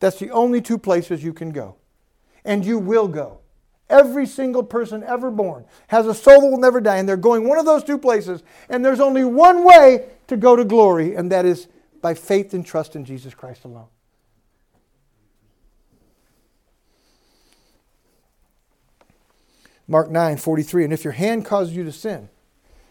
That's 0.01 0.19
the 0.19 0.31
only 0.31 0.61
two 0.61 0.79
places 0.79 1.23
you 1.23 1.33
can 1.33 1.51
go. 1.51 1.77
And 2.45 2.65
you 2.65 2.79
will 2.79 3.09
go. 3.09 3.39
Every 3.89 4.27
single 4.27 4.63
person 4.63 5.05
ever 5.05 5.31
born 5.31 5.65
has 5.89 6.07
a 6.07 6.15
soul 6.15 6.41
that 6.41 6.47
will 6.49 6.59
never 6.59 6.81
die, 6.81 6.97
and 6.97 7.09
they're 7.09 7.17
going 7.17 7.47
one 7.47 7.59
of 7.59 7.67
those 7.67 7.85
two 7.85 7.99
places. 7.99 8.43
And 8.69 8.85
there's 8.85 9.01
only 9.01 9.25
one 9.25 9.65
way 9.65 10.09
to 10.29 10.37
go 10.37 10.57
to 10.57 10.65
glory, 10.65 11.15
and 11.15 11.31
that 11.31 11.45
is 11.45 11.69
by 12.01 12.15
faith 12.15 12.53
and 12.55 12.65
trust 12.65 12.97
in 12.97 13.05
Jesus 13.05 13.35
Christ 13.35 13.65
alone. 13.65 13.87
Mark 19.87 20.11
9, 20.11 20.37
43. 20.39 20.85
And 20.85 20.93
if 20.93 21.05
your 21.05 21.13
hand 21.13 21.45
causes 21.45 21.77
you 21.77 21.85
to 21.85 21.93
sin, 21.93 22.29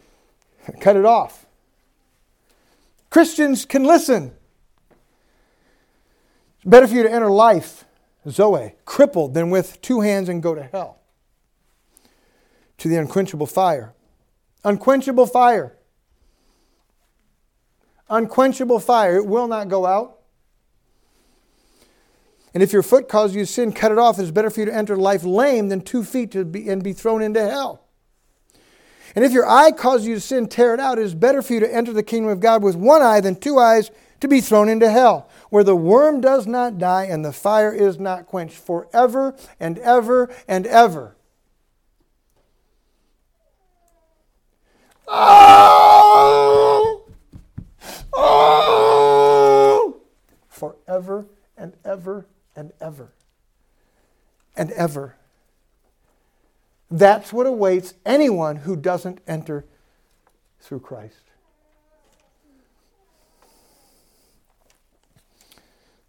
cut 0.79 0.95
it 0.95 1.05
off. 1.05 1.45
Christians 3.11 3.65
can 3.65 3.83
listen. 3.83 4.31
It's 6.55 6.65
better 6.65 6.87
for 6.87 6.95
you 6.95 7.03
to 7.03 7.11
enter 7.11 7.29
life, 7.29 7.83
Zoe, 8.27 8.73
crippled, 8.85 9.33
than 9.35 9.51
with 9.51 9.79
two 9.81 10.01
hands 10.01 10.29
and 10.29 10.41
go 10.41 10.55
to 10.55 10.63
hell. 10.63 10.99
To 12.79 12.87
the 12.87 12.95
unquenchable 12.95 13.47
fire. 13.47 13.93
Unquenchable 14.63 15.27
fire. 15.27 15.77
Unquenchable 18.09 18.79
fire. 18.79 19.17
It 19.17 19.25
will 19.27 19.47
not 19.47 19.67
go 19.67 19.85
out. 19.85 20.19
And 22.53 22.63
if 22.63 22.71
your 22.73 22.83
foot 22.83 23.09
causes 23.09 23.35
you 23.35 23.45
sin, 23.45 23.73
cut 23.73 23.91
it 23.91 23.97
off. 23.97 24.19
It's 24.19 24.31
better 24.31 24.49
for 24.49 24.61
you 24.61 24.65
to 24.67 24.73
enter 24.73 24.95
life 24.95 25.23
lame 25.23 25.69
than 25.69 25.81
two 25.81 26.03
feet 26.03 26.31
to 26.31 26.45
be, 26.45 26.69
and 26.69 26.81
be 26.81 26.93
thrown 26.93 27.21
into 27.21 27.41
hell. 27.41 27.85
And 29.15 29.25
if 29.25 29.31
your 29.31 29.49
eye 29.49 29.71
causes 29.71 30.07
you 30.07 30.15
to 30.15 30.21
sin, 30.21 30.47
tear 30.47 30.73
it 30.73 30.79
out. 30.79 30.97
It 30.97 31.03
is 31.03 31.15
better 31.15 31.41
for 31.41 31.53
you 31.53 31.59
to 31.59 31.73
enter 31.73 31.93
the 31.93 32.03
kingdom 32.03 32.31
of 32.31 32.39
God 32.39 32.63
with 32.63 32.75
one 32.75 33.01
eye 33.01 33.19
than 33.19 33.35
two 33.35 33.59
eyes 33.59 33.91
to 34.21 34.27
be 34.27 34.39
thrown 34.39 34.69
into 34.69 34.89
hell, 34.89 35.27
where 35.49 35.63
the 35.63 35.75
worm 35.75 36.21
does 36.21 36.45
not 36.47 36.77
die 36.77 37.05
and 37.05 37.25
the 37.25 37.33
fire 37.33 37.73
is 37.73 37.99
not 37.99 38.27
quenched 38.27 38.57
forever 38.57 39.35
and 39.59 39.79
ever 39.79 40.33
and 40.47 40.67
ever. 40.67 41.15
Oh! 45.07 47.03
Oh! 48.13 50.01
Forever 50.47 51.25
and 51.57 51.73
ever 51.83 52.27
and 52.55 52.71
ever 52.79 53.11
and 54.55 54.71
ever. 54.71 55.15
That's 56.91 57.31
what 57.31 57.47
awaits 57.47 57.93
anyone 58.05 58.57
who 58.57 58.75
doesn't 58.75 59.21
enter 59.25 59.65
through 60.59 60.81
Christ. 60.81 61.23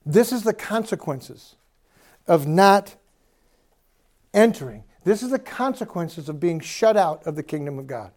This 0.05 0.33
is 0.33 0.43
the 0.43 0.53
consequences 0.53 1.55
of 2.27 2.49
not 2.49 2.97
entering. 4.35 4.83
This 5.05 5.23
is 5.23 5.31
the 5.31 5.39
consequences 5.39 6.29
of 6.29 6.41
being 6.41 6.59
shut 6.59 6.97
out 6.97 7.25
of 7.27 7.37
the 7.37 7.45
kingdom 7.45 7.79
of 7.79 7.87
God. 7.87 8.11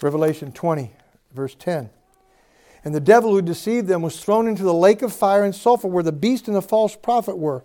Revelation 0.00 0.52
20, 0.52 0.92
verse 1.32 1.56
10. 1.58 1.90
And 2.84 2.94
the 2.94 3.00
devil 3.00 3.32
who 3.32 3.42
deceived 3.42 3.88
them 3.88 4.02
was 4.02 4.22
thrown 4.22 4.46
into 4.46 4.62
the 4.62 4.74
lake 4.74 5.02
of 5.02 5.12
fire 5.12 5.42
and 5.42 5.54
sulfur 5.54 5.88
where 5.88 6.04
the 6.04 6.12
beast 6.12 6.46
and 6.46 6.56
the 6.56 6.62
false 6.62 6.94
prophet 6.94 7.36
were 7.36 7.64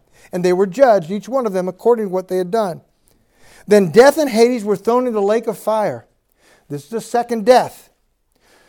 and 0.31 0.43
they 0.43 0.53
were 0.53 0.67
judged, 0.67 1.11
each 1.11 1.29
one 1.29 1.45
of 1.45 1.53
them 1.53 1.67
according 1.67 2.05
to 2.05 2.11
what 2.11 2.27
they 2.27 2.37
had 2.37 2.51
done. 2.51 2.81
Then 3.67 3.91
death 3.91 4.17
and 4.17 4.29
Hades 4.29 4.63
were 4.63 4.75
thrown 4.75 5.07
into 5.07 5.19
the 5.19 5.21
lake 5.21 5.47
of 5.47 5.57
fire. 5.57 6.05
This 6.69 6.85
is 6.85 6.89
the 6.89 7.01
second 7.01 7.45
death, 7.45 7.89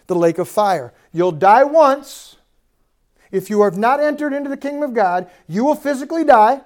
the 0.07 0.15
lake 0.15 0.39
of 0.39 0.49
fire. 0.49 0.93
You'll 1.13 1.33
die 1.33 1.65
once. 1.65 2.37
If 3.31 3.49
you 3.49 3.63
have 3.63 3.79
not 3.79 4.01
entered 4.01 4.33
into 4.33 4.51
the 4.51 4.57
kingdom 4.57 4.83
of 4.83 4.95
God, 4.95 5.31
you 5.49 5.65
will 5.65 5.75
physically 5.75 6.25
die, 6.25 6.61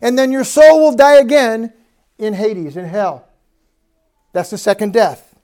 and 0.00 0.18
then 0.18 0.30
your 0.30 0.44
soul 0.44 0.80
will 0.80 0.96
die 0.96 1.16
again 1.16 1.72
in 2.18 2.34
Hades, 2.34 2.76
in 2.76 2.84
hell. 2.84 3.28
That's 4.32 4.50
the 4.50 4.58
second 4.58 4.92
death. 4.92 5.34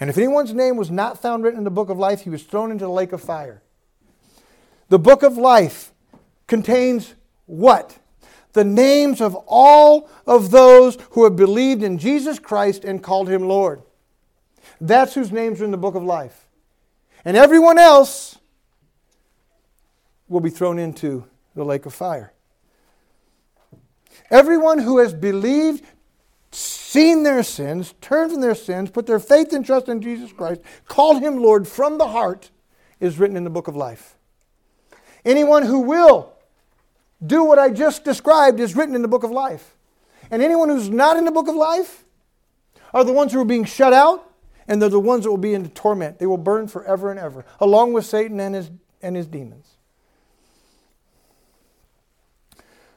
And 0.00 0.10
if 0.10 0.18
anyone's 0.18 0.52
name 0.52 0.76
was 0.76 0.90
not 0.90 1.22
found 1.22 1.44
written 1.44 1.58
in 1.58 1.64
the 1.64 1.70
book 1.70 1.88
of 1.88 1.98
life, 1.98 2.22
he 2.22 2.30
was 2.30 2.42
thrown 2.42 2.70
into 2.70 2.84
the 2.84 2.90
lake 2.90 3.12
of 3.12 3.22
fire. 3.22 3.62
The 4.88 4.98
book 4.98 5.22
of 5.22 5.36
life 5.36 5.92
contains 6.46 7.14
what? 7.46 7.98
The 8.52 8.64
names 8.64 9.20
of 9.20 9.34
all 9.46 10.08
of 10.26 10.50
those 10.50 10.98
who 11.10 11.24
have 11.24 11.36
believed 11.36 11.82
in 11.82 11.98
Jesus 11.98 12.38
Christ 12.38 12.84
and 12.84 13.02
called 13.02 13.28
him 13.28 13.42
Lord. 13.42 13.82
That's 14.80 15.14
whose 15.14 15.32
names 15.32 15.60
are 15.60 15.64
in 15.64 15.70
the 15.70 15.76
book 15.76 15.94
of 15.94 16.02
life. 16.02 16.46
And 17.24 17.36
everyone 17.36 17.78
else 17.78 18.38
will 20.28 20.40
be 20.40 20.50
thrown 20.50 20.78
into 20.78 21.24
the 21.54 21.64
lake 21.64 21.86
of 21.86 21.94
fire. 21.94 22.32
Everyone 24.30 24.78
who 24.78 24.98
has 24.98 25.14
believed, 25.14 25.84
seen 26.50 27.22
their 27.22 27.42
sins, 27.42 27.94
turned 28.00 28.32
from 28.32 28.40
their 28.40 28.54
sins, 28.54 28.90
put 28.90 29.06
their 29.06 29.18
faith 29.18 29.52
and 29.52 29.64
trust 29.64 29.88
in 29.88 30.00
Jesus 30.00 30.32
Christ, 30.32 30.60
called 30.86 31.22
him 31.22 31.36
Lord 31.36 31.68
from 31.68 31.98
the 31.98 32.08
heart, 32.08 32.50
is 33.00 33.18
written 33.18 33.36
in 33.36 33.44
the 33.44 33.50
book 33.50 33.68
of 33.68 33.76
life. 33.76 34.16
Anyone 35.24 35.64
who 35.64 35.80
will 35.80 36.35
do 37.24 37.44
what 37.44 37.58
I 37.58 37.70
just 37.70 38.04
described 38.04 38.60
is 38.60 38.76
written 38.76 38.94
in 38.94 39.02
the 39.02 39.08
book 39.08 39.24
of 39.24 39.30
life. 39.30 39.76
And 40.30 40.42
anyone 40.42 40.68
who's 40.68 40.90
not 40.90 41.16
in 41.16 41.24
the 41.24 41.30
book 41.30 41.48
of 41.48 41.54
life 41.54 42.04
are 42.92 43.04
the 43.04 43.12
ones 43.12 43.32
who 43.32 43.40
are 43.40 43.44
being 43.44 43.64
shut 43.64 43.92
out, 43.92 44.30
and 44.68 44.82
they're 44.82 44.88
the 44.88 45.00
ones 45.00 45.24
that 45.24 45.30
will 45.30 45.36
be 45.36 45.54
in 45.54 45.62
the 45.62 45.68
torment. 45.68 46.18
They 46.18 46.26
will 46.26 46.38
burn 46.38 46.68
forever 46.68 47.10
and 47.10 47.18
ever, 47.18 47.44
along 47.60 47.92
with 47.92 48.04
Satan 48.04 48.40
and 48.40 48.54
his, 48.54 48.70
and 49.00 49.16
his 49.16 49.26
demons. 49.26 49.76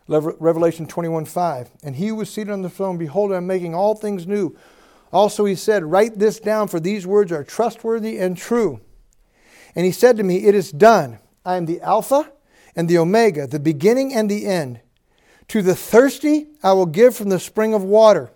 Revelation 0.07 0.87
21 0.87 1.25
5. 1.25 1.69
And 1.83 1.95
he 1.95 2.07
who 2.07 2.15
was 2.15 2.31
seated 2.33 2.51
on 2.51 2.63
the 2.63 2.69
throne, 2.69 2.97
behold, 2.97 3.31
I'm 3.31 3.45
making 3.45 3.75
all 3.75 3.93
things 3.93 4.25
new. 4.25 4.57
Also, 5.13 5.45
he 5.45 5.55
said, 5.55 5.83
Write 5.83 6.17
this 6.17 6.39
down, 6.39 6.67
for 6.67 6.79
these 6.79 7.05
words 7.05 7.31
are 7.31 7.43
trustworthy 7.43 8.17
and 8.17 8.35
true. 8.35 8.81
And 9.75 9.85
he 9.85 9.91
said 9.91 10.17
to 10.17 10.23
me, 10.23 10.45
It 10.45 10.55
is 10.55 10.71
done. 10.71 11.19
I 11.45 11.57
am 11.57 11.67
the 11.67 11.79
Alpha 11.81 12.31
and 12.75 12.87
the 12.87 12.97
Omega, 12.97 13.47
the 13.47 13.59
beginning 13.59 14.13
and 14.13 14.29
the 14.29 14.45
end. 14.45 14.79
To 15.49 15.61
the 15.61 15.75
thirsty, 15.75 16.47
I 16.61 16.73
will 16.73 16.85
give 16.85 17.15
from 17.15 17.29
the 17.29 17.39
spring 17.39 17.73
of 17.73 17.83
water, 17.83 18.31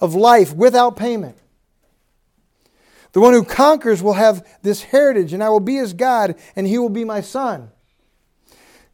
of 0.00 0.14
life 0.14 0.54
without 0.54 0.96
payment. 0.96 1.36
The 3.12 3.20
one 3.20 3.34
who 3.34 3.44
conquers 3.44 4.02
will 4.02 4.14
have 4.14 4.46
this 4.62 4.84
heritage, 4.84 5.32
and 5.32 5.42
I 5.42 5.48
will 5.48 5.60
be 5.60 5.76
his 5.76 5.92
God, 5.92 6.36
and 6.54 6.66
he 6.66 6.78
will 6.78 6.88
be 6.88 7.04
my 7.04 7.20
son. 7.20 7.70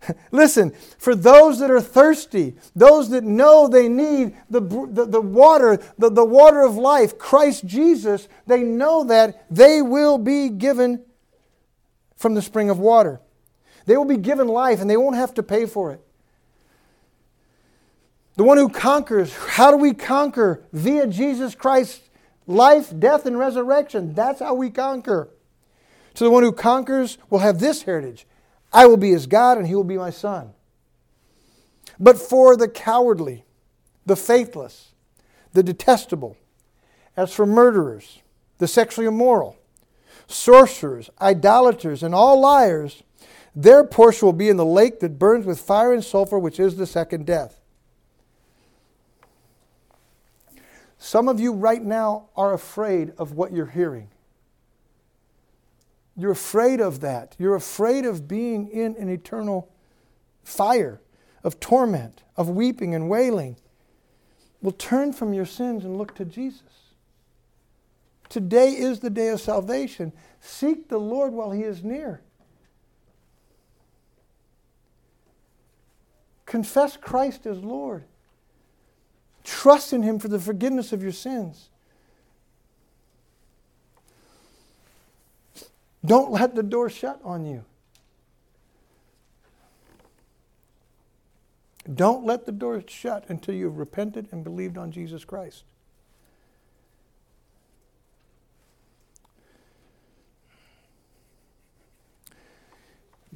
Listen, 0.31 0.73
for 0.99 1.15
those 1.15 1.59
that 1.59 1.71
are 1.71 1.81
thirsty, 1.81 2.57
those 2.75 3.11
that 3.11 3.25
know 3.25 3.69
they 3.69 3.89
need 3.89 4.37
the, 4.49 4.61
the, 4.61 5.07
the 5.07 5.21
water, 5.21 5.79
the, 5.99 6.11
the 6.11 6.25
water 6.25 6.63
of 6.63 6.77
life, 6.77 7.19
Christ 7.19 7.67
Jesus, 7.67 8.29
they 8.47 8.63
know 8.63 9.05
that 9.05 9.47
they 9.51 9.83
will 9.83 10.19
be 10.19 10.49
given 10.49 11.05
from 12.17 12.35
the 12.35 12.43
spring 12.43 12.71
of 12.71 12.79
water. 12.79 13.21
They 13.87 13.97
will 13.97 14.05
be 14.05 14.17
given 14.17 14.49
life 14.49 14.81
and 14.81 14.91
they 14.91 14.97
won't 14.97 15.17
have 15.17 15.35
to 15.35 15.43
pay 15.43 15.67
for 15.67 15.93
it. 15.93 16.01
The 18.37 18.45
one 18.45 18.59
who 18.59 18.69
conquers, 18.69 19.35
how 19.35 19.71
do 19.71 19.79
we 19.79 19.95
conquer? 19.95 20.65
Via 20.73 21.07
Jesus 21.07 21.55
Christ, 21.55 22.03
life, 22.47 22.93
death, 22.99 23.25
and 23.25 23.39
resurrection. 23.39 24.13
That's 24.15 24.41
how 24.41 24.55
we 24.55 24.71
conquer. 24.71 25.31
So 26.15 26.25
the 26.25 26.31
one 26.31 26.43
who 26.43 26.53
conquers 26.53 27.17
will 27.31 27.39
have 27.39 27.61
this 27.61 27.83
heritage 27.83 28.27
I 28.73 28.87
will 28.87 28.97
be 28.97 29.13
his 29.13 29.27
God 29.27 29.57
and 29.57 29.67
he 29.67 29.75
will 29.75 29.85
be 29.85 29.97
my 29.97 30.11
son. 30.11 30.53
But 31.99 32.19
for 32.19 32.57
the 32.57 32.69
cowardly, 32.69 33.45
the 34.05 34.17
faithless, 34.17 34.93
the 35.53 35.63
detestable, 35.63 36.37
as 37.17 37.33
for 37.33 37.47
murderers, 37.47 38.21
the 38.59 38.69
sexually 38.69 39.07
immoral, 39.07 39.57
sorcerers, 40.27 41.09
idolaters, 41.21 42.03
and 42.03 42.15
all 42.15 42.41
liars, 42.41 43.03
their 43.57 43.83
portion 43.85 44.27
will 44.27 44.35
be 44.35 44.51
in 44.51 44.59
the 44.59 44.67
lake 44.67 45.01
that 45.01 45.19
burns 45.19 45.47
with 45.47 45.59
fire 45.59 45.95
and 45.95 46.05
sulfur, 46.05 46.39
which 46.39 46.61
is 46.61 46.77
the 46.77 46.87
second 46.87 47.25
death. 47.25 47.59
Some 50.99 51.27
of 51.27 51.41
you 51.41 51.53
right 51.53 51.83
now 51.83 52.29
are 52.37 52.53
afraid 52.53 53.15
of 53.17 53.33
what 53.33 53.53
you're 53.53 53.67
hearing. 53.67 54.09
You're 56.17 56.33
afraid 56.33 56.81
of 56.81 57.01
that. 57.01 57.35
You're 57.39 57.55
afraid 57.55 58.05
of 58.05 58.29
being 58.29 58.69
in 58.69 58.95
an 58.97 59.09
eternal 59.09 59.73
fire, 60.45 61.01
of 61.43 61.59
torment, 61.59 62.25
of 62.37 62.51
weeping 62.51 62.95
and 62.95 63.09
wailing. 63.09 63.57
Well, 64.61 64.73
turn 64.73 65.13
from 65.13 65.33
your 65.33 65.47
sins 65.47 65.85
and 65.85 65.97
look 65.97 66.15
to 66.17 66.25
Jesus. 66.25 66.63
Today 68.29 68.71
is 68.71 69.01
the 69.01 69.11
day 69.11 69.29
of 69.29 69.41
salvation. 69.41 70.13
Seek 70.41 70.89
the 70.89 70.99
Lord 70.99 71.33
while 71.33 71.53
he 71.53 71.63
is 71.63 71.83
near. 71.83 72.21
Confess 76.47 76.97
Christ 76.97 77.45
as 77.45 77.59
Lord. 77.59 78.05
Trust 79.45 79.93
in 79.93 80.03
him 80.03 80.19
for 80.19 80.29
the 80.29 80.39
forgiveness 80.39 80.93
of 80.93 81.03
your 81.03 81.13
sins. 81.13 81.69
Don't 86.05 86.31
let 86.31 86.55
the 86.55 86.63
door 86.63 86.89
shut 86.89 87.21
on 87.25 87.45
you. 87.45 87.65
Don't 91.93 92.25
let 92.25 92.47
the 92.47 92.53
door 92.53 92.83
shut 92.87 93.25
until 93.29 93.55
you've 93.55 93.79
repented 93.79 94.29
and 94.33 94.43
believed 94.43 94.77
on 94.77 94.91
Jesus 94.91 95.25
Christ. 95.25 95.65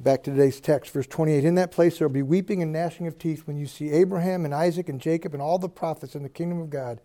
Back 0.03 0.23
to 0.23 0.31
today's 0.31 0.59
text, 0.59 0.91
verse 0.91 1.05
28. 1.05 1.45
In 1.45 1.53
that 1.55 1.69
place 1.69 1.99
there 1.99 2.07
will 2.07 2.13
be 2.13 2.23
weeping 2.23 2.63
and 2.63 2.73
gnashing 2.73 3.05
of 3.05 3.19
teeth 3.19 3.45
when 3.45 3.57
you 3.57 3.67
see 3.67 3.91
Abraham 3.91 4.45
and 4.45 4.55
Isaac 4.55 4.89
and 4.89 4.99
Jacob 4.99 5.35
and 5.35 5.43
all 5.43 5.59
the 5.59 5.69
prophets 5.69 6.15
in 6.15 6.23
the 6.23 6.29
kingdom 6.29 6.59
of 6.59 6.71
God, 6.71 6.99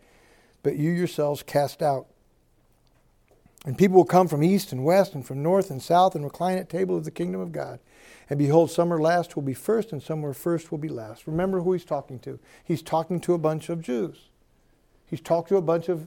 but 0.63 0.77
you 0.77 0.91
yourselves 0.91 1.43
cast 1.43 1.83
out. 1.83 2.07
And 3.67 3.77
people 3.77 3.97
will 3.97 4.07
come 4.07 4.29
from 4.29 4.43
east 4.43 4.73
and 4.73 4.83
west 4.83 5.15
and 5.15 5.27
from 5.27 5.43
north 5.43 5.71
and 5.71 5.83
south 5.83 6.15
and 6.15 6.25
recline 6.25 6.57
at 6.57 6.71
table 6.71 6.97
of 6.97 7.05
the 7.05 7.11
kingdom 7.11 7.39
of 7.39 7.53
God. 7.53 7.81
And 8.31 8.39
behold, 8.39 8.71
some 8.71 8.91
are 8.91 9.01
last 9.01 9.37
will 9.37 9.43
be 9.43 9.53
first, 9.53 9.93
and 9.93 10.03
some 10.03 10.25
are 10.25 10.33
first 10.33 10.71
will 10.71 10.79
be 10.79 10.89
last. 10.89 11.27
Remember 11.27 11.61
who 11.61 11.75
he's 11.75 11.85
talking 11.85 12.19
to. 12.21 12.39
He's 12.65 12.81
talking 12.81 13.21
to 13.21 13.35
a 13.35 13.39
bunch 13.39 13.69
of 13.69 13.83
Jews. 13.83 14.31
He's 15.05 15.21
talking 15.21 15.49
to 15.49 15.57
a 15.57 15.63
bunch 15.63 15.91
of 15.91 16.07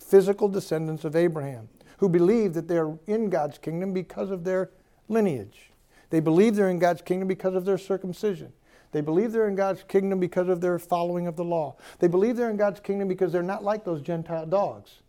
physical 0.00 0.48
descendants 0.48 1.04
of 1.04 1.14
Abraham 1.14 1.68
who 1.98 2.08
believe 2.08 2.54
that 2.54 2.66
they're 2.66 2.98
in 3.06 3.30
God's 3.30 3.58
kingdom 3.58 3.92
because 3.92 4.32
of 4.32 4.42
their 4.42 4.70
lineage. 5.08 5.70
They 6.14 6.20
believe 6.20 6.54
they're 6.54 6.70
in 6.70 6.78
God's 6.78 7.02
kingdom 7.02 7.26
because 7.26 7.56
of 7.56 7.64
their 7.64 7.76
circumcision. 7.76 8.52
They 8.92 9.00
believe 9.00 9.32
they're 9.32 9.48
in 9.48 9.56
God's 9.56 9.82
kingdom 9.82 10.20
because 10.20 10.48
of 10.48 10.60
their 10.60 10.78
following 10.78 11.26
of 11.26 11.34
the 11.34 11.42
law. 11.42 11.74
They 11.98 12.06
believe 12.06 12.36
they're 12.36 12.50
in 12.50 12.56
God's 12.56 12.78
kingdom 12.78 13.08
because 13.08 13.32
they're 13.32 13.42
not 13.42 13.64
like 13.64 13.84
those 13.84 14.00
Gentile 14.00 14.46
dogs. 14.46 15.00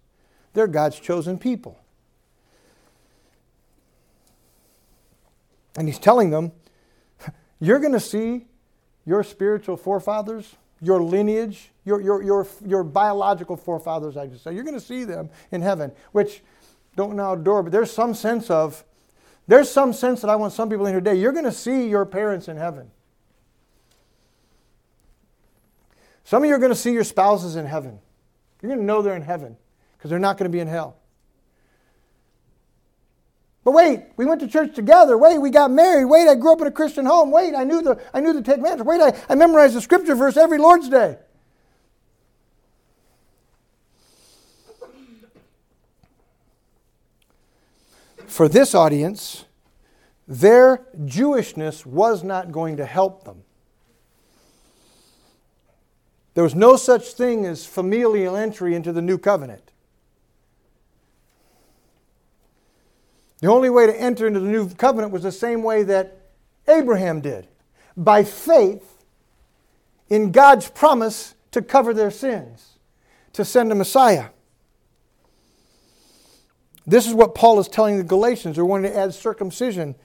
They're 0.56 0.66
God's 0.66 1.00
chosen 1.00 1.38
people. 1.38 1.80
And 5.78 5.88
he's 5.88 6.00
telling 6.00 6.32
them, 6.32 6.52
you're 7.60 7.78
going 7.78 7.94
to 7.94 8.00
see 8.00 8.48
your 9.06 9.24
spiritual 9.24 9.78
forefathers, 9.78 10.56
your 10.82 11.04
lineage, 11.04 11.70
your, 11.84 12.02
your, 12.02 12.24
your, 12.24 12.48
your 12.66 12.84
biological 12.84 13.58
forefathers, 13.58 14.18
I 14.18 14.26
just 14.26 14.44
say. 14.44 14.56
You're 14.56 14.64
going 14.64 14.74
to 14.74 14.84
see 14.84 15.04
them 15.04 15.30
in 15.52 15.62
heaven, 15.62 15.92
which 16.14 16.42
don't 16.96 17.16
now 17.16 17.34
adore, 17.34 17.62
but 17.62 17.72
there's 17.72 17.92
some 17.92 18.16
sense 18.16 18.50
of, 18.50 18.84
there's 19.48 19.70
some 19.70 19.94
sense 19.94 20.22
that 20.22 20.30
I 20.30 20.36
want 20.36 20.54
some 20.54 20.70
people 20.70 20.86
in 20.88 20.94
here 20.94 21.02
today. 21.02 21.16
You're 21.20 21.32
going 21.32 21.46
to 21.46 21.52
see 21.52 21.88
your 21.88 22.06
parents 22.06 22.48
in 22.48 22.58
heaven. 22.58 22.90
Some 26.24 26.42
of 26.44 26.50
you 26.50 26.56
are 26.56 26.60
going 26.60 26.72
to 26.72 26.78
see 26.78 26.92
your 26.92 27.04
spouses 27.04 27.56
in 27.56 27.66
heaven. 27.66 28.00
You're 28.62 28.70
going 28.70 28.80
to 28.80 28.86
know 28.86 29.02
they're 29.02 29.16
in 29.16 29.22
heaven 29.22 29.58
because 29.98 30.10
they're 30.10 30.20
not 30.20 30.38
going 30.38 30.50
to 30.50 30.56
be 30.56 30.60
in 30.60 30.68
hell. 30.68 30.98
But 33.64 33.72
wait, 33.72 34.06
we 34.16 34.26
went 34.26 34.42
to 34.42 34.48
church 34.48 34.76
together. 34.76 35.18
Wait, 35.18 35.40
we 35.40 35.50
got 35.50 35.72
married. 35.72 36.06
Wait, 36.06 36.28
I 36.28 36.36
grew 36.36 36.54
up 36.54 36.62
in 36.62 36.68
a 36.68 36.72
Christian 36.72 37.06
home. 37.06 37.32
Wait, 37.32 37.56
I 37.56 37.64
knew 37.64 37.82
the 37.82 38.00
I 38.14 38.22
knew 38.22 38.32
the 38.32 38.44
Ten 38.44 38.58
Commandments. 38.58 38.88
Wait, 38.88 39.02
I, 39.02 39.20
I 39.28 39.36
memorized 39.36 39.76
the 39.76 39.82
scripture 39.82 40.16
verse 40.16 40.38
every 40.38 40.60
Lord's 40.60 40.88
Day. 40.88 41.18
For 48.28 48.48
this 48.48 48.76
audience, 48.76 49.46
their 50.28 50.86
Jewishness 51.00 51.86
was 51.86 52.24
not 52.24 52.52
going 52.52 52.78
to 52.78 52.86
help 52.86 53.24
them. 53.24 53.44
There 56.34 56.44
was 56.44 56.56
no 56.56 56.76
such 56.76 57.14
thing 57.14 57.46
as 57.46 57.66
familial 57.66 58.36
entry 58.36 58.76
into 58.76 58.92
the 58.92 59.02
new 59.02 59.18
covenant. 59.18 59.72
The 63.40 63.48
only 63.48 63.70
way 63.70 63.86
to 63.86 63.96
enter 64.00 64.28
into 64.28 64.40
the 64.40 64.50
new 64.50 64.70
covenant 64.70 65.14
was 65.14 65.24
the 65.24 65.32
same 65.32 65.64
way 65.64 65.84
that 65.84 66.18
Abraham 66.68 67.22
did 67.22 67.48
by 67.96 68.24
faith 68.24 69.04
in 70.10 70.32
God's 70.32 70.70
promise 70.70 71.36
to 71.52 71.62
cover 71.62 71.94
their 71.94 72.12
sins, 72.12 72.80
to 73.34 73.46
send 73.46 73.72
a 73.72 73.76
Messiah. 73.76 74.30
This 76.88 77.08
is 77.08 77.14
what 77.14 77.36
Paul 77.36 77.60
is 77.60 77.68
telling 77.68 77.98
the 77.98 78.04
Galatians. 78.04 78.56
They're 78.56 78.66
wanting 78.66 78.92
to 78.92 78.98
add 78.98 79.14
circumcision 79.14 79.96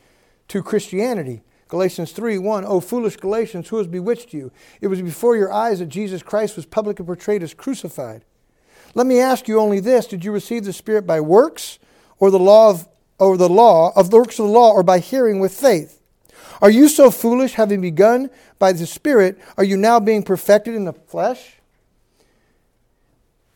to 0.48 0.62
Christianity. 0.62 1.42
Galatians 1.68 2.12
3 2.12 2.38
1, 2.38 2.64
O 2.64 2.80
foolish 2.80 3.16
Galatians, 3.16 3.68
who 3.68 3.78
has 3.78 3.86
bewitched 3.86 4.32
you? 4.32 4.50
It 4.80 4.88
was 4.88 5.00
before 5.00 5.36
your 5.36 5.52
eyes 5.52 5.78
that 5.78 5.86
Jesus 5.86 6.22
Christ 6.22 6.56
was 6.56 6.66
publicly 6.66 7.04
portrayed 7.04 7.42
as 7.42 7.54
crucified. 7.54 8.24
Let 8.94 9.06
me 9.06 9.20
ask 9.20 9.46
you 9.46 9.60
only 9.60 9.78
this 9.78 10.06
Did 10.06 10.24
you 10.24 10.32
receive 10.32 10.64
the 10.64 10.72
Spirit 10.72 11.06
by 11.06 11.20
works, 11.20 11.78
or 12.18 12.30
the 12.30 12.40
law 12.40 12.70
of, 12.70 12.88
or 13.18 13.36
the 13.36 13.48
law 13.48 13.92
of 13.94 14.10
the 14.10 14.16
works 14.16 14.38
of 14.38 14.46
the 14.46 14.52
law, 14.52 14.72
or 14.72 14.82
by 14.82 14.98
hearing 14.98 15.38
with 15.38 15.52
faith? 15.52 16.00
Are 16.60 16.70
you 16.70 16.88
so 16.88 17.10
foolish, 17.10 17.54
having 17.54 17.80
begun 17.80 18.30
by 18.58 18.72
the 18.72 18.86
Spirit, 18.86 19.38
are 19.56 19.64
you 19.64 19.76
now 19.76 20.00
being 20.00 20.22
perfected 20.22 20.74
in 20.74 20.84
the 20.84 20.92
flesh? 20.92 21.59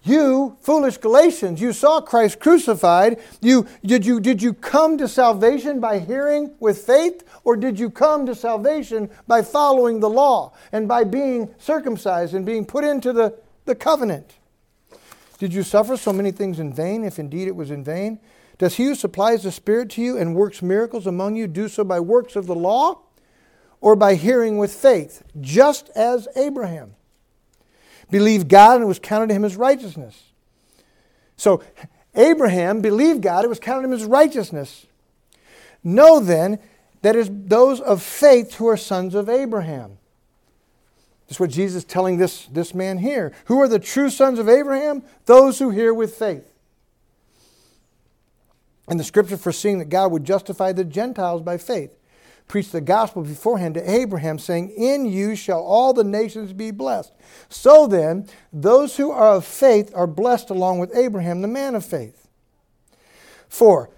You, 0.05 0.59
foolish 0.61 0.99
Galatians, 0.99 1.63
you 1.63 1.73
saw 1.73 2.03
Christ 2.03 2.39
crucified. 2.39 3.19
You, 3.41 3.67
did, 3.85 4.05
you, 4.05 4.21
did 4.21 4.43
you 4.43 4.53
come 4.53 4.99
to 4.99 5.09
salvation 5.09 5.81
by 5.81 5.99
hearing 5.99 6.55
with 6.61 6.79
faith, 6.79 7.25
or 7.43 7.57
did 7.57 7.79
you 7.79 7.89
come 7.89 8.27
to 8.27 8.35
salvation 8.35 9.09
by 9.27 9.41
following 9.41 10.01
the 10.01 10.11
law 10.11 10.53
and 10.73 10.87
by 10.87 11.05
being 11.05 11.55
circumcised 11.57 12.35
and 12.35 12.45
being 12.45 12.67
put 12.67 12.85
into 12.85 13.15
the, 13.15 13.35
the 13.65 13.75
covenant? 13.75 14.35
Did 15.39 15.55
you 15.55 15.63
suffer 15.63 15.97
so 15.97 16.13
many 16.13 16.33
things 16.33 16.61
in 16.61 16.73
vain, 16.73 17.03
if 17.03 17.19
indeed 17.19 17.49
it 17.49 17.57
was 17.57 17.71
in 17.71 17.83
vain? 17.83 18.21
Does 18.59 18.75
he 18.75 18.85
who 18.85 18.95
supplies 18.95 19.43
the 19.43 19.51
Spirit 19.51 19.89
to 19.91 20.03
you 20.03 20.19
and 20.19 20.35
works 20.35 20.61
miracles 20.61 21.07
among 21.07 21.37
you 21.37 21.47
do 21.47 21.67
so 21.67 21.83
by 21.83 21.99
works 21.99 22.37
of 22.37 22.47
the 22.47 22.55
law 22.55 23.01
or 23.81 23.97
by 23.97 24.15
hearing 24.17 24.59
with 24.59 24.73
faith, 24.73 25.23
just 25.41 25.89
as 25.97 26.29
Abraham? 26.37 26.95
Believed 28.15 28.49
God 28.49 28.75
and 28.75 28.85
it 28.85 28.87
was 28.87 29.01
counted 29.01 29.27
to 29.27 29.35
him 29.35 29.45
as 29.45 29.57
righteousness. 29.57 30.31
So 31.37 31.65
Abraham 32.15 32.81
believed 32.81 33.23
God, 33.23 33.45
it 33.45 33.49
was 33.49 33.59
counted 33.59 33.83
to 33.83 33.89
him 33.89 33.93
as 33.93 34.05
righteousness. 34.05 34.87
Know 35.83 36.21
then 36.21 36.61
that 37.03 37.17
is 37.17 37.29
those 37.29 37.81
of 37.81 38.05
faith 38.05 38.55
who 38.55 38.69
are 38.69 38.77
sons 38.77 39.17
of 39.17 39.29
Abraham. 39.29 39.99
That's 41.27 41.41
what 41.41 41.51
Jesus 41.51 41.79
is 41.79 41.85
telling 41.85 42.19
this, 42.19 42.47
this 42.47 42.73
man 42.73 42.99
here. 42.99 43.33
Who 43.47 43.61
are 43.61 43.67
the 43.67 43.81
true 43.81 44.11
sons 44.11 44.39
of 44.39 44.49
Abraham? 44.49 45.03
Those 45.27 45.59
who 45.59 45.71
hear 45.71 45.93
with 45.93 46.15
faith. 46.15 46.49
And 48.87 49.01
the 49.01 49.05
scripture 49.05 49.37
foreseeing 49.37 49.81
that 49.81 49.89
God 49.89 50.13
would 50.13 50.25
justify 50.25 50.71
the 50.71 50.85
Gentiles 50.85 51.43
by 51.43 51.59
faith 51.59 51.91
preached 52.49 52.73
the 52.73 52.81
gospel 52.81 53.23
beforehand 53.23 53.75
to 53.75 53.91
Abraham, 53.91 54.39
saying, 54.39 54.71
In 54.71 55.07
you 55.07 55.35
shall 55.35 55.61
all 55.61 55.93
the 55.93 56.05
nations 56.05 56.53
be 56.53 56.71
blessed. 56.71 57.13
So 57.49 57.87
then, 57.87 58.29
those 58.53 58.97
who 58.97 59.11
are 59.11 59.35
of 59.35 59.45
faith 59.45 59.93
are 59.95 60.07
blessed 60.07 60.51
along 60.51 60.79
with 60.79 60.95
Abraham, 60.97 61.43
the 61.43 61.49
man 61.49 61.75
of 61.75 61.85
faith. 61.85 62.29
Four, 63.49 63.91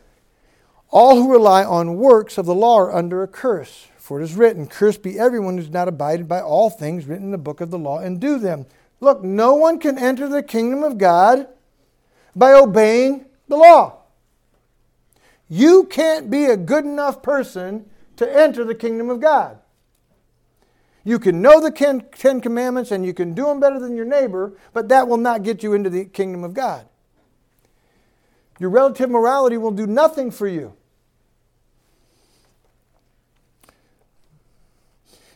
all 0.90 1.16
who 1.16 1.32
rely 1.32 1.64
on 1.64 1.97
works 1.97 2.38
of 2.38 2.47
the 2.47 2.55
law 2.55 2.78
are 2.78 2.94
under 2.94 3.22
a 3.22 3.28
curse. 3.28 3.88
For 3.99 4.20
it 4.20 4.24
is 4.24 4.34
written, 4.34 4.68
Cursed 4.68 5.03
be 5.03 5.18
everyone 5.18 5.57
who 5.57 5.64
does 5.64 5.72
not 5.72 5.88
abide 5.88 6.28
by 6.28 6.40
all 6.40 6.70
things 6.70 7.07
written 7.07 7.26
in 7.26 7.32
the 7.32 7.38
book 7.38 7.61
of 7.61 7.70
the 7.70 7.78
law 7.78 7.99
and 7.99 8.20
do 8.20 8.38
them. 8.38 8.66
Look, 9.01 9.22
no 9.24 9.55
one 9.55 9.78
can 9.78 9.99
enter 9.99 10.28
the 10.28 10.42
kingdom 10.42 10.84
of 10.84 10.97
God 10.97 11.49
by 12.34 12.53
obeying 12.53 13.26
the 13.49 13.57
law. 13.57 14.03
You 15.49 15.84
can't 15.84 16.30
be 16.30 16.47
a 16.47 16.57
good 16.57 16.84
enough 16.84 17.22
person 17.22 17.90
to 18.17 18.37
enter 18.37 18.64
the 18.64 18.75
kingdom 18.75 19.11
of 19.11 19.21
God. 19.21 19.59
You 21.05 21.21
can 21.21 21.41
know 21.41 21.61
the 21.61 21.71
Ten 21.71 22.41
Commandments 22.41 22.91
and 22.91 23.07
you 23.07 23.14
can 23.14 23.33
do 23.33 23.47
them 23.47 23.61
better 23.61 23.79
than 23.79 23.95
your 23.95 24.05
neighbor, 24.05 24.59
but 24.73 24.89
that 24.89 25.07
will 25.07 25.19
not 25.19 25.45
get 25.45 25.62
you 25.62 25.73
into 25.73 25.89
the 25.89 26.05
kingdom 26.05 26.43
of 26.43 26.53
God. 26.53 26.87
Your 28.59 28.71
relative 28.71 29.11
morality 29.11 29.57
will 29.57 29.71
do 29.71 29.87
nothing 29.87 30.31
for 30.31 30.49
you. 30.49 30.75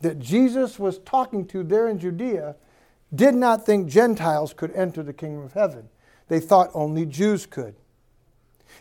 that 0.00 0.18
Jesus 0.18 0.78
was 0.78 0.98
talking 0.98 1.46
to 1.48 1.62
there 1.62 1.88
in 1.88 1.98
Judea 1.98 2.56
did 3.14 3.34
not 3.34 3.66
think 3.66 3.88
Gentiles 3.88 4.52
could 4.52 4.72
enter 4.72 5.02
the 5.02 5.12
kingdom 5.12 5.44
of 5.44 5.52
heaven. 5.52 5.88
They 6.28 6.40
thought 6.40 6.70
only 6.74 7.06
Jews 7.06 7.46
could. 7.46 7.74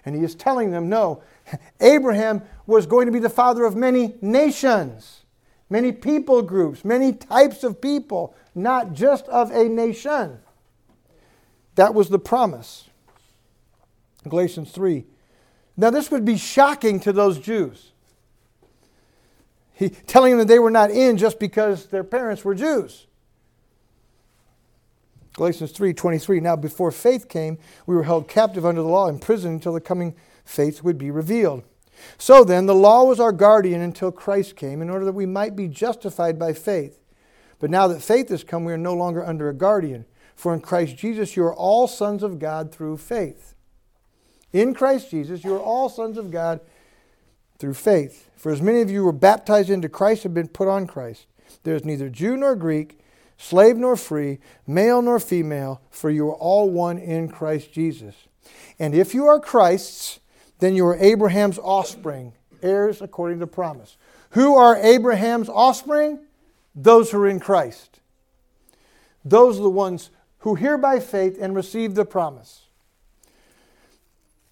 And 0.06 0.16
he 0.16 0.24
is 0.24 0.36
telling 0.36 0.72
them, 0.72 0.88
no, 0.88 1.24
Abraham 1.80 2.44
was 2.68 2.86
going 2.86 3.08
to 3.08 3.12
be 3.12 3.20
the 3.20 3.30
father 3.30 3.66
of 3.66 3.76
many 3.76 4.16
nations, 4.22 5.26
many 5.70 5.92
people 5.92 6.42
groups, 6.42 6.86
many 6.86 7.12
types 7.12 7.64
of 7.64 7.82
people, 7.82 8.36
not 8.54 8.94
just 8.94 9.26
of 9.28 9.52
a 9.52 9.68
nation. 9.68 10.40
That 11.76 11.94
was 11.94 12.10
the 12.10 12.20
promise. 12.20 12.90
Galatians 14.28 14.72
3. 14.72 15.06
Now, 15.76 15.90
this 15.90 16.12
would 16.12 16.26
be 16.26 16.38
shocking 16.38 17.00
to 17.02 17.14
those 17.14 17.40
Jews. 17.40 17.94
He, 19.80 19.88
telling 19.88 20.32
them 20.32 20.40
that 20.40 20.50
they 20.50 20.60
were 20.60 20.70
not 20.70 20.92
in 20.92 21.16
just 21.16 21.40
because 21.40 21.86
their 21.86 22.04
parents 22.04 22.44
were 22.44 22.54
Jews. 22.54 23.08
Galatians 25.36 25.72
3:23 25.72 26.42
Now 26.42 26.58
before 26.58 26.92
faith 26.92 27.30
came 27.30 27.58
we 27.86 27.96
were 27.96 28.04
held 28.04 28.28
captive 28.28 28.66
under 28.66 28.82
the 28.82 28.90
law 28.90 29.08
in 29.08 29.20
prison 29.20 29.54
until 29.54 29.72
the 29.72 29.80
coming 29.80 30.16
faith 30.44 30.84
would 30.84 30.98
be 30.98 31.10
revealed. 31.10 31.64
So 32.18 32.44
then 32.44 32.66
the 32.66 32.76
law 32.76 33.06
was 33.06 33.22
our 33.22 33.32
guardian 33.32 33.80
until 33.80 34.12
Christ 34.12 34.58
came 34.58 34.82
in 34.82 34.90
order 34.90 35.06
that 35.06 35.14
we 35.14 35.26
might 35.26 35.56
be 35.56 35.70
justified 35.70 36.38
by 36.38 36.52
faith. 36.52 37.00
But 37.60 37.70
now 37.70 37.88
that 37.88 38.02
faith 38.02 38.28
has 38.30 38.44
come 38.44 38.66
we 38.66 38.74
are 38.74 38.78
no 38.78 38.94
longer 38.94 39.26
under 39.26 39.48
a 39.48 39.54
guardian 39.54 40.04
for 40.36 40.54
in 40.54 40.60
Christ 40.60 40.98
Jesus 40.98 41.38
you 41.38 41.44
are 41.46 41.56
all 41.56 41.88
sons 41.88 42.22
of 42.22 42.38
God 42.38 42.74
through 42.74 42.98
faith. 42.98 43.56
In 44.52 44.74
Christ 44.74 45.10
Jesus 45.10 45.46
you 45.46 45.56
are 45.56 45.62
all 45.62 45.88
sons 45.88 46.18
of 46.18 46.32
God 46.32 46.60
through 47.60 47.76
faith. 47.76 48.30
For 48.36 48.52
as 48.52 48.62
many 48.62 48.82
of 48.82 48.90
you 48.90 49.04
were 49.04 49.12
baptized 49.12 49.70
into 49.70 49.90
Christ 49.90 50.24
have 50.24 50.34
been 50.34 50.48
put 50.48 50.68
on 50.68 50.88
Christ. 50.88 51.28
There 51.64 51.76
is 51.76 51.86
neither 51.86 52.10
Jew 52.10 52.38
nor 52.38 52.56
Greek, 52.56 53.00
slave 53.38 53.78
nor 53.78 53.96
free, 53.96 54.40
male 54.66 55.02
nor 55.02 55.20
female, 55.20 55.82
for 55.90 56.10
you 56.10 56.28
are 56.30 56.36
all 56.36 56.70
one 56.70 56.98
in 56.98 57.28
Christ 57.30 57.74
Jesus. 57.74 58.16
And 58.80 58.96
if 58.96 59.14
you 59.14 59.28
are 59.28 59.40
Christ's, 59.40 60.20
then 60.60 60.76
you 60.76 60.86
are 60.88 60.96
Abraham's 60.96 61.60
offspring, 61.60 62.34
heirs 62.62 63.02
according 63.02 63.40
to 63.40 63.48
promise. 63.48 63.98
Who 64.32 64.56
are 64.56 64.78
Abraham's 64.78 65.50
offspring? 65.50 66.20
Those 66.76 67.12
who 67.12 67.20
are 67.20 67.28
in 67.28 67.40
Christ. 67.40 68.00
Those 69.26 69.60
are 69.60 69.64
the 69.64 69.70
ones 69.70 70.12
who 70.40 70.56
hear 70.56 70.78
by 70.78 71.00
faith 71.00 71.38
and 71.42 71.56
receive 71.56 71.96
the 71.96 72.06
promise. 72.06 72.69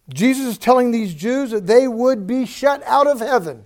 Jesus 0.09 0.45
is 0.45 0.57
telling 0.57 0.91
these 0.91 1.13
Jews 1.13 1.51
that 1.51 1.67
they 1.67 1.87
would 1.87 2.25
be 2.27 2.45
shut 2.45 2.81
out 2.85 3.07
of 3.07 3.19
heaven. 3.19 3.65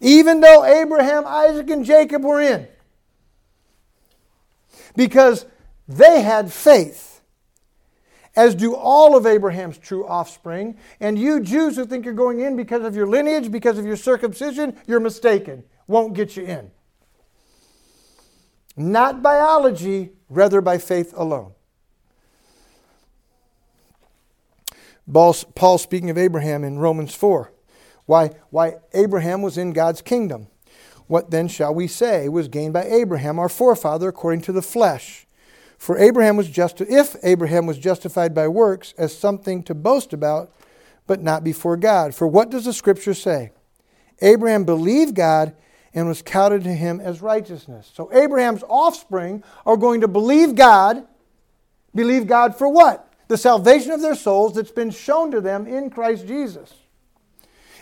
Even 0.00 0.40
though 0.40 0.64
Abraham, 0.64 1.24
Isaac, 1.26 1.70
and 1.70 1.84
Jacob 1.84 2.24
were 2.24 2.40
in. 2.40 2.66
Because 4.96 5.46
they 5.86 6.22
had 6.22 6.52
faith, 6.52 7.20
as 8.34 8.54
do 8.54 8.74
all 8.74 9.16
of 9.16 9.26
Abraham's 9.26 9.78
true 9.78 10.06
offspring. 10.06 10.76
And 10.98 11.18
you 11.18 11.40
Jews 11.40 11.76
who 11.76 11.86
think 11.86 12.04
you're 12.04 12.14
going 12.14 12.40
in 12.40 12.56
because 12.56 12.82
of 12.82 12.96
your 12.96 13.06
lineage, 13.06 13.52
because 13.52 13.78
of 13.78 13.86
your 13.86 13.96
circumcision, 13.96 14.76
you're 14.86 15.00
mistaken. 15.00 15.62
Won't 15.86 16.14
get 16.14 16.36
you 16.36 16.44
in. 16.44 16.70
Not 18.76 19.22
biology, 19.22 20.10
rather 20.28 20.60
by 20.60 20.78
faith 20.78 21.12
alone. 21.16 21.52
Paul 25.10 25.78
speaking 25.78 26.10
of 26.10 26.18
Abraham 26.18 26.64
in 26.64 26.78
Romans 26.78 27.14
4. 27.14 27.52
Why, 28.06 28.30
why 28.50 28.76
Abraham 28.94 29.42
was 29.42 29.58
in 29.58 29.72
God's 29.72 30.02
kingdom. 30.02 30.48
What 31.06 31.30
then 31.30 31.48
shall 31.48 31.74
we 31.74 31.88
say 31.88 32.28
was 32.28 32.48
gained 32.48 32.72
by 32.72 32.84
Abraham, 32.84 33.38
our 33.38 33.48
forefather, 33.48 34.08
according 34.08 34.42
to 34.42 34.52
the 34.52 34.62
flesh? 34.62 35.26
For 35.76 35.98
Abraham 35.98 36.36
was 36.36 36.48
just 36.48 36.80
if 36.80 37.16
Abraham 37.22 37.66
was 37.66 37.78
justified 37.78 38.34
by 38.34 38.48
works 38.48 38.94
as 38.96 39.16
something 39.16 39.62
to 39.64 39.74
boast 39.74 40.12
about, 40.12 40.52
but 41.06 41.20
not 41.20 41.42
before 41.42 41.76
God. 41.76 42.14
For 42.14 42.26
what 42.26 42.50
does 42.50 42.64
the 42.64 42.72
scripture 42.72 43.14
say? 43.14 43.50
Abraham 44.20 44.64
believed 44.64 45.14
God 45.14 45.54
and 45.92 46.06
was 46.06 46.22
counted 46.22 46.64
to 46.64 46.72
him 46.72 47.00
as 47.00 47.20
righteousness. 47.20 47.90
So 47.92 48.10
Abraham's 48.12 48.62
offspring 48.68 49.42
are 49.66 49.76
going 49.76 50.00
to 50.02 50.08
believe 50.08 50.54
God. 50.54 51.06
Believe 51.94 52.26
God 52.26 52.56
for 52.56 52.68
what? 52.68 53.11
The 53.32 53.38
salvation 53.38 53.92
of 53.92 54.02
their 54.02 54.14
souls 54.14 54.56
that's 54.56 54.70
been 54.70 54.90
shown 54.90 55.30
to 55.30 55.40
them 55.40 55.66
in 55.66 55.88
Christ 55.88 56.26
Jesus. 56.26 56.74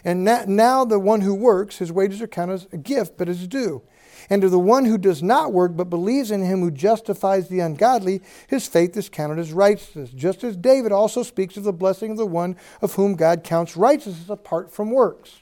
And 0.05 0.25
now 0.25 0.85
the 0.85 1.01
one 1.01 1.23
who 1.23 1.35
works, 1.35 1.79
his 1.79 1.91
wages 1.91 2.23
are 2.23 2.29
counted 2.29 2.53
as 2.53 2.69
a 2.71 2.77
gift, 2.77 3.19
but 3.19 3.29
as 3.29 3.49
due. 3.49 3.83
And 4.31 4.43
to 4.43 4.49
the 4.49 4.61
one 4.61 4.85
who 4.85 4.97
does 4.97 5.25
not 5.25 5.53
work, 5.53 5.77
but 5.77 5.91
believes 5.91 6.31
in 6.31 6.45
him 6.45 6.61
who 6.61 6.71
justifies 6.71 7.49
the 7.49 7.59
ungodly, 7.59 8.23
his 8.47 8.69
faith 8.69 8.97
is 8.97 9.09
counted 9.09 9.41
as 9.41 9.53
righteousness. 9.53 10.11
Just 10.11 10.45
as 10.45 10.57
David 10.57 10.93
also 10.93 11.25
speaks 11.25 11.57
of 11.57 11.65
the 11.65 11.73
blessing 11.73 12.13
of 12.13 12.17
the 12.17 12.27
one 12.27 12.57
of 12.81 12.95
whom 12.95 13.17
God 13.17 13.43
counts 13.43 13.77
righteousness 13.77 14.31
apart 14.31 14.71
from 14.71 14.93
works. 14.93 15.41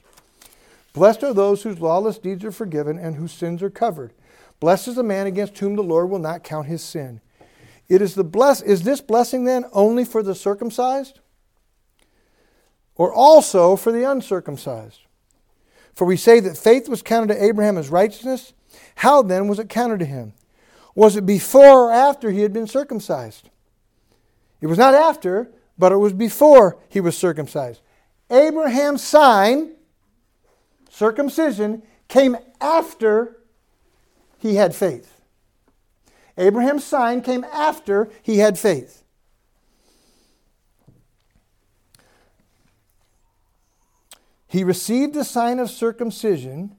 Blessed 0.91 1.21
are 1.21 1.35
those 1.35 1.61
whose 1.61 1.81
lawless 1.81 2.17
deeds 2.17 2.43
are 2.43 2.51
forgiven 2.51 2.97
and 2.97 3.17
whose 3.17 3.31
sins 3.31 3.61
are 3.61 3.69
covered. 3.69 4.11
Blessed 4.59 4.87
is 4.87 4.95
the 4.95 5.03
man 5.03 5.27
against 5.27 5.59
whom 5.59 5.75
the 5.75 5.83
Lord 5.83 6.09
will 6.09 6.17
not 6.17 6.43
count 6.43 6.65
his 6.65 6.83
sin. 6.83 7.21
It 7.89 8.03
is 8.03 8.13
the 8.13 8.23
bless 8.23 8.61
is 8.61 8.83
this 8.83 9.01
blessing 9.01 9.43
then 9.43 9.65
only 9.73 10.05
for 10.05 10.21
the 10.21 10.35
circumcised? 10.35 11.19
Or 12.95 13.11
also 13.11 13.75
for 13.75 13.91
the 13.91 14.09
uncircumcised? 14.09 15.01
For 15.93 16.05
we 16.05 16.15
say 16.15 16.39
that 16.39 16.57
faith 16.57 16.87
was 16.87 17.01
counted 17.01 17.33
to 17.33 17.43
Abraham 17.43 17.77
as 17.77 17.89
righteousness. 17.89 18.53
How 18.95 19.21
then 19.21 19.47
was 19.47 19.59
it 19.59 19.69
counted 19.69 19.99
to 19.99 20.05
him? 20.05 20.33
Was 20.95 21.15
it 21.15 21.25
before 21.25 21.89
or 21.89 21.91
after 21.91 22.29
he 22.29 22.41
had 22.41 22.53
been 22.53 22.67
circumcised? 22.67 23.49
It 24.61 24.67
was 24.67 24.77
not 24.77 24.93
after, 24.93 25.49
but 25.77 25.91
it 25.91 25.97
was 25.97 26.13
before 26.13 26.77
he 26.89 26.99
was 26.99 27.17
circumcised. 27.17 27.81
Abraham's 28.29 29.03
sign 29.03 29.75
circumcision 30.89 31.81
came 32.07 32.35
after 32.59 33.37
he 34.37 34.55
had 34.55 34.75
faith. 34.75 35.18
Abraham's 36.39 36.85
sign 36.85 37.21
came 37.21 37.43
after 37.43 38.09
he 38.23 38.37
had 38.37 38.57
faith. 38.57 39.03
He 44.47 44.63
received 44.63 45.13
the 45.13 45.25
sign 45.25 45.59
of 45.59 45.69
circumcision 45.69 46.75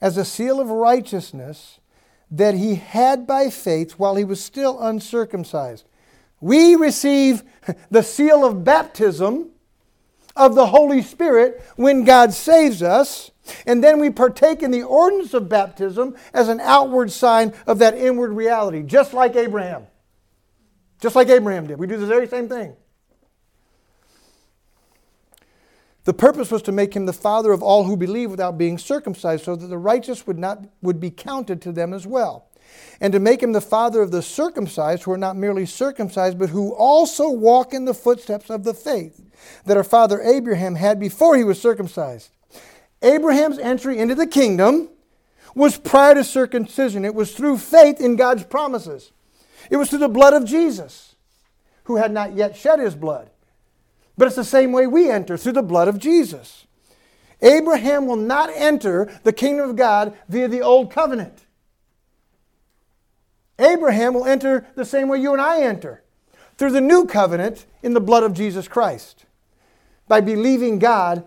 as 0.00 0.16
a 0.16 0.24
seal 0.24 0.60
of 0.60 0.68
righteousness 0.70 1.80
that 2.30 2.54
he 2.54 2.76
had 2.76 3.26
by 3.26 3.50
faith 3.50 3.92
while 3.92 4.14
he 4.14 4.24
was 4.24 4.44
still 4.44 4.78
uncircumcised. 4.80 5.84
We 6.40 6.76
receive 6.76 7.42
the 7.90 8.02
seal 8.02 8.44
of 8.44 8.62
baptism 8.62 9.50
of 10.36 10.54
the 10.54 10.66
Holy 10.66 11.02
Spirit 11.02 11.60
when 11.76 12.04
God 12.04 12.32
saves 12.32 12.82
us 12.82 13.32
and 13.66 13.82
then 13.82 14.00
we 14.00 14.10
partake 14.10 14.62
in 14.62 14.70
the 14.70 14.82
ordinance 14.82 15.34
of 15.34 15.48
baptism 15.48 16.16
as 16.32 16.48
an 16.48 16.60
outward 16.60 17.10
sign 17.10 17.52
of 17.66 17.78
that 17.78 17.96
inward 17.96 18.32
reality, 18.32 18.82
just 18.82 19.12
like 19.12 19.36
Abraham. 19.36 19.86
Just 21.00 21.14
like 21.14 21.28
Abraham 21.28 21.66
did. 21.66 21.78
We 21.78 21.86
do 21.86 21.96
the 21.96 22.06
very 22.06 22.26
same 22.26 22.48
thing. 22.48 22.74
The 26.04 26.14
purpose 26.14 26.50
was 26.50 26.62
to 26.62 26.72
make 26.72 26.96
him 26.96 27.06
the 27.06 27.12
father 27.12 27.52
of 27.52 27.62
all 27.62 27.84
who 27.84 27.96
believe 27.96 28.30
without 28.30 28.56
being 28.56 28.78
circumcised, 28.78 29.44
so 29.44 29.54
that 29.54 29.66
the 29.66 29.78
righteous 29.78 30.26
would 30.26 30.38
not 30.38 30.64
would 30.80 31.00
be 31.00 31.10
counted 31.10 31.60
to 31.62 31.72
them 31.72 31.92
as 31.92 32.06
well. 32.06 32.48
And 33.00 33.12
to 33.12 33.20
make 33.20 33.42
him 33.42 33.52
the 33.52 33.60
father 33.60 34.00
of 34.00 34.10
the 34.10 34.22
circumcised, 34.22 35.02
who 35.02 35.12
are 35.12 35.18
not 35.18 35.36
merely 35.36 35.66
circumcised, 35.66 36.38
but 36.38 36.48
who 36.48 36.74
also 36.74 37.28
walk 37.28 37.74
in 37.74 37.84
the 37.84 37.94
footsteps 37.94 38.50
of 38.50 38.64
the 38.64 38.74
faith 38.74 39.22
that 39.66 39.76
our 39.76 39.84
father 39.84 40.20
Abraham 40.20 40.74
had 40.74 40.98
before 40.98 41.36
he 41.36 41.44
was 41.44 41.60
circumcised. 41.60 42.30
Abraham's 43.02 43.58
entry 43.58 43.98
into 43.98 44.14
the 44.14 44.26
kingdom 44.26 44.88
was 45.54 45.76
prior 45.76 46.14
to 46.14 46.24
circumcision. 46.24 47.04
It 47.04 47.14
was 47.14 47.34
through 47.34 47.58
faith 47.58 48.00
in 48.00 48.16
God's 48.16 48.44
promises. 48.44 49.12
It 49.70 49.76
was 49.76 49.90
through 49.90 49.98
the 50.00 50.08
blood 50.08 50.34
of 50.34 50.44
Jesus, 50.44 51.16
who 51.84 51.96
had 51.96 52.12
not 52.12 52.34
yet 52.34 52.56
shed 52.56 52.80
his 52.80 52.94
blood. 52.94 53.30
But 54.16 54.26
it's 54.26 54.36
the 54.36 54.44
same 54.44 54.72
way 54.72 54.86
we 54.86 55.10
enter 55.10 55.36
through 55.36 55.52
the 55.52 55.62
blood 55.62 55.88
of 55.88 55.98
Jesus. 55.98 56.66
Abraham 57.40 58.06
will 58.06 58.16
not 58.16 58.50
enter 58.54 59.20
the 59.22 59.32
kingdom 59.32 59.70
of 59.70 59.76
God 59.76 60.16
via 60.28 60.48
the 60.48 60.60
old 60.60 60.90
covenant. 60.90 61.44
Abraham 63.58 64.14
will 64.14 64.24
enter 64.24 64.66
the 64.74 64.84
same 64.84 65.08
way 65.08 65.18
you 65.18 65.32
and 65.32 65.42
I 65.42 65.62
enter 65.62 66.02
through 66.56 66.72
the 66.72 66.80
new 66.80 67.06
covenant 67.06 67.66
in 67.82 67.94
the 67.94 68.00
blood 68.00 68.22
of 68.24 68.32
Jesus 68.32 68.66
Christ 68.66 69.24
by 70.08 70.20
believing 70.20 70.78
God 70.78 71.24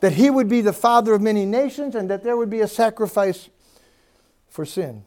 that 0.00 0.12
he 0.12 0.30
would 0.30 0.48
be 0.48 0.60
the 0.60 0.72
father 0.72 1.14
of 1.14 1.20
many 1.20 1.44
nations 1.44 1.94
and 1.94 2.10
that 2.10 2.22
there 2.22 2.36
would 2.36 2.50
be 2.50 2.60
a 2.60 2.68
sacrifice 2.68 3.48
for 4.48 4.64
sin. 4.64 5.04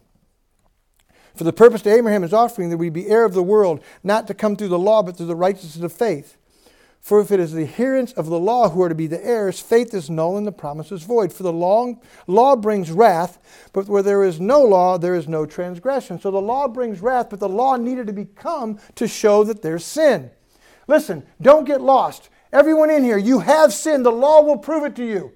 For 1.36 1.44
the 1.44 1.54
purpose 1.54 1.82
to 1.84 1.94
Abraham 1.94 2.24
is 2.24 2.34
offering 2.34 2.70
that 2.70 2.78
we 2.78 2.90
be 2.90 3.08
heir 3.08 3.24
of 3.24 3.34
the 3.34 3.44
world, 3.44 3.82
not 4.04 4.28
to 4.28 4.34
come 4.34 4.56
through 4.56 4.68
the 4.68 4.80
law, 4.80 5.02
but 5.02 5.16
through 5.16 5.28
the 5.28 5.36
righteousness 5.36 5.84
of 5.84 5.94
faith. 5.94 6.38
For 7.00 7.20
if 7.20 7.32
it 7.32 7.40
is 7.40 7.52
the 7.52 7.64
adherents 7.64 8.14
of 8.14 8.28
the 8.28 8.40
law 8.40 8.70
who 8.70 8.82
are 8.84 8.90
to 8.90 8.94
be 8.94 9.08
the 9.08 9.26
heirs, 9.26 9.60
faith 9.60 9.92
is 9.94 10.10
null 10.10 10.38
and 10.38 10.46
the 10.46 10.52
promise 10.52 10.92
is 10.92 11.02
void. 11.02 11.34
For 11.34 11.42
the 11.42 11.52
law, 11.52 11.96
law 12.28 12.56
brings 12.56 12.92
wrath, 12.92 13.40
but 13.74 13.88
where 13.88 14.04
there 14.04 14.24
is 14.24 14.40
no 14.40 14.62
law, 14.62 15.00
there 15.00 15.16
is 15.16 15.28
no 15.28 15.48
transgression. 15.48 16.20
So 16.20 16.30
the 16.30 16.42
law 16.42 16.68
brings 16.68 17.02
wrath, 17.02 17.32
but 17.32 17.40
the 17.40 17.50
law 17.50 17.76
needed 17.76 18.06
to 18.08 18.14
become 18.14 18.78
to 18.96 19.08
show 19.08 19.44
that 19.46 19.64
there's 19.64 19.84
sin. 19.84 20.30
Listen, 20.88 21.26
don't 21.42 21.66
get 21.66 21.82
lost. 21.82 22.30
Everyone 22.54 22.90
in 22.90 23.04
here, 23.04 23.18
you 23.18 23.40
have 23.40 23.74
sinned. 23.74 24.06
The 24.06 24.12
law 24.12 24.42
will 24.42 24.58
prove 24.58 24.84
it 24.84 24.96
to 24.98 25.06
you. 25.06 25.32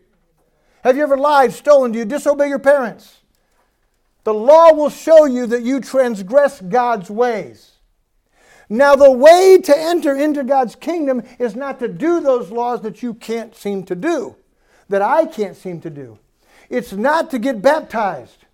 Have 0.84 0.98
you 0.98 1.04
ever 1.04 1.18
lied, 1.18 1.54
stolen? 1.54 1.92
Do 1.92 2.00
you 2.00 2.06
disobey 2.06 2.48
your 2.50 2.60
parents? 2.60 3.22
The 4.24 4.34
law 4.34 4.74
will 4.74 4.90
show 4.90 5.26
you 5.26 5.46
that 5.48 5.62
you 5.62 5.80
transgress 5.80 6.60
God's 6.62 7.10
ways. 7.10 7.72
Now, 8.70 8.96
the 8.96 9.12
way 9.12 9.60
to 9.64 9.78
enter 9.78 10.16
into 10.16 10.44
God's 10.44 10.76
kingdom 10.76 11.24
is 11.38 11.56
not 11.56 11.80
to 11.80 11.88
do 11.88 12.20
those 12.20 12.50
laws 12.50 12.82
that 12.82 13.04
you 13.04 13.14
can't 13.14 13.56
seem 13.56 13.84
to 13.84 13.96
do, 13.96 14.36
that 14.90 15.04
I 15.04 15.26
can't 15.26 15.56
seem 15.56 15.80
to 15.82 15.90
do. 15.90 16.18
It's 16.70 16.92
not 16.92 17.30
to 17.32 17.40
get 17.40 17.62
baptized. 17.62 18.46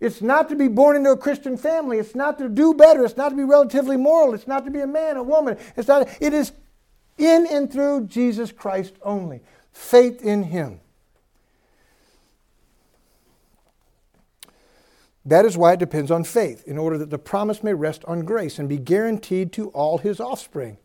It's 0.00 0.20
not 0.20 0.48
to 0.48 0.56
be 0.56 0.66
born 0.66 0.96
into 0.96 1.10
a 1.10 1.16
Christian 1.16 1.56
family. 1.56 1.98
It's 1.98 2.16
not 2.16 2.36
to 2.38 2.48
do 2.48 2.74
better. 2.74 3.04
It's 3.04 3.16
not 3.16 3.28
to 3.28 3.36
be 3.36 3.44
relatively 3.44 3.96
moral. 3.96 4.34
It's 4.34 4.48
not 4.48 4.64
to 4.64 4.70
be 4.72 4.80
a 4.80 4.86
man, 4.86 5.16
a 5.16 5.22
woman. 5.22 5.56
It's 5.76 5.86
not, 5.86 6.08
it 6.20 6.34
is 6.34 6.50
in 7.22 7.46
and 7.46 7.72
through 7.72 8.06
Jesus 8.06 8.52
Christ 8.52 8.94
only. 9.02 9.42
Faith 9.72 10.22
in 10.22 10.44
Him. 10.44 10.80
That 15.24 15.44
is 15.44 15.56
why 15.56 15.74
it 15.74 15.78
depends 15.78 16.10
on 16.10 16.24
faith, 16.24 16.66
in 16.66 16.76
order 16.76 16.98
that 16.98 17.10
the 17.10 17.18
promise 17.18 17.62
may 17.62 17.74
rest 17.74 18.04
on 18.06 18.24
grace 18.24 18.58
and 18.58 18.68
be 18.68 18.78
guaranteed 18.78 19.52
to 19.52 19.68
all 19.68 19.98
his 19.98 20.18
offspring. 20.18 20.78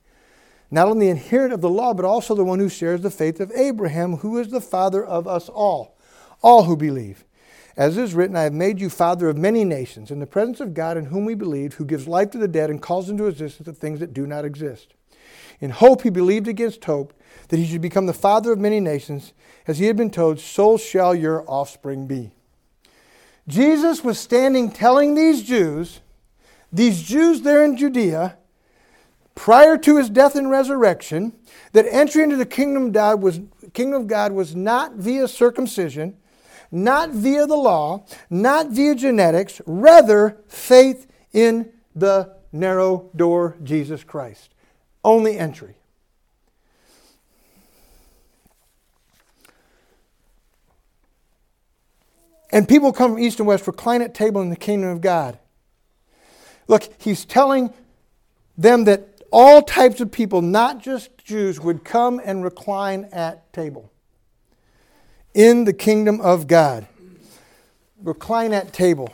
Not 0.70 0.88
only 0.88 1.08
the 1.08 1.12
inherent 1.12 1.54
of 1.54 1.62
the 1.62 1.70
law, 1.70 1.94
but 1.94 2.06
also 2.06 2.36
the 2.36 2.44
one 2.44 2.60
who 2.60 2.70
shares 2.70 3.02
the 3.02 3.10
faith 3.10 3.40
of 3.40 3.52
Abraham, 3.54 4.18
who 4.18 4.38
is 4.38 4.50
the 4.50 4.62
father 4.62 5.04
of 5.04 5.28
us 5.28 5.50
all, 5.50 5.98
all 6.44 6.66
who 6.66 6.78
believe. 6.78 7.24
As 7.76 7.98
is 7.98 8.14
written, 8.14 8.36
I 8.36 8.44
have 8.44 8.54
made 8.54 8.80
you 8.80 8.90
father 8.90 9.30
of 9.30 9.38
many 9.38 9.64
nations, 9.64 10.12
in 10.12 10.20
the 10.20 10.28
presence 10.28 10.60
of 10.60 10.74
God 10.74 10.98
in 10.98 11.06
whom 11.06 11.26
we 11.26 11.36
believe, 11.36 11.76
who 11.76 11.86
gives 11.86 12.08
life 12.08 12.32
to 12.32 12.38
the 12.38 12.48
dead 12.48 12.70
and 12.70 12.82
calls 12.82 13.10
into 13.10 13.28
existence 13.28 13.66
the 13.66 13.74
things 13.74 14.00
that 14.00 14.14
do 14.14 14.28
not 14.28 14.46
exist. 14.46 14.94
In 15.60 15.72
hope, 15.72 16.04
he 16.04 16.10
believed 16.10 16.48
against 16.48 16.86
hope 16.86 17.14
that 17.50 17.58
he 17.58 17.66
should 17.66 17.82
become 17.82 18.06
the 18.06 18.14
father 18.14 18.52
of 18.52 18.60
many 18.60 18.80
nations. 18.80 19.34
As 19.66 19.80
he 19.80 19.86
had 19.86 19.98
been 19.98 20.12
told, 20.12 20.40
so 20.40 20.78
shall 20.78 21.16
your 21.16 21.44
offspring 21.50 22.08
be. 22.08 22.32
Jesus 23.48 24.04
was 24.04 24.20
standing 24.20 24.72
telling 24.72 25.16
these 25.16 25.44
Jews, 25.44 26.02
these 26.72 27.02
Jews 27.02 27.42
there 27.42 27.64
in 27.64 27.78
Judea, 27.78 28.38
prior 29.36 29.78
to 29.78 29.98
his 29.98 30.10
death 30.10 30.36
and 30.36 30.50
resurrection, 30.50 31.34
that 31.72 31.86
entry 31.90 32.24
into 32.24 32.36
the 32.36 32.46
kingdom 32.46 32.88
of 32.88 32.94
God 32.94 33.22
was, 33.22 33.40
kingdom 33.74 34.02
of 34.02 34.08
God 34.08 34.34
was 34.34 34.56
not 34.56 34.94
via 34.94 35.28
circumcision, 35.28 36.18
not 36.72 37.12
via 37.12 37.48
the 37.48 37.56
law, 37.56 38.06
not 38.30 38.70
via 38.70 38.96
genetics, 38.96 39.62
rather 39.66 40.38
faith 40.48 41.08
in 41.32 41.72
the 41.96 42.36
narrow 42.52 43.10
door, 43.16 43.56
Jesus 43.64 44.04
Christ 44.04 44.50
only 45.04 45.38
entry. 45.38 45.76
And 52.52 52.68
people 52.68 52.94
come 52.94 53.12
from 53.14 53.20
east 53.20 53.40
and 53.40 53.48
west, 53.48 53.68
recline 53.68 54.02
at 54.02 54.14
table 54.14 54.42
in 54.42 54.50
the 54.50 54.56
kingdom 54.56 54.90
of 54.90 55.02
God. 55.02 55.38
Look, 56.68 56.90
he's 57.00 57.26
telling 57.26 57.74
them 58.58 58.86
that 58.86 59.22
all 59.32 59.62
types 59.62 60.00
of 60.00 60.12
people, 60.12 60.42
not 60.42 60.82
just 60.82 61.18
Jews, 61.18 61.60
would 61.60 61.84
come 61.84 62.22
and 62.24 62.44
recline 62.44 63.10
at 63.12 63.52
table 63.54 63.92
in 65.34 65.66
the 65.66 65.74
kingdom 65.74 66.22
of 66.22 66.48
God. 66.48 66.88
Recline 68.02 68.54
at 68.54 68.74
table. 68.74 69.14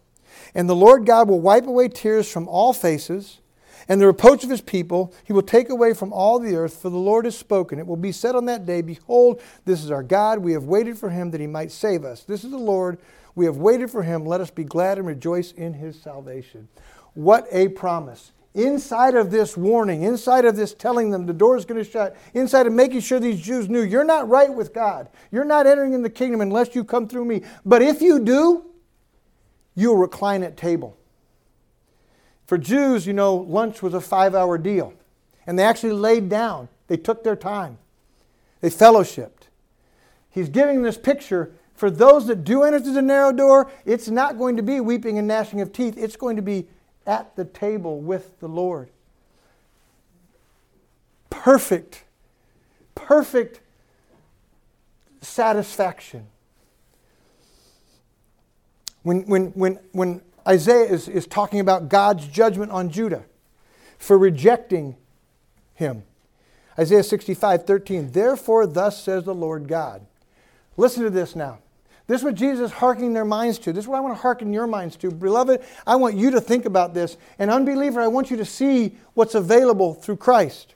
and 0.53 0.69
the 0.69 0.75
Lord 0.75 1.05
God 1.05 1.29
will 1.29 1.41
wipe 1.41 1.67
away 1.67 1.87
tears 1.87 2.31
from 2.31 2.47
all 2.47 2.73
faces 2.73 3.41
and 3.87 3.99
the 3.99 4.07
reproach 4.07 4.43
of 4.43 4.49
his 4.49 4.61
people 4.61 5.13
he 5.23 5.33
will 5.33 5.41
take 5.41 5.69
away 5.69 5.93
from 5.93 6.13
all 6.13 6.39
the 6.39 6.55
earth, 6.55 6.81
for 6.81 6.89
the 6.89 6.97
Lord 6.97 7.25
has 7.25 7.37
spoken. 7.37 7.79
It 7.79 7.87
will 7.87 7.97
be 7.97 8.11
said 8.11 8.35
on 8.35 8.45
that 8.45 8.65
day, 8.65 8.81
Behold, 8.81 9.41
this 9.65 9.83
is 9.83 9.91
our 9.91 10.03
God. 10.03 10.39
We 10.39 10.53
have 10.53 10.63
waited 10.63 10.97
for 10.97 11.09
him 11.09 11.31
that 11.31 11.41
he 11.41 11.47
might 11.47 11.71
save 11.71 12.05
us. 12.05 12.23
This 12.23 12.43
is 12.43 12.51
the 12.51 12.57
Lord. 12.57 12.99
We 13.35 13.45
have 13.45 13.57
waited 13.57 13.89
for 13.89 14.03
him. 14.03 14.25
Let 14.25 14.41
us 14.41 14.51
be 14.51 14.63
glad 14.63 14.97
and 14.97 15.07
rejoice 15.07 15.51
in 15.51 15.73
his 15.73 16.01
salvation. 16.01 16.67
What 17.13 17.47
a 17.51 17.69
promise. 17.69 18.31
Inside 18.53 19.15
of 19.15 19.31
this 19.31 19.55
warning, 19.55 20.03
inside 20.03 20.43
of 20.43 20.57
this 20.57 20.73
telling 20.73 21.09
them 21.09 21.25
the 21.25 21.33
door 21.33 21.55
is 21.55 21.63
going 21.63 21.83
to 21.83 21.89
shut, 21.89 22.17
inside 22.33 22.67
of 22.67 22.73
making 22.73 22.99
sure 22.99 23.17
these 23.19 23.41
Jews 23.41 23.69
knew 23.69 23.81
you're 23.81 24.03
not 24.03 24.27
right 24.27 24.53
with 24.53 24.73
God. 24.73 25.09
You're 25.31 25.45
not 25.45 25.67
entering 25.67 25.93
in 25.93 26.01
the 26.01 26.09
kingdom 26.09 26.41
unless 26.41 26.75
you 26.75 26.83
come 26.83 27.07
through 27.07 27.25
me. 27.25 27.43
But 27.65 27.81
if 27.81 28.01
you 28.01 28.19
do, 28.19 28.70
you'll 29.75 29.97
recline 29.97 30.43
at 30.43 30.57
table. 30.57 30.97
For 32.45 32.57
Jews, 32.57 33.07
you 33.07 33.13
know, 33.13 33.35
lunch 33.35 33.81
was 33.81 33.93
a 33.93 34.01
five 34.01 34.35
hour 34.35 34.57
deal. 34.57 34.93
And 35.47 35.57
they 35.57 35.63
actually 35.63 35.93
laid 35.93 36.29
down, 36.29 36.69
they 36.87 36.97
took 36.97 37.23
their 37.23 37.35
time, 37.35 37.77
they 38.59 38.69
fellowshipped. 38.69 39.47
He's 40.29 40.49
giving 40.49 40.81
this 40.81 40.97
picture 40.97 41.51
for 41.81 41.89
those 41.89 42.27
that 42.27 42.43
do 42.43 42.61
enter 42.61 42.79
through 42.79 42.93
the 42.93 43.01
narrow 43.01 43.31
door, 43.31 43.71
it's 43.85 44.07
not 44.07 44.37
going 44.37 44.55
to 44.57 44.61
be 44.61 44.79
weeping 44.79 45.17
and 45.17 45.27
gnashing 45.27 45.61
of 45.61 45.73
teeth. 45.73 45.97
It's 45.97 46.15
going 46.15 46.35
to 46.35 46.41
be 46.43 46.67
at 47.07 47.35
the 47.35 47.43
table 47.43 47.99
with 47.99 48.39
the 48.39 48.47
Lord. 48.47 48.89
Perfect, 51.31 52.03
perfect 52.93 53.61
satisfaction. 55.21 56.27
When, 59.03 59.25
when, 59.25 59.47
when, 59.47 59.79
when 59.91 60.21
Isaiah 60.47 60.85
is, 60.85 61.07
is 61.07 61.27
talking 61.27 61.59
about 61.59 61.89
God's 61.89 62.27
judgment 62.27 62.71
on 62.71 62.89
Judah 62.89 63.23
for 63.97 64.17
rejecting 64.17 64.95
him. 65.75 66.03
Isaiah 66.77 67.03
65, 67.03 67.65
13. 67.65 68.11
Therefore, 68.11 68.65
thus 68.65 69.03
says 69.03 69.25
the 69.25 69.35
Lord 69.35 69.67
God. 69.67 70.05
Listen 70.77 71.03
to 71.03 71.09
this 71.09 71.35
now. 71.35 71.59
This 72.07 72.21
is 72.21 72.25
what 72.25 72.35
Jesus 72.35 72.71
is 72.71 72.77
hearkening 72.77 73.13
their 73.13 73.25
minds 73.25 73.59
to. 73.59 73.71
This 73.71 73.85
is 73.85 73.87
what 73.87 73.97
I 73.97 74.01
want 74.01 74.15
to 74.15 74.21
hearken 74.21 74.51
your 74.51 74.67
minds 74.67 74.95
to. 74.97 75.11
Beloved, 75.11 75.61
I 75.85 75.95
want 75.95 76.15
you 76.15 76.31
to 76.31 76.41
think 76.41 76.65
about 76.65 76.93
this. 76.93 77.17
And 77.39 77.51
unbeliever, 77.51 78.01
I 78.01 78.07
want 78.07 78.31
you 78.31 78.37
to 78.37 78.45
see 78.45 78.97
what's 79.13 79.35
available 79.35 79.93
through 79.93 80.17
Christ. 80.17 80.75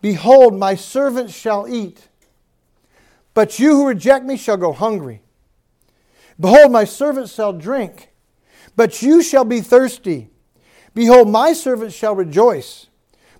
Behold, 0.00 0.54
my 0.54 0.74
servants 0.74 1.34
shall 1.34 1.66
eat, 1.66 2.06
but 3.34 3.58
you 3.58 3.70
who 3.70 3.88
reject 3.88 4.24
me 4.24 4.36
shall 4.36 4.56
go 4.56 4.72
hungry. 4.72 5.22
Behold, 6.40 6.72
my 6.72 6.84
servants 6.84 7.34
shall 7.34 7.52
drink 7.52 8.08
but 8.78 9.02
you 9.02 9.24
shall 9.24 9.44
be 9.44 9.60
thirsty. 9.60 10.30
Behold, 10.94 11.28
my 11.28 11.52
servants 11.52 11.96
shall 11.96 12.14
rejoice, 12.14 12.86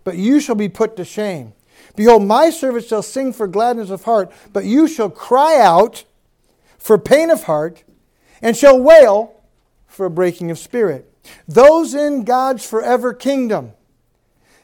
but 0.02 0.16
you 0.16 0.40
shall 0.40 0.56
be 0.56 0.68
put 0.68 0.96
to 0.96 1.04
shame. 1.04 1.52
Behold, 1.94 2.24
my 2.24 2.50
servants 2.50 2.88
shall 2.88 3.04
sing 3.04 3.32
for 3.32 3.46
gladness 3.46 3.90
of 3.90 4.02
heart, 4.02 4.32
but 4.52 4.64
you 4.64 4.88
shall 4.88 5.08
cry 5.08 5.60
out 5.60 6.02
for 6.76 6.98
pain 6.98 7.30
of 7.30 7.44
heart, 7.44 7.84
and 8.42 8.56
shall 8.56 8.80
wail 8.80 9.40
for 9.86 10.06
a 10.06 10.10
breaking 10.10 10.50
of 10.50 10.58
spirit. 10.58 11.08
Those 11.46 11.94
in 11.94 12.24
God's 12.24 12.68
forever 12.68 13.14
kingdom, 13.14 13.74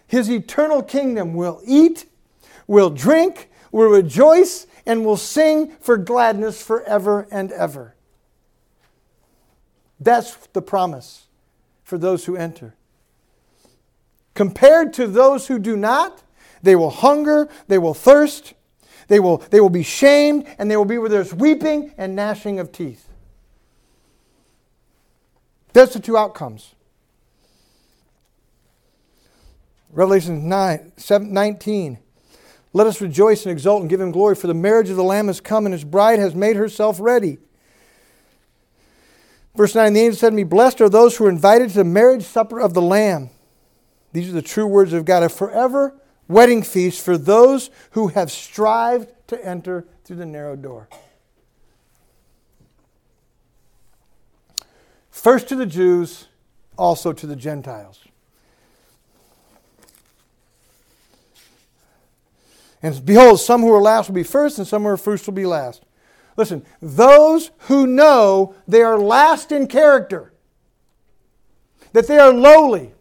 his 0.09 0.28
eternal 0.28 0.82
kingdom, 0.82 1.35
will 1.35 1.61
eat, 1.64 2.07
will 2.66 2.91
drink, 2.91 3.49
will 3.70 3.91
rejoice, 3.91 4.66
and 4.85 5.05
will 5.05 5.16
sing 5.16 5.70
for 5.78 5.97
gladness 5.97 6.61
forever 6.61 7.28
and 7.30 7.53
ever. 7.53 7.93
That's 10.05 10.36
the 10.52 10.62
promise 10.62 11.26
for 11.82 11.98
those 11.98 12.26
who 12.26 12.36
enter. 12.36 12.74
Compared 14.34 14.92
to 14.94 15.07
those 15.07 15.46
who 15.46 15.59
do 15.59 15.76
not, 15.76 16.22
they 16.62 16.76
will 16.76 16.90
hunger, 16.90 17.48
they 17.68 17.78
will 17.78 17.94
thirst, 17.94 18.52
they 19.09 19.18
will, 19.18 19.38
they 19.38 19.61
will 19.61 19.70
be 19.70 19.82
shamed, 19.82 20.46
and 20.59 20.70
they 20.70 20.76
will 20.76 20.84
be 20.84 20.98
where 20.98 21.09
there's 21.09 21.32
weeping 21.32 21.92
and 21.96 22.14
gnashing 22.14 22.59
of 22.59 22.70
teeth. 22.70 23.09
That's 25.72 25.94
the 25.94 26.00
two 26.00 26.16
outcomes. 26.16 26.74
Revelation 29.90 30.48
9, 30.48 30.92
7, 30.96 31.32
19. 31.32 31.98
Let 32.72 32.86
us 32.86 33.00
rejoice 33.00 33.44
and 33.46 33.52
exult 33.52 33.80
and 33.80 33.88
give 33.88 34.00
him 34.00 34.11
glory, 34.11 34.34
for 34.34 34.48
the 34.48 34.55
marriage 34.55 34.90
of 34.90 34.96
the 34.96 35.05
Lamb 35.05 35.28
has 35.28 35.40
come, 35.40 35.64
and 35.64 35.72
his 35.72 35.84
bride 35.84 36.18
has 36.18 36.34
made 36.34 36.57
herself 36.57 36.98
ready. 37.00 37.38
Verse 39.55 39.74
9 39.74 39.92
The 39.92 40.00
angel 40.00 40.18
said 40.18 40.30
to 40.30 40.36
me, 40.36 40.44
Blessed 40.44 40.80
are 40.80 40.88
those 40.88 41.16
who 41.16 41.26
are 41.26 41.30
invited 41.30 41.70
to 41.70 41.76
the 41.76 41.84
marriage 41.84 42.24
supper 42.24 42.61
of 42.61 42.74
the 42.74 42.82
Lamb. 42.82 43.30
These 44.12 44.28
are 44.30 44.32
the 44.32 44.42
true 44.42 44.66
words 44.66 44.92
of 44.92 45.05
God 45.05 45.22
a 45.22 45.28
forever 45.28 45.94
wedding 46.28 46.62
feast 46.62 47.05
for 47.05 47.18
those 47.18 47.70
who 47.92 48.09
have 48.09 48.30
strived 48.30 49.12
to 49.28 49.44
enter 49.44 49.86
through 50.05 50.16
the 50.16 50.26
narrow 50.26 50.57
door. 50.57 50.88
First 55.11 55.48
to 55.48 55.57
the 55.57 55.66
Jews, 55.66 56.28
also 56.76 57.12
to 57.12 57.26
the 57.26 57.36
Gentiles. 57.36 58.00
And 62.82 63.05
behold, 63.07 63.40
some 63.40 63.62
who 63.62 63.72
are 63.72 63.80
last 63.80 64.09
will 64.09 64.14
be 64.14 64.22
first, 64.22 64.59
and 64.59 64.66
some 64.66 64.82
who 64.82 64.88
are 64.88 64.96
first 64.96 65.26
will 65.26 65.34
be 65.34 65.46
last. 65.46 65.82
Listen, 66.37 66.64
those 66.80 67.51
who 67.61 67.87
know 67.87 68.55
they 68.66 68.82
are 68.82 68.99
last 68.99 69.53
in 69.53 69.66
character, 69.66 70.32
that 71.93 72.09
they 72.09 72.18
are 72.18 72.32
lowly, 72.32 72.93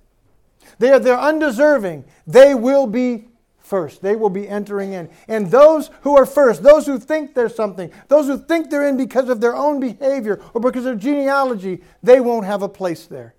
they 0.80 0.92
are 0.92 1.00
they're 1.00 1.20
undeserving, 1.20 2.06
they 2.28 2.54
will 2.54 2.88
be 2.88 3.28
first. 3.74 4.02
They 4.02 4.16
will 4.16 4.30
be 4.30 4.48
entering 4.48 4.94
in. 4.94 5.10
And 5.28 5.50
those 5.50 5.90
who 6.02 6.16
are 6.16 6.28
first, 6.28 6.62
those 6.62 6.86
who 6.86 7.00
think 7.00 7.34
they're 7.34 7.50
something, 7.50 7.92
those 8.08 8.28
who 8.28 8.38
think 8.38 8.70
they're 8.70 8.88
in 8.88 8.98
because 8.98 9.30
of 9.30 9.42
their 9.42 9.56
own 9.56 9.80
behavior 9.80 10.40
or 10.54 10.62
because 10.62 10.86
of 10.86 11.00
genealogy, 11.00 11.82
they 12.04 12.20
won't 12.20 12.46
have 12.46 12.62
a 12.62 12.70
place 12.70 13.08
there. 13.08 13.34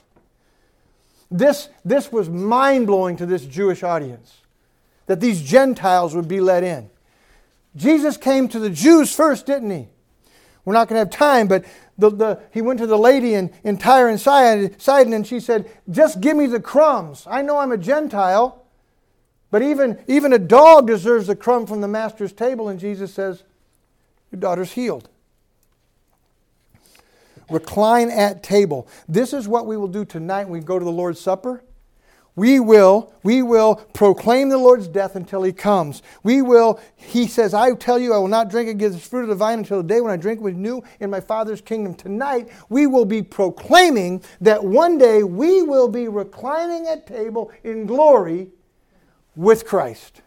This, 1.30 1.68
this 1.84 2.10
was 2.10 2.28
mind 2.28 2.86
blowing 2.86 3.16
to 3.18 3.26
this 3.26 3.44
Jewish 3.44 3.82
audience 3.82 4.40
that 5.06 5.20
these 5.20 5.42
Gentiles 5.42 6.14
would 6.14 6.26
be 6.26 6.40
let 6.40 6.64
in. 6.64 6.90
Jesus 7.76 8.16
came 8.16 8.48
to 8.48 8.58
the 8.58 8.70
Jews 8.70 9.14
first, 9.14 9.46
didn't 9.46 9.70
he? 9.70 9.88
We're 10.64 10.74
not 10.74 10.88
going 10.88 10.96
to 10.96 11.00
have 11.00 11.10
time, 11.10 11.46
but 11.48 11.64
the, 11.98 12.10
the, 12.10 12.40
he 12.52 12.62
went 12.62 12.80
to 12.80 12.86
the 12.86 12.98
lady 12.98 13.34
in, 13.34 13.52
in 13.62 13.76
Tyre 13.76 14.08
and 14.08 14.20
Sidon, 14.20 15.12
and 15.12 15.26
she 15.26 15.40
said, 15.40 15.70
Just 15.90 16.20
give 16.20 16.36
me 16.36 16.46
the 16.46 16.60
crumbs. 16.60 17.26
I 17.28 17.42
know 17.42 17.58
I'm 17.58 17.72
a 17.72 17.78
Gentile, 17.78 18.64
but 19.50 19.62
even, 19.62 20.02
even 20.08 20.32
a 20.32 20.38
dog 20.38 20.86
deserves 20.86 21.28
a 21.28 21.36
crumb 21.36 21.66
from 21.66 21.80
the 21.80 21.88
master's 21.88 22.32
table. 22.32 22.68
And 22.68 22.80
Jesus 22.80 23.12
says, 23.12 23.44
Your 24.32 24.40
daughter's 24.40 24.72
healed. 24.72 25.08
Recline 27.50 28.10
at 28.10 28.42
table. 28.42 28.88
This 29.06 29.32
is 29.32 29.46
what 29.46 29.66
we 29.66 29.76
will 29.76 29.88
do 29.88 30.04
tonight 30.04 30.44
when 30.44 30.60
we 30.60 30.64
go 30.64 30.78
to 30.78 30.84
the 30.84 30.90
Lord's 30.90 31.20
Supper. 31.20 31.62
We 32.36 32.58
will, 32.58 33.12
we 33.22 33.42
will 33.42 33.76
proclaim 33.92 34.48
the 34.48 34.58
Lord's 34.58 34.88
death 34.88 35.14
until 35.14 35.44
he 35.44 35.52
comes. 35.52 36.02
We 36.24 36.42
will, 36.42 36.80
he 36.96 37.28
says, 37.28 37.54
I 37.54 37.72
tell 37.74 37.96
you, 37.96 38.12
I 38.12 38.18
will 38.18 38.26
not 38.26 38.50
drink 38.50 38.68
again 38.68 38.90
the 38.90 38.98
fruit 38.98 39.22
of 39.22 39.28
the 39.28 39.36
vine 39.36 39.60
until 39.60 39.76
the 39.76 39.88
day 39.88 40.00
when 40.00 40.12
I 40.12 40.16
drink 40.16 40.40
with 40.40 40.56
new 40.56 40.82
in 40.98 41.10
my 41.10 41.20
Father's 41.20 41.60
kingdom. 41.60 41.94
Tonight, 41.94 42.48
we 42.68 42.88
will 42.88 43.04
be 43.04 43.22
proclaiming 43.22 44.20
that 44.40 44.64
one 44.64 44.98
day 44.98 45.22
we 45.22 45.62
will 45.62 45.86
be 45.86 46.08
reclining 46.08 46.88
at 46.88 47.06
table 47.06 47.52
in 47.62 47.86
glory 47.86 48.48
with 49.36 49.64
Christ. 49.64 50.20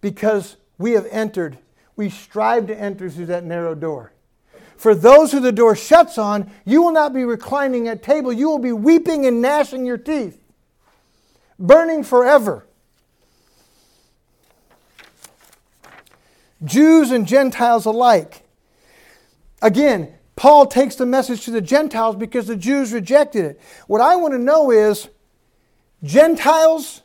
Because 0.00 0.56
we 0.78 0.92
have 0.92 1.06
entered, 1.12 1.58
we 1.94 2.10
strive 2.10 2.66
to 2.66 2.76
enter 2.76 3.08
through 3.08 3.26
that 3.26 3.44
narrow 3.44 3.76
door. 3.76 4.12
For 4.76 4.96
those 4.96 5.30
who 5.30 5.38
the 5.38 5.52
door 5.52 5.76
shuts 5.76 6.18
on, 6.18 6.50
you 6.64 6.82
will 6.82 6.92
not 6.92 7.14
be 7.14 7.24
reclining 7.24 7.86
at 7.86 8.02
table. 8.02 8.32
You 8.32 8.48
will 8.48 8.58
be 8.58 8.72
weeping 8.72 9.26
and 9.26 9.40
gnashing 9.40 9.86
your 9.86 9.96
teeth 9.96 10.42
burning 11.58 12.04
forever. 12.04 12.66
Jews 16.64 17.10
and 17.10 17.26
Gentiles 17.26 17.84
alike. 17.84 18.42
Again, 19.62 20.14
Paul 20.36 20.66
takes 20.66 20.96
the 20.96 21.06
message 21.06 21.44
to 21.44 21.50
the 21.50 21.60
Gentiles 21.60 22.16
because 22.16 22.46
the 22.46 22.56
Jews 22.56 22.92
rejected 22.92 23.44
it. 23.44 23.60
What 23.86 24.00
I 24.00 24.16
want 24.16 24.34
to 24.34 24.38
know 24.38 24.70
is 24.70 25.08
Gentiles, 26.02 27.02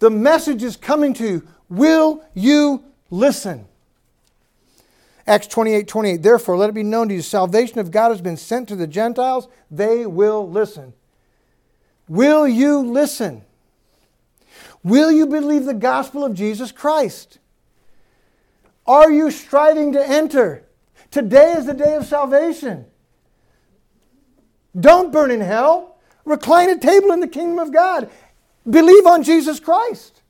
The 0.00 0.10
message 0.10 0.62
is 0.62 0.76
coming 0.76 1.12
to 1.14 1.24
you. 1.24 1.48
Will 1.68 2.24
you 2.34 2.84
listen? 3.10 3.66
Acts 5.26 5.46
28 5.48 5.86
28. 5.88 6.22
Therefore, 6.22 6.56
let 6.56 6.70
it 6.70 6.74
be 6.74 6.82
known 6.82 7.08
to 7.08 7.14
you, 7.14 7.22
salvation 7.22 7.78
of 7.78 7.90
God 7.90 8.10
has 8.10 8.20
been 8.20 8.36
sent 8.36 8.68
to 8.68 8.76
the 8.76 8.86
Gentiles. 8.86 9.48
They 9.70 10.06
will 10.06 10.48
listen. 10.48 10.94
Will 12.08 12.48
you 12.48 12.78
listen? 12.78 13.42
Will 14.82 15.12
you 15.12 15.26
believe 15.26 15.64
the 15.64 15.74
gospel 15.74 16.24
of 16.24 16.34
Jesus 16.34 16.72
Christ? 16.72 17.38
Are 18.86 19.10
you 19.10 19.30
striving 19.30 19.92
to 19.92 20.08
enter? 20.08 20.64
Today 21.10 21.52
is 21.52 21.66
the 21.66 21.74
day 21.74 21.94
of 21.94 22.06
salvation. 22.06 22.86
Don't 24.78 25.12
burn 25.12 25.30
in 25.30 25.40
hell. 25.40 25.98
Recline 26.24 26.70
a 26.70 26.78
table 26.78 27.12
in 27.12 27.20
the 27.20 27.28
kingdom 27.28 27.58
of 27.58 27.72
God. 27.72 28.10
Believe 28.68 29.06
on 29.06 29.22
Jesus 29.22 29.60
Christ. 29.60 30.22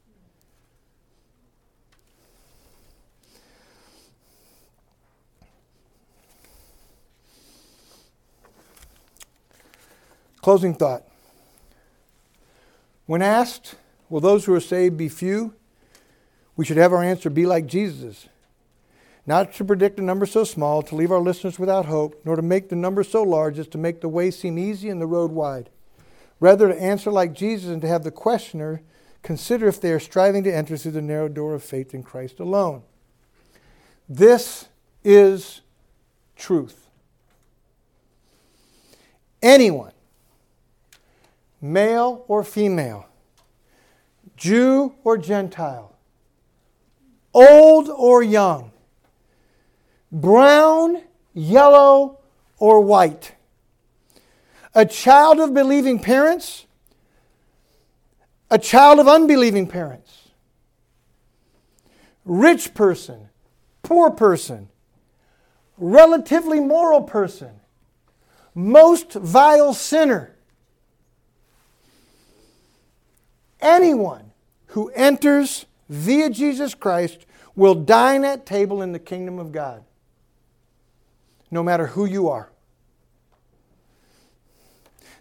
Closing 10.40 10.74
thought. 10.74 11.07
When 13.08 13.22
asked, 13.22 13.74
Will 14.10 14.20
those 14.20 14.44
who 14.44 14.54
are 14.54 14.60
saved 14.60 14.98
be 14.98 15.08
few? 15.08 15.54
We 16.56 16.66
should 16.66 16.76
have 16.76 16.92
our 16.92 17.02
answer 17.02 17.30
be 17.30 17.46
like 17.46 17.64
Jesus's. 17.64 18.28
Not 19.26 19.54
to 19.54 19.64
predict 19.64 19.98
a 19.98 20.02
number 20.02 20.26
so 20.26 20.44
small, 20.44 20.82
to 20.82 20.94
leave 20.94 21.10
our 21.10 21.18
listeners 21.18 21.58
without 21.58 21.86
hope, 21.86 22.20
nor 22.26 22.36
to 22.36 22.42
make 22.42 22.68
the 22.68 22.76
number 22.76 23.02
so 23.02 23.22
large 23.22 23.58
as 23.58 23.66
to 23.68 23.78
make 23.78 24.02
the 24.02 24.10
way 24.10 24.30
seem 24.30 24.58
easy 24.58 24.90
and 24.90 25.00
the 25.00 25.06
road 25.06 25.30
wide. 25.30 25.70
Rather, 26.38 26.68
to 26.68 26.78
answer 26.78 27.10
like 27.10 27.32
Jesus 27.32 27.70
and 27.70 27.80
to 27.80 27.88
have 27.88 28.04
the 28.04 28.10
questioner 28.10 28.82
consider 29.22 29.68
if 29.68 29.80
they 29.80 29.90
are 29.90 29.98
striving 29.98 30.44
to 30.44 30.54
enter 30.54 30.76
through 30.76 30.92
the 30.92 31.00
narrow 31.00 31.28
door 31.28 31.54
of 31.54 31.64
faith 31.64 31.94
in 31.94 32.02
Christ 32.02 32.40
alone. 32.40 32.82
This 34.06 34.68
is 35.02 35.62
truth. 36.36 36.90
Anyone, 39.40 39.92
male 41.60 42.24
or 42.28 42.44
female, 42.44 43.06
Jew 44.36 44.94
or 45.04 45.18
Gentile, 45.18 45.94
old 47.34 47.88
or 47.88 48.22
young, 48.22 48.72
brown, 50.12 51.02
yellow, 51.34 52.18
or 52.58 52.80
white, 52.80 53.34
a 54.74 54.86
child 54.86 55.40
of 55.40 55.54
believing 55.54 55.98
parents, 55.98 56.66
a 58.50 58.58
child 58.58 58.98
of 58.98 59.08
unbelieving 59.08 59.66
parents, 59.66 60.28
rich 62.24 62.74
person, 62.74 63.28
poor 63.82 64.10
person, 64.10 64.68
relatively 65.76 66.60
moral 66.60 67.02
person, 67.02 67.60
most 68.54 69.12
vile 69.12 69.72
sinner, 69.72 70.34
anyone 73.60 74.32
who 74.68 74.90
enters 74.90 75.66
via 75.88 76.30
Jesus 76.30 76.74
Christ 76.74 77.26
will 77.56 77.74
dine 77.74 78.24
at 78.24 78.46
table 78.46 78.82
in 78.82 78.92
the 78.92 78.98
kingdom 78.98 79.38
of 79.38 79.52
God, 79.52 79.84
no 81.50 81.62
matter 81.62 81.88
who 81.88 82.04
you 82.04 82.28
are. 82.28 82.50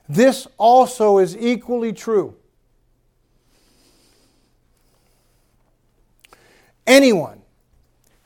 This 0.09 0.47
also 0.57 1.17
is 1.17 1.35
equally 1.35 1.91
true. 1.91 2.35
Anyone, 6.85 7.41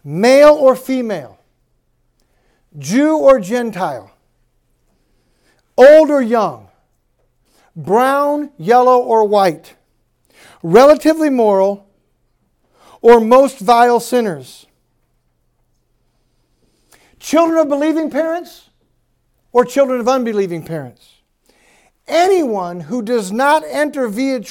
male 0.03 0.53
or 0.53 0.75
female, 0.75 1.39
Jew 2.77 3.17
or 3.17 3.39
Gentile, 3.39 4.11
old 5.75 6.11
or 6.11 6.21
young, 6.21 6.67
brown, 7.75 8.51
yellow, 8.57 8.99
or 8.99 9.27
white, 9.27 9.75
relatively 10.63 11.29
moral, 11.29 11.87
or 13.01 13.19
most 13.19 13.59
vile 13.59 13.99
sinners? 13.99 14.65
Children 17.19 17.59
of 17.59 17.69
believing 17.69 18.09
parents 18.09 18.69
or 19.51 19.65
children 19.65 19.99
of 19.99 20.07
unbelieving 20.07 20.63
parents? 20.63 21.17
Anyone 22.07 22.81
who 22.81 23.01
does 23.01 23.31
not 23.31 23.63
enter 23.67 24.07
via, 24.07 24.41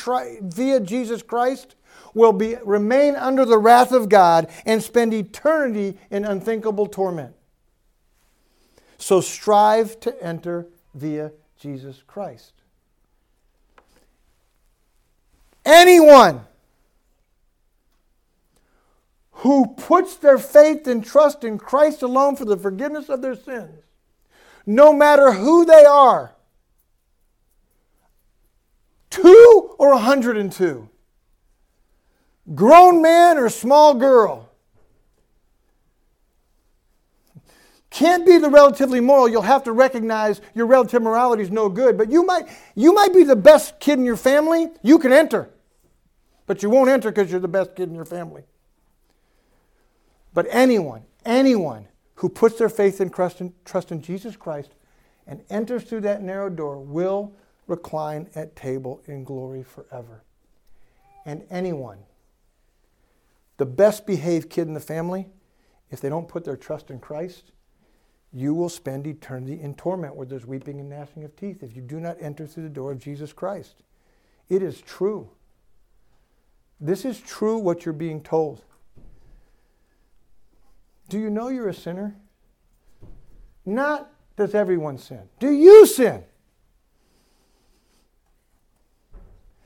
via 0.40 0.80
Jesus 0.80 1.22
Christ 1.22 1.74
will 2.14 2.32
be, 2.32 2.56
remain 2.64 3.16
under 3.16 3.44
the 3.44 3.58
wrath 3.58 3.92
of 3.92 4.08
God 4.08 4.48
and 4.64 4.82
spend 4.82 5.12
eternity 5.12 5.98
in 6.10 6.24
unthinkable 6.24 6.86
torment. 6.86 7.34
So 8.98 9.20
strive 9.20 9.98
to 10.00 10.22
enter 10.22 10.68
via 10.94 11.32
Jesus 11.58 12.02
Christ. 12.06 12.59
Anyone 15.64 16.46
who 19.32 19.68
puts 19.68 20.16
their 20.16 20.38
faith 20.38 20.86
and 20.86 21.04
trust 21.04 21.44
in 21.44 21.58
Christ 21.58 22.02
alone 22.02 22.36
for 22.36 22.44
the 22.44 22.56
forgiveness 22.56 23.08
of 23.08 23.22
their 23.22 23.34
sins, 23.34 23.84
no 24.66 24.92
matter 24.92 25.32
who 25.32 25.64
they 25.64 25.84
are, 25.84 26.34
two 29.08 29.74
or 29.78 29.94
102, 29.94 30.88
grown 32.54 33.02
man 33.02 33.38
or 33.38 33.48
small 33.48 33.94
girl, 33.94 34.49
can't 37.90 38.24
be 38.24 38.38
the 38.38 38.48
relatively 38.48 39.00
moral. 39.00 39.28
You'll 39.28 39.42
have 39.42 39.64
to 39.64 39.72
recognize 39.72 40.40
your 40.54 40.66
relative 40.66 41.02
morality 41.02 41.42
is 41.42 41.50
no 41.50 41.68
good. 41.68 41.98
But 41.98 42.10
you 42.10 42.24
might, 42.24 42.48
you 42.76 42.94
might 42.94 43.12
be 43.12 43.24
the 43.24 43.36
best 43.36 43.80
kid 43.80 43.98
in 43.98 44.04
your 44.04 44.16
family. 44.16 44.68
You 44.82 44.98
can 44.98 45.12
enter. 45.12 45.50
But 46.46 46.62
you 46.62 46.70
won't 46.70 46.88
enter 46.88 47.10
because 47.10 47.30
you're 47.30 47.40
the 47.40 47.48
best 47.48 47.74
kid 47.74 47.88
in 47.88 47.94
your 47.94 48.04
family. 48.04 48.44
But 50.32 50.46
anyone, 50.50 51.02
anyone 51.24 51.88
who 52.16 52.28
puts 52.28 52.58
their 52.58 52.68
faith 52.68 53.00
and 53.00 53.12
trust 53.12 53.40
in, 53.40 53.52
trust 53.64 53.90
in 53.90 54.02
Jesus 54.02 54.36
Christ 54.36 54.70
and 55.26 55.42
enters 55.50 55.82
through 55.84 56.02
that 56.02 56.22
narrow 56.22 56.48
door 56.48 56.78
will 56.78 57.32
recline 57.66 58.28
at 58.34 58.54
table 58.54 59.00
in 59.06 59.24
glory 59.24 59.62
forever. 59.62 60.22
And 61.24 61.44
anyone, 61.50 61.98
the 63.56 63.66
best 63.66 64.06
behaved 64.06 64.48
kid 64.48 64.68
in 64.68 64.74
the 64.74 64.80
family, 64.80 65.28
if 65.90 66.00
they 66.00 66.08
don't 66.08 66.28
put 66.28 66.44
their 66.44 66.56
trust 66.56 66.90
in 66.90 66.98
Christ, 66.98 67.52
you 68.32 68.54
will 68.54 68.68
spend 68.68 69.06
eternity 69.06 69.60
in 69.60 69.74
torment 69.74 70.14
where 70.14 70.26
there's 70.26 70.46
weeping 70.46 70.78
and 70.78 70.88
gnashing 70.88 71.24
of 71.24 71.34
teeth 71.36 71.62
if 71.62 71.74
you 71.74 71.82
do 71.82 71.98
not 71.98 72.16
enter 72.20 72.46
through 72.46 72.62
the 72.62 72.68
door 72.68 72.92
of 72.92 73.00
Jesus 73.00 73.32
Christ. 73.32 73.82
It 74.48 74.62
is 74.62 74.80
true. 74.80 75.30
This 76.80 77.04
is 77.04 77.20
true 77.20 77.58
what 77.58 77.84
you're 77.84 77.92
being 77.92 78.22
told. 78.22 78.62
Do 81.08 81.18
you 81.18 81.28
know 81.28 81.48
you're 81.48 81.68
a 81.68 81.74
sinner? 81.74 82.16
Not 83.66 84.10
does 84.36 84.54
everyone 84.54 84.96
sin. 84.96 85.22
Do 85.38 85.50
you 85.50 85.84
sin? 85.86 86.24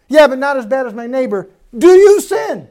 Yeah, 0.08 0.26
but 0.26 0.38
not 0.38 0.56
as 0.56 0.66
bad 0.66 0.86
as 0.86 0.94
my 0.94 1.06
neighbor. 1.06 1.50
Do 1.76 1.90
you 1.90 2.20
sin? 2.20 2.68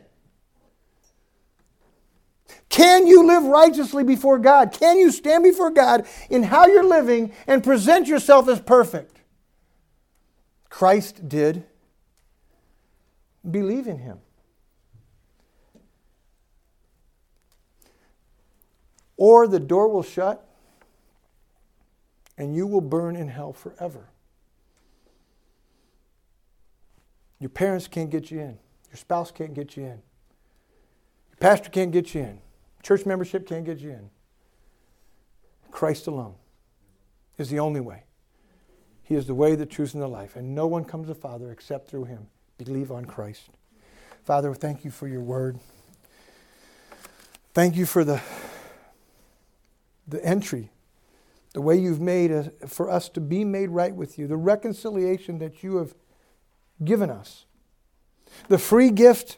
Can 2.74 3.06
you 3.06 3.24
live 3.28 3.44
righteously 3.44 4.04
before 4.04 4.40
God? 4.40 4.72
Can 4.72 4.98
you 4.98 5.12
stand 5.12 5.44
before 5.44 5.70
God 5.70 6.08
in 6.32 6.42
how 6.42 6.66
you're 6.66 6.84
living 6.84 7.32
and 7.46 7.64
present 7.64 8.08
yourself 8.08 8.50
as 8.50 8.60
perfect? 8.60 9.22
Christ 10.72 11.30
did. 11.30 11.66
Believe 13.50 13.86
in 13.86 14.00
him. 14.00 14.18
Or 19.18 19.48
the 19.48 19.60
door 19.60 19.88
will 19.88 20.02
shut 20.02 20.44
and 22.40 22.56
you 22.56 22.66
will 22.66 22.82
burn 22.82 23.16
in 23.16 23.28
hell 23.28 23.54
forever. 23.54 24.10
Your 27.38 27.52
parents 27.52 27.88
can't 27.88 28.10
get 28.10 28.32
you 28.32 28.40
in. 28.40 28.58
Your 28.90 28.98
spouse 28.98 29.30
can't 29.30 29.54
get 29.54 29.78
you 29.78 29.84
in. 29.84 30.02
Your 31.30 31.38
pastor 31.40 31.70
can't 31.70 31.92
get 31.92 32.16
you 32.16 32.22
in. 32.22 32.43
Church 32.84 33.06
membership 33.06 33.48
can't 33.48 33.66
get 33.66 33.80
you 33.80 33.92
in. 33.92 34.10
Christ 35.72 36.06
alone 36.06 36.36
is 37.38 37.50
the 37.50 37.60
only 37.60 37.80
way. 37.80 38.04
He 39.02 39.16
is 39.16 39.26
the 39.26 39.34
way, 39.34 39.56
the 39.56 39.66
truth, 39.66 39.94
and 39.94 40.04
the 40.04 40.08
life. 40.08 40.36
And 40.36 40.54
no 40.54 40.68
one 40.68 40.86
comes 40.86 41.08
to 41.08 41.16
Father 41.16 41.52
except 41.52 41.90
through 41.90 42.06
him. 42.06 42.28
Believe 42.58 42.92
on 42.92 43.06
Christ. 43.06 43.50
Father, 44.24 44.54
thank 44.54 44.86
you 44.86 44.92
for 44.92 45.08
your 45.08 45.22
word. 45.22 45.60
Thank 47.54 47.76
you 47.76 47.86
for 47.86 48.04
the, 48.04 48.22
the 50.08 50.24
entry, 50.24 50.72
the 51.54 51.62
way 51.62 51.78
you've 51.78 52.02
made 52.02 52.52
for 52.68 52.90
us 52.90 53.10
to 53.10 53.22
be 53.22 53.44
made 53.44 53.70
right 53.70 53.96
with 53.96 54.18
you, 54.18 54.28
the 54.28 54.38
reconciliation 54.38 55.40
that 55.40 55.64
you 55.64 55.78
have 55.78 55.94
given 56.84 57.10
us. 57.10 57.46
the 58.48 58.58
free 58.58 58.90
gift 58.90 59.38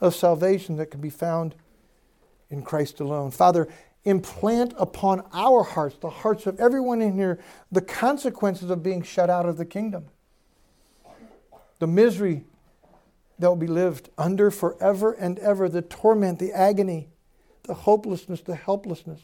of 0.00 0.14
salvation 0.14 0.76
that 0.76 0.90
can 0.90 1.00
be 1.00 1.10
found 1.10 1.54
in 2.50 2.62
Christ 2.62 3.00
alone. 3.00 3.30
Father, 3.30 3.68
implant 4.04 4.72
upon 4.78 5.22
our 5.32 5.62
hearts, 5.62 5.96
the 6.00 6.10
hearts 6.10 6.46
of 6.46 6.58
everyone 6.58 7.02
in 7.02 7.12
here, 7.12 7.38
the 7.70 7.80
consequences 7.80 8.70
of 8.70 8.82
being 8.82 9.02
shut 9.02 9.28
out 9.28 9.46
of 9.46 9.56
the 9.56 9.64
kingdom. 9.64 10.06
The 11.78 11.86
misery 11.86 12.44
that 13.38 13.48
will 13.48 13.56
be 13.56 13.66
lived 13.66 14.10
under 14.18 14.50
forever 14.50 15.12
and 15.12 15.38
ever, 15.38 15.68
the 15.68 15.82
torment, 15.82 16.38
the 16.38 16.52
agony, 16.52 17.08
the 17.64 17.74
hopelessness, 17.74 18.40
the 18.40 18.56
helplessness. 18.56 19.20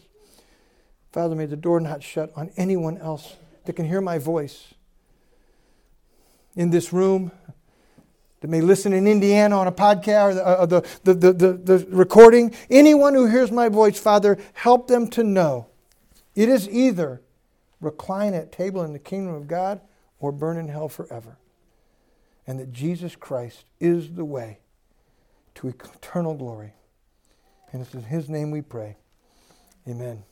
Father, 1.12 1.34
may 1.34 1.46
the 1.46 1.56
door 1.56 1.80
not 1.80 2.02
shut 2.02 2.30
on 2.36 2.50
anyone 2.56 2.98
else 2.98 3.36
that 3.64 3.72
can 3.74 3.86
hear 3.86 4.00
my 4.00 4.18
voice 4.18 4.74
in 6.54 6.70
this 6.70 6.92
room, 6.92 7.32
that 8.40 8.48
may 8.48 8.60
listen 8.60 8.92
in 8.92 9.06
Indiana 9.06 9.58
on 9.58 9.66
a 9.66 9.72
podcast 9.72 10.32
or 10.32 10.34
the, 10.34 10.44
uh, 10.44 10.66
the, 10.66 10.82
the, 11.04 11.14
the, 11.14 11.32
the, 11.32 11.52
the 11.78 11.86
recording. 11.88 12.54
Anyone 12.70 13.14
who 13.14 13.26
hears 13.26 13.50
my 13.50 13.68
voice, 13.68 13.98
Father, 13.98 14.38
help 14.52 14.88
them 14.88 15.08
to 15.10 15.24
know 15.24 15.68
it 16.34 16.48
is 16.48 16.68
either 16.68 17.22
recline 17.80 18.34
at 18.34 18.52
table 18.52 18.82
in 18.82 18.92
the 18.92 18.98
kingdom 18.98 19.34
of 19.34 19.46
God 19.46 19.80
or 20.18 20.32
burn 20.32 20.56
in 20.56 20.68
hell 20.68 20.88
forever. 20.88 21.38
And 22.46 22.58
that 22.60 22.72
Jesus 22.72 23.16
Christ 23.16 23.64
is 23.80 24.12
the 24.12 24.24
way 24.24 24.58
to 25.56 25.68
eternal 25.68 26.34
glory. 26.34 26.74
And 27.72 27.82
it's 27.82 27.94
in 27.94 28.02
his 28.02 28.28
name 28.28 28.50
we 28.50 28.62
pray. 28.62 28.96
Amen. 29.88 30.24